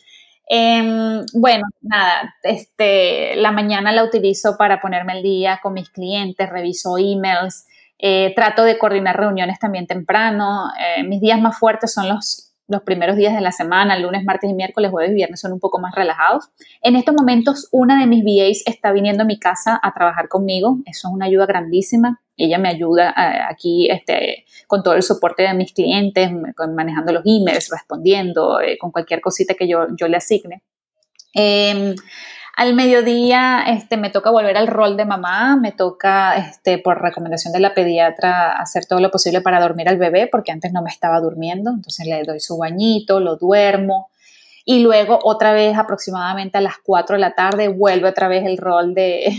Eh, 0.49 1.22
bueno, 1.34 1.68
nada, 1.82 2.36
este, 2.41 3.36
la 3.36 3.51
mañana 3.51 3.91
la 3.91 4.03
utilizo 4.03 4.58
para 4.58 4.82
ponerme 4.82 5.14
al 5.14 5.22
día 5.22 5.60
con 5.62 5.74
mis 5.74 5.91
clientes, 5.91 6.49
reviso 6.49 6.97
emails, 6.97 7.68
eh, 7.98 8.34
trato 8.36 8.64
de 8.64 8.78
coordinar 8.78 9.18
reuniones 9.18 9.60
también 9.60 9.88
temprano. 9.88 10.70
Eh, 10.80 11.04
mis 11.04 11.22
días 11.22 11.39
más 11.39 11.58
fuertes 11.58 11.93
son 11.93 12.10
los, 12.10 12.54
los 12.68 12.82
primeros 12.82 13.16
días 13.16 13.34
de 13.34 13.41
la 13.41 13.52
semana, 13.52 13.98
lunes, 13.98 14.24
martes 14.26 14.50
y 14.50 14.54
miércoles, 14.54 14.91
jueves 14.91 15.12
y 15.12 15.16
viernes 15.16 15.39
son 15.39 15.54
un 15.54 15.60
poco 15.60 15.80
más 15.80 15.96
relajados. 15.96 16.50
En 16.82 16.96
estos 16.96 17.16
momentos, 17.16 17.70
una 17.72 18.00
de 18.00 18.08
mis 18.08 18.24
VAs 18.24 18.64
está 18.66 18.91
viniendo 18.91 19.24
a 19.24 19.26
mi 19.26 19.39
casa 19.39 19.80
a 19.82 19.93
trabajar 19.93 20.28
conmigo. 20.28 20.78
Eso 20.86 21.08
es 21.08 21.14
una 21.14 21.28
ayuda 21.28 21.46
grandísima. 21.46 22.22
Ella 22.38 22.58
me 22.58 22.68
ayuda 22.68 23.12
eh, 23.12 23.39
aquí 23.50 23.89
este, 23.89 24.46
con 24.68 24.84
todo 24.84 24.96
el 24.96 25.04
soporte 25.04 25.43
de 25.43 25.54
mis 25.54 25.74
clientes, 25.74 26.30
manejando 26.76 27.14
los 27.14 27.24
emails, 27.26 27.70
respondiendo, 27.72 28.60
con 28.80 28.91
cualquier 28.91 29.22
cosita 29.22 29.54
que 29.54 29.70
yo, 29.70 29.88
yo 29.98 30.08
le 30.10 30.18
asigne. 30.18 30.62
Al 32.56 32.74
mediodía 32.74 33.66
este, 33.68 33.97
me 33.97 34.10
toca 34.10 34.32
volver 34.32 34.56
al 34.56 34.68
rol 34.68 34.95
de 34.95 35.03
mamá, 35.03 35.58
me 35.58 35.74
toca, 35.74 36.38
este, 36.38 36.78
por 36.78 37.01
recomendación 37.01 37.51
de 37.51 37.60
la 37.60 37.74
pediatra, 37.74 38.53
hacer 38.53 38.86
todo 38.86 39.01
lo 39.01 39.12
posible 39.12 39.41
para 39.41 39.60
dormir 39.60 39.89
al 39.89 39.97
bebé, 39.97 40.28
porque 40.28 40.53
antes 40.53 40.72
no 40.72 40.82
me 40.82 40.89
estaba 40.89 41.20
durmiendo, 41.20 41.72
entonces 41.72 42.08
le 42.08 42.24
doy 42.24 42.39
su 42.39 42.58
bañito, 42.58 43.20
lo 43.20 43.36
duermo. 43.36 44.10
Y 44.64 44.80
luego 44.80 45.20
otra 45.24 45.51
vez 45.51 45.78
aproximadamente 45.78 46.58
a 46.58 46.62
las 46.62 46.76
4 46.82 47.18
de 47.18 47.20
la 47.20 47.36
tarde 47.36 47.68
vuelve 47.68 48.08
otra 48.08 48.30
vez 48.30 48.45
el 48.45 48.58
rol 48.58 48.95
de, 48.95 49.36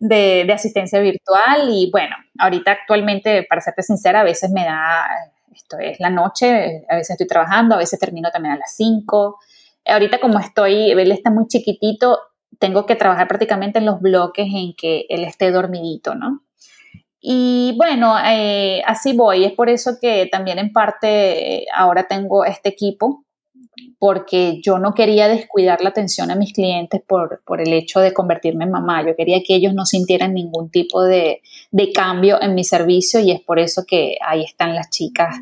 de, 0.00 0.44
de 0.44 0.52
asistencia 0.52 0.98
virtual. 0.98 1.68
Y 1.70 1.88
bueno, 1.92 2.16
ahorita 2.36 2.72
actualmente, 2.72 3.44
para 3.48 3.60
serte 3.60 3.84
sincera, 3.84 4.20
a 4.20 4.24
veces 4.24 4.50
me 4.50 4.64
da, 4.64 5.06
esto 5.54 5.78
es 5.78 6.00
la 6.00 6.10
noche, 6.10 6.84
a 6.88 6.96
veces 6.96 7.10
estoy 7.10 7.28
trabajando, 7.28 7.76
a 7.76 7.78
veces 7.78 8.00
termino 8.00 8.28
también 8.32 8.54
a 8.54 8.58
las 8.58 8.74
5 8.74 9.38
ahorita 9.86 10.20
como 10.20 10.38
estoy, 10.38 10.90
él 10.90 11.12
está 11.12 11.30
muy 11.30 11.46
chiquitito, 11.46 12.18
tengo 12.60 12.86
que 12.86 12.94
trabajar 12.94 13.26
prácticamente 13.26 13.80
en 13.80 13.86
los 13.86 14.00
bloques 14.00 14.46
en 14.54 14.74
que 14.74 15.06
él 15.08 15.24
esté 15.24 15.50
dormidito, 15.50 16.14
¿no? 16.14 16.42
Y 17.20 17.74
bueno, 17.76 18.16
eh, 18.24 18.82
así 18.86 19.14
voy. 19.14 19.44
Es 19.44 19.52
por 19.52 19.68
eso 19.68 19.98
que 20.00 20.28
también 20.30 20.58
en 20.58 20.72
parte 20.72 21.66
ahora 21.74 22.06
tengo 22.06 22.44
este 22.44 22.68
equipo, 22.68 23.24
porque 23.98 24.60
yo 24.62 24.78
no 24.78 24.94
quería 24.94 25.28
descuidar 25.28 25.82
la 25.82 25.90
atención 25.90 26.30
a 26.30 26.36
mis 26.36 26.52
clientes 26.52 27.02
por, 27.06 27.42
por, 27.44 27.60
el 27.60 27.72
hecho 27.72 28.00
de 28.00 28.12
convertirme 28.12 28.64
en 28.64 28.70
mamá. 28.70 29.06
Yo 29.06 29.16
quería 29.16 29.40
que 29.46 29.54
ellos 29.54 29.74
no 29.74 29.84
sintieran 29.84 30.34
ningún 30.34 30.70
tipo 30.70 31.02
de, 31.02 31.42
de 31.70 31.92
cambio 31.92 32.40
en 32.40 32.54
mi 32.54 32.64
servicio 32.64 33.20
y 33.20 33.30
es 33.30 33.40
por 33.40 33.58
eso 33.58 33.84
que 33.86 34.16
ahí 34.26 34.42
están 34.42 34.74
las 34.74 34.90
chicas, 34.90 35.36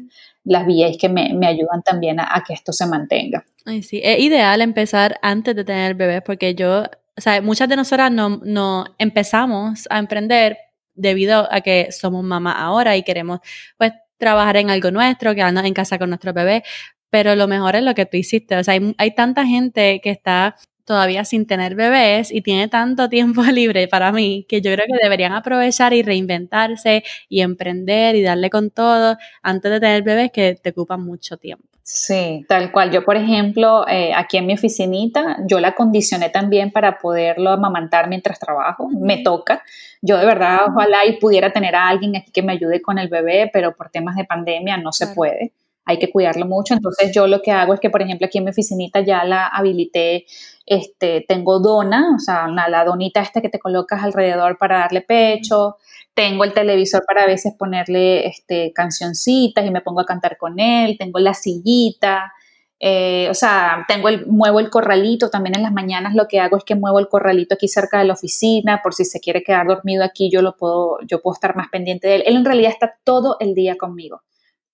las 0.44 0.66
VAs 0.66 0.96
que 0.96 1.08
me, 1.08 1.32
me 1.34 1.46
ayudan 1.46 1.82
también 1.84 2.18
a, 2.20 2.28
a, 2.34 2.42
que 2.44 2.54
esto 2.54 2.72
se 2.72 2.86
mantenga. 2.86 3.44
Ay, 3.64 3.82
sí, 3.82 4.00
es 4.02 4.18
ideal 4.18 4.60
empezar 4.60 5.18
antes 5.22 5.54
de 5.54 5.64
tener 5.64 5.94
bebés 5.94 6.22
porque 6.22 6.54
yo 6.54 6.84
o 7.18 7.20
sea, 7.20 7.42
muchas 7.42 7.68
de 7.68 7.76
nosotras 7.76 8.10
no, 8.12 8.40
no 8.44 8.86
empezamos 8.98 9.86
a 9.90 9.98
emprender 9.98 10.56
debido 10.94 11.52
a 11.52 11.60
que 11.60 11.92
somos 11.92 12.24
mamá 12.24 12.52
ahora 12.52 12.96
y 12.96 13.02
queremos 13.02 13.40
pues 13.76 13.92
trabajar 14.18 14.56
en 14.56 14.70
algo 14.70 14.90
nuestro, 14.90 15.34
quedarnos 15.34 15.64
en 15.64 15.74
casa 15.74 15.98
con 15.98 16.10
nuestro 16.10 16.32
bebé, 16.32 16.62
pero 17.10 17.34
lo 17.36 17.48
mejor 17.48 17.76
es 17.76 17.82
lo 17.82 17.94
que 17.94 18.06
tú 18.06 18.16
hiciste. 18.16 18.56
O 18.56 18.64
sea, 18.64 18.74
hay, 18.74 18.94
hay 18.98 19.14
tanta 19.14 19.46
gente 19.46 20.00
que 20.02 20.10
está 20.10 20.56
todavía 20.84 21.24
sin 21.24 21.46
tener 21.46 21.74
bebés 21.74 22.32
y 22.32 22.40
tiene 22.42 22.68
tanto 22.68 23.08
tiempo 23.08 23.42
libre 23.52 23.88
para 23.88 24.10
mí 24.12 24.46
que 24.48 24.62
yo 24.62 24.72
creo 24.72 24.86
que 24.86 25.02
deberían 25.02 25.32
aprovechar 25.32 25.92
y 25.92 26.02
reinventarse 26.02 27.04
y 27.28 27.42
emprender 27.42 28.16
y 28.16 28.22
darle 28.22 28.50
con 28.50 28.70
todo 28.70 29.16
antes 29.42 29.70
de 29.70 29.80
tener 29.80 30.02
bebés 30.02 30.30
que 30.32 30.54
te 30.54 30.70
ocupan 30.70 31.02
mucho 31.04 31.36
tiempo. 31.36 31.67
Sí, 31.90 32.44
tal 32.46 32.70
cual. 32.70 32.90
Yo, 32.90 33.02
por 33.02 33.16
ejemplo, 33.16 33.88
eh, 33.88 34.12
aquí 34.14 34.36
en 34.36 34.44
mi 34.44 34.52
oficinita, 34.52 35.38
yo 35.46 35.58
la 35.58 35.74
condicioné 35.74 36.28
también 36.28 36.70
para 36.70 36.98
poderlo 36.98 37.48
amamantar 37.48 38.10
mientras 38.10 38.38
trabajo. 38.38 38.90
Me 38.90 39.22
toca. 39.22 39.62
Yo 40.02 40.18
de 40.18 40.26
verdad, 40.26 40.66
ojalá 40.68 41.06
y 41.06 41.18
pudiera 41.18 41.50
tener 41.50 41.74
a 41.74 41.88
alguien 41.88 42.14
aquí 42.14 42.30
que 42.30 42.42
me 42.42 42.52
ayude 42.52 42.82
con 42.82 42.98
el 42.98 43.08
bebé, 43.08 43.48
pero 43.50 43.74
por 43.74 43.88
temas 43.88 44.16
de 44.16 44.24
pandemia 44.24 44.76
no 44.76 44.92
se 44.92 45.06
puede. 45.14 45.52
Hay 45.88 45.98
que 45.98 46.10
cuidarlo 46.10 46.46
mucho. 46.46 46.74
Entonces, 46.74 47.10
yo 47.12 47.26
lo 47.26 47.42
que 47.42 47.50
hago 47.50 47.74
es 47.74 47.80
que, 47.80 47.90
por 47.90 48.02
ejemplo, 48.02 48.26
aquí 48.26 48.38
en 48.38 48.44
mi 48.44 48.50
oficinita 48.50 49.00
ya 49.00 49.24
la 49.24 49.48
habilité. 49.48 50.26
Este, 50.66 51.24
tengo 51.26 51.58
dona, 51.58 52.14
o 52.14 52.18
sea, 52.18 52.46
la 52.46 52.84
donita 52.84 53.20
esta 53.20 53.40
que 53.40 53.48
te 53.48 53.58
colocas 53.58 54.02
alrededor 54.02 54.58
para 54.58 54.78
darle 54.78 55.00
pecho 55.00 55.76
tengo 56.18 56.42
el 56.42 56.52
televisor 56.52 57.04
para 57.06 57.22
a 57.22 57.26
veces 57.28 57.54
ponerle 57.56 58.26
este, 58.26 58.72
cancioncitas 58.72 59.64
y 59.64 59.70
me 59.70 59.82
pongo 59.82 60.00
a 60.00 60.04
cantar 60.04 60.36
con 60.36 60.58
él, 60.58 60.96
tengo 60.98 61.20
la 61.20 61.32
sillita, 61.32 62.32
eh, 62.80 63.28
o 63.30 63.34
sea, 63.34 63.84
tengo 63.86 64.08
el, 64.08 64.26
muevo 64.26 64.58
el 64.58 64.68
corralito, 64.68 65.30
también 65.30 65.54
en 65.54 65.62
las 65.62 65.72
mañanas 65.72 66.16
lo 66.16 66.26
que 66.26 66.40
hago 66.40 66.56
es 66.56 66.64
que 66.64 66.74
muevo 66.74 66.98
el 66.98 67.06
corralito 67.06 67.54
aquí 67.54 67.68
cerca 67.68 68.00
de 68.00 68.04
la 68.04 68.14
oficina, 68.14 68.80
por 68.82 68.94
si 68.94 69.04
se 69.04 69.20
quiere 69.20 69.44
quedar 69.44 69.68
dormido 69.68 70.02
aquí, 70.02 70.28
yo 70.28 70.42
lo 70.42 70.56
puedo, 70.56 70.98
yo 71.06 71.20
puedo 71.20 71.34
estar 71.34 71.54
más 71.54 71.68
pendiente 71.68 72.08
de 72.08 72.16
él. 72.16 72.22
Él 72.26 72.34
en 72.34 72.44
realidad 72.44 72.72
está 72.72 72.96
todo 73.04 73.36
el 73.38 73.54
día 73.54 73.76
conmigo, 73.76 74.22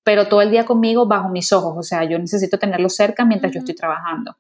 pero 0.04 0.28
todo 0.28 0.42
el 0.42 0.50
día 0.50 0.64
conmigo 0.64 1.06
bajo 1.06 1.28
mis 1.28 1.52
ojos, 1.52 1.74
o 1.76 1.82
sea, 1.82 2.04
yo 2.04 2.18
necesito 2.18 2.58
tenerlo 2.58 2.88
cerca 2.88 3.24
mientras 3.24 3.52
yo 3.52 3.60
estoy 3.60 3.74
trabajando. 3.74 4.36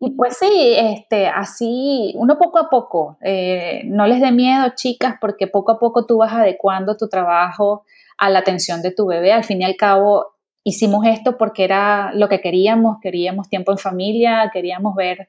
Y 0.00 0.10
pues 0.12 0.36
sí, 0.38 0.74
este, 0.76 1.26
así, 1.26 2.14
uno 2.16 2.38
poco 2.38 2.58
a 2.58 2.70
poco, 2.70 3.18
eh, 3.20 3.82
no 3.86 4.06
les 4.06 4.20
dé 4.20 4.30
miedo, 4.30 4.72
chicas, 4.74 5.16
porque 5.20 5.48
poco 5.48 5.72
a 5.72 5.78
poco 5.78 6.06
tú 6.06 6.18
vas 6.18 6.32
adecuando 6.32 6.96
tu 6.96 7.08
trabajo 7.08 7.84
a 8.16 8.30
la 8.30 8.38
atención 8.38 8.80
de 8.80 8.92
tu 8.92 9.06
bebé. 9.06 9.32
Al 9.32 9.44
fin 9.44 9.60
y 9.60 9.64
al 9.64 9.76
cabo, 9.76 10.34
hicimos 10.62 11.04
esto 11.04 11.36
porque 11.36 11.64
era 11.64 12.12
lo 12.14 12.28
que 12.28 12.40
queríamos, 12.40 12.98
queríamos 13.00 13.48
tiempo 13.48 13.72
en 13.72 13.78
familia, 13.78 14.50
queríamos 14.52 14.94
ver 14.94 15.28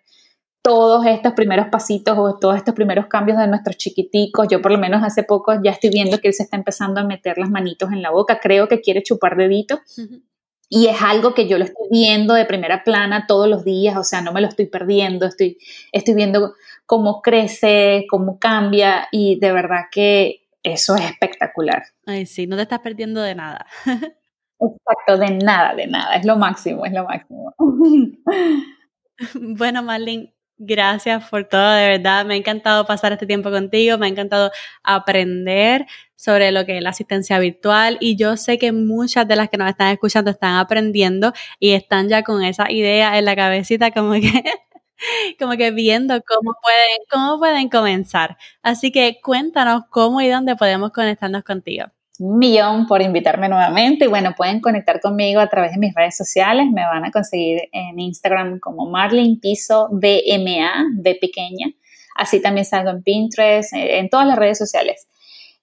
todos 0.62 1.06
estos 1.06 1.34
primeros 1.34 1.68
pasitos 1.68 2.18
o 2.18 2.38
todos 2.38 2.58
estos 2.58 2.76
primeros 2.76 3.08
cambios 3.08 3.38
de 3.38 3.48
nuestros 3.48 3.78
chiquiticos. 3.78 4.48
Yo 4.50 4.62
por 4.62 4.72
lo 4.72 4.78
menos 4.78 5.04
hace 5.04 5.24
poco 5.24 5.54
ya 5.64 5.72
estoy 5.72 5.90
viendo 5.90 6.20
que 6.20 6.28
él 6.28 6.34
se 6.34 6.44
está 6.44 6.58
empezando 6.58 7.00
a 7.00 7.04
meter 7.04 7.38
las 7.38 7.50
manitos 7.50 7.92
en 7.92 8.02
la 8.02 8.12
boca. 8.12 8.40
Creo 8.40 8.68
que 8.68 8.82
quiere 8.82 9.02
chupar 9.04 9.38
deditos. 9.38 9.80
Y 10.72 10.86
es 10.86 11.02
algo 11.02 11.34
que 11.34 11.48
yo 11.48 11.58
lo 11.58 11.64
estoy 11.64 11.88
viendo 11.90 12.36
de 12.36 12.46
primera 12.46 12.84
plana 12.84 13.26
todos 13.26 13.50
los 13.50 13.66
días, 13.66 13.98
o 13.98 14.04
sea, 14.04 14.22
no 14.22 14.32
me 14.32 14.40
lo 14.40 14.48
estoy 14.48 14.68
perdiendo, 14.68 15.26
estoy, 15.26 15.58
estoy 15.92 16.14
viendo 16.14 16.54
cómo 16.86 17.24
crece, 17.24 18.06
cómo 18.08 18.38
cambia 18.38 19.08
y 19.12 19.40
de 19.40 19.52
verdad 19.52 19.86
que 19.92 20.48
eso 20.62 20.96
es 20.96 21.06
espectacular. 21.06 21.84
Ay, 22.06 22.28
sí, 22.28 22.46
no 22.46 22.56
te 22.56 22.62
estás 22.62 22.82
perdiendo 22.82 23.20
de 23.22 23.34
nada. 23.34 23.66
Exacto, 24.60 25.18
de 25.18 25.32
nada, 25.44 25.74
de 25.74 25.88
nada, 25.88 26.16
es 26.16 26.26
lo 26.26 26.36
máximo, 26.36 26.86
es 26.86 26.94
lo 26.94 27.06
máximo. 27.06 27.56
bueno, 29.34 29.82
Marlene, 29.82 30.36
Gracias 30.62 31.30
por 31.30 31.46
todo, 31.46 31.72
de 31.72 31.88
verdad. 31.88 32.26
Me 32.26 32.34
ha 32.34 32.38
encantado 32.38 32.86
pasar 32.86 33.14
este 33.14 33.26
tiempo 33.26 33.50
contigo, 33.50 33.98
me 33.98 34.08
ha 34.08 34.10
encantado 34.10 34.52
aprender 34.84 35.86
sobre 36.18 36.52
lo 36.52 36.66
que 36.66 36.76
es 36.78 36.84
la 36.84 36.90
asistencia 36.90 37.40
virtual 37.40 37.98
y 38.02 38.18
yo 38.18 38.36
sé 38.36 38.58
que 38.58 38.74
muchas 38.74 39.26
de 39.26 39.38
las 39.38 39.50
que 39.50 39.56
nos 39.58 39.70
están 39.70 39.88
escuchando 39.94 40.32
están 40.32 40.58
aprendiendo 40.58 41.32
y 41.60 41.72
están 41.72 42.10
ya 42.10 42.24
con 42.24 42.44
esa 42.44 42.70
idea 42.70 43.18
en 43.18 43.24
la 43.24 43.38
cabecita 43.38 43.92
como 43.92 44.12
que 44.14 44.20
como 45.40 45.54
que 45.58 45.72
viendo 45.72 46.22
cómo 46.28 46.54
pueden 46.62 47.00
cómo 47.10 47.40
pueden 47.40 47.70
comenzar. 47.70 48.38
Así 48.62 48.92
que 48.92 49.20
cuéntanos 49.24 49.84
cómo 49.90 50.20
y 50.22 50.28
dónde 50.28 50.56
podemos 50.58 50.92
conectarnos 50.92 51.44
contigo 51.44 51.86
millón 52.20 52.86
por 52.86 53.02
invitarme 53.02 53.50
nuevamente. 53.50 54.06
Y 54.06 54.08
bueno, 54.08 54.34
pueden 54.36 54.62
conectar 54.62 55.00
conmigo 55.00 55.40
a 55.40 55.48
través 55.48 55.72
de 55.72 55.78
mis 55.78 55.94
redes 55.96 56.16
sociales. 56.16 56.68
Me 56.72 56.86
van 56.86 57.06
a 57.06 57.12
conseguir 57.12 57.70
en 57.72 58.00
Instagram 58.00 58.60
como 58.60 58.90
Marlin 58.90 59.40
Piso 59.40 59.88
BMA, 59.92 60.88
B 60.94 61.18
pequeña. 61.20 61.68
Así 62.16 62.42
también 62.42 62.66
salgo 62.66 62.90
en 62.90 63.02
Pinterest, 63.02 63.74
eh, 63.74 64.00
en 64.00 64.10
todas 64.10 64.28
las 64.28 64.38
redes 64.38 64.58
sociales. 64.58 65.08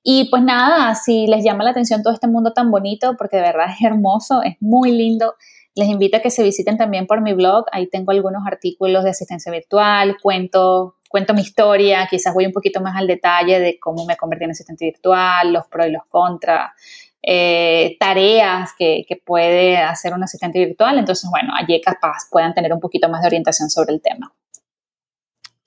Y 0.02 0.28
pues 0.30 0.42
nada, 0.42 0.94
si 0.94 1.26
les 1.26 1.44
llama 1.44 1.64
la 1.64 1.70
atención 1.70 2.02
todo 2.02 2.14
este 2.14 2.28
mundo 2.28 2.52
tan 2.52 2.70
bonito, 2.70 3.16
porque 3.18 3.36
de 3.36 3.42
verdad 3.42 3.66
es 3.70 3.84
hermoso, 3.84 4.42
es 4.42 4.56
muy 4.60 4.92
lindo, 4.92 5.34
les 5.74 5.88
invito 5.88 6.16
a 6.16 6.20
que 6.20 6.30
se 6.30 6.42
visiten 6.42 6.78
también 6.78 7.06
por 7.06 7.20
mi 7.20 7.34
blog. 7.34 7.66
Ahí 7.72 7.88
tengo 7.88 8.12
algunos 8.12 8.42
artículos 8.46 9.04
de 9.04 9.10
asistencia 9.10 9.52
virtual, 9.52 10.16
cuento 10.22 10.95
cuento 11.08 11.34
mi 11.34 11.42
historia, 11.42 12.06
quizás 12.08 12.34
voy 12.34 12.46
un 12.46 12.52
poquito 12.52 12.80
más 12.80 12.96
al 12.96 13.06
detalle 13.06 13.60
de 13.60 13.78
cómo 13.78 14.04
me 14.06 14.16
convertí 14.16 14.44
en 14.44 14.50
asistente 14.50 14.84
virtual, 14.84 15.52
los 15.52 15.66
pros 15.66 15.86
y 15.86 15.90
los 15.90 16.04
contras, 16.08 16.72
eh, 17.22 17.96
tareas 17.98 18.70
que, 18.78 19.04
que, 19.08 19.16
puede 19.16 19.78
hacer 19.78 20.14
un 20.14 20.22
asistente 20.22 20.58
virtual. 20.58 20.98
Entonces, 20.98 21.28
bueno, 21.30 21.52
allí 21.58 21.80
capaz 21.80 22.28
puedan 22.30 22.54
tener 22.54 22.72
un 22.72 22.80
poquito 22.80 23.08
más 23.08 23.22
de 23.22 23.28
orientación 23.28 23.68
sobre 23.68 23.94
el 23.94 24.00
tema. 24.00 24.32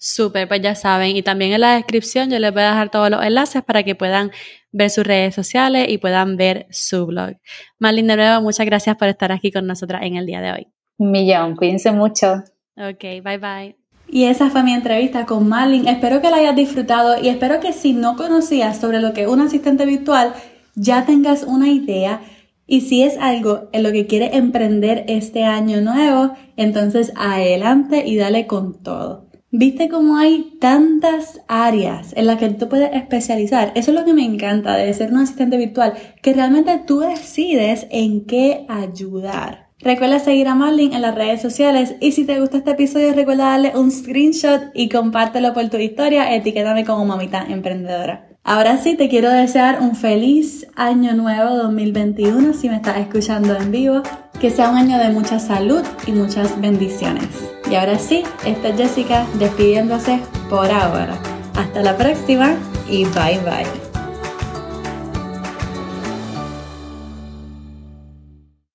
Súper, 0.01 0.47
pues 0.47 0.61
ya 0.61 0.75
saben. 0.75 1.15
Y 1.17 1.21
también 1.21 1.51
en 1.51 1.61
la 1.61 1.75
descripción 1.75 2.29
yo 2.29 2.39
les 2.39 2.53
voy 2.53 2.63
a 2.63 2.69
dejar 2.69 2.89
todos 2.89 3.09
los 3.09 3.21
enlaces 3.23 3.61
para 3.63 3.83
que 3.83 3.95
puedan 3.95 4.31
ver 4.71 4.89
sus 4.89 5.05
redes 5.05 5.35
sociales 5.35 5.87
y 5.89 5.97
puedan 5.97 6.37
ver 6.37 6.67
su 6.71 7.05
blog. 7.05 7.35
Marlene, 7.79 8.15
de 8.15 8.17
nuevo, 8.17 8.41
muchas 8.41 8.65
gracias 8.65 8.95
por 8.95 9.09
estar 9.09 9.31
aquí 9.33 9.51
con 9.51 9.67
nosotras 9.67 10.03
en 10.03 10.15
el 10.15 10.25
día 10.25 10.39
de 10.39 10.51
hoy. 10.53 10.67
Un 10.97 11.11
millón, 11.11 11.55
cuídense 11.57 11.91
mucho. 11.91 12.43
Ok, 12.77 13.01
bye 13.23 13.37
bye. 13.37 13.88
Y 14.11 14.23
esa 14.23 14.49
fue 14.49 14.63
mi 14.63 14.73
entrevista 14.73 15.25
con 15.25 15.47
Marlin. 15.47 15.87
Espero 15.87 16.21
que 16.21 16.29
la 16.29 16.37
hayas 16.37 16.55
disfrutado 16.55 17.21
y 17.21 17.29
espero 17.29 17.59
que 17.59 17.73
si 17.73 17.93
no 17.93 18.15
conocías 18.15 18.77
sobre 18.77 19.01
lo 19.01 19.13
que 19.13 19.23
es 19.23 19.27
un 19.27 19.41
asistente 19.41 19.85
virtual, 19.85 20.33
ya 20.75 21.05
tengas 21.05 21.43
una 21.43 21.69
idea. 21.69 22.21
Y 22.65 22.81
si 22.81 23.03
es 23.03 23.17
algo 23.17 23.69
en 23.71 23.83
lo 23.83 23.91
que 23.91 24.07
quieres 24.07 24.33
emprender 24.33 25.05
este 25.07 25.43
año 25.43 25.81
nuevo, 25.81 26.33
entonces 26.57 27.11
adelante 27.15 28.07
y 28.07 28.15
dale 28.15 28.47
con 28.47 28.81
todo. 28.81 29.29
¿Viste 29.51 29.89
cómo 29.89 30.17
hay 30.17 30.57
tantas 30.59 31.41
áreas 31.47 32.13
en 32.15 32.27
las 32.27 32.37
que 32.37 32.49
tú 32.49 32.69
puedes 32.69 32.93
especializar? 32.93 33.71
Eso 33.73 33.91
es 33.91 33.97
lo 33.97 34.05
que 34.05 34.13
me 34.13 34.23
encanta 34.23 34.75
de 34.75 34.93
ser 34.93 35.11
un 35.11 35.17
asistente 35.17 35.57
virtual, 35.57 35.93
que 36.21 36.33
realmente 36.33 36.79
tú 36.85 36.99
decides 36.99 37.87
en 37.89 38.25
qué 38.25 38.65
ayudar. 38.69 39.68
Recuerda 39.81 40.19
seguir 40.19 40.47
a 40.49 40.55
Marlene 40.55 40.95
en 40.95 41.01
las 41.01 41.15
redes 41.15 41.41
sociales 41.41 41.95
y 42.01 42.11
si 42.11 42.25
te 42.25 42.39
gusta 42.39 42.57
este 42.57 42.71
episodio 42.71 43.13
recuerda 43.13 43.51
darle 43.51 43.71
un 43.75 43.91
screenshot 43.91 44.71
y 44.73 44.89
compártelo 44.89 45.53
por 45.53 45.69
tu 45.69 45.77
historia, 45.77 46.35
etiquétame 46.35 46.83
como 46.83 47.05
mamita 47.05 47.45
emprendedora. 47.47 48.29
Ahora 48.43 48.77
sí, 48.77 48.95
te 48.95 49.09
quiero 49.09 49.29
desear 49.29 49.79
un 49.81 49.95
feliz 49.95 50.65
año 50.75 51.13
nuevo 51.13 51.55
2021 51.55 52.53
si 52.53 52.67
me 52.67 52.77
estás 52.77 52.97
escuchando 52.97 53.55
en 53.55 53.71
vivo. 53.71 54.01
Que 54.39 54.49
sea 54.49 54.69
un 54.69 54.77
año 54.77 54.97
de 54.97 55.09
mucha 55.09 55.37
salud 55.39 55.83
y 56.07 56.13
muchas 56.13 56.59
bendiciones. 56.59 57.27
Y 57.69 57.75
ahora 57.75 57.99
sí, 57.99 58.23
esta 58.45 58.69
es 58.69 58.77
Jessica 58.77 59.27
despidiéndose 59.37 60.19
por 60.49 60.71
ahora. 60.71 61.19
Hasta 61.55 61.81
la 61.81 61.95
próxima 61.95 62.55
y 62.89 63.03
bye 63.03 63.39
bye. 63.45 63.88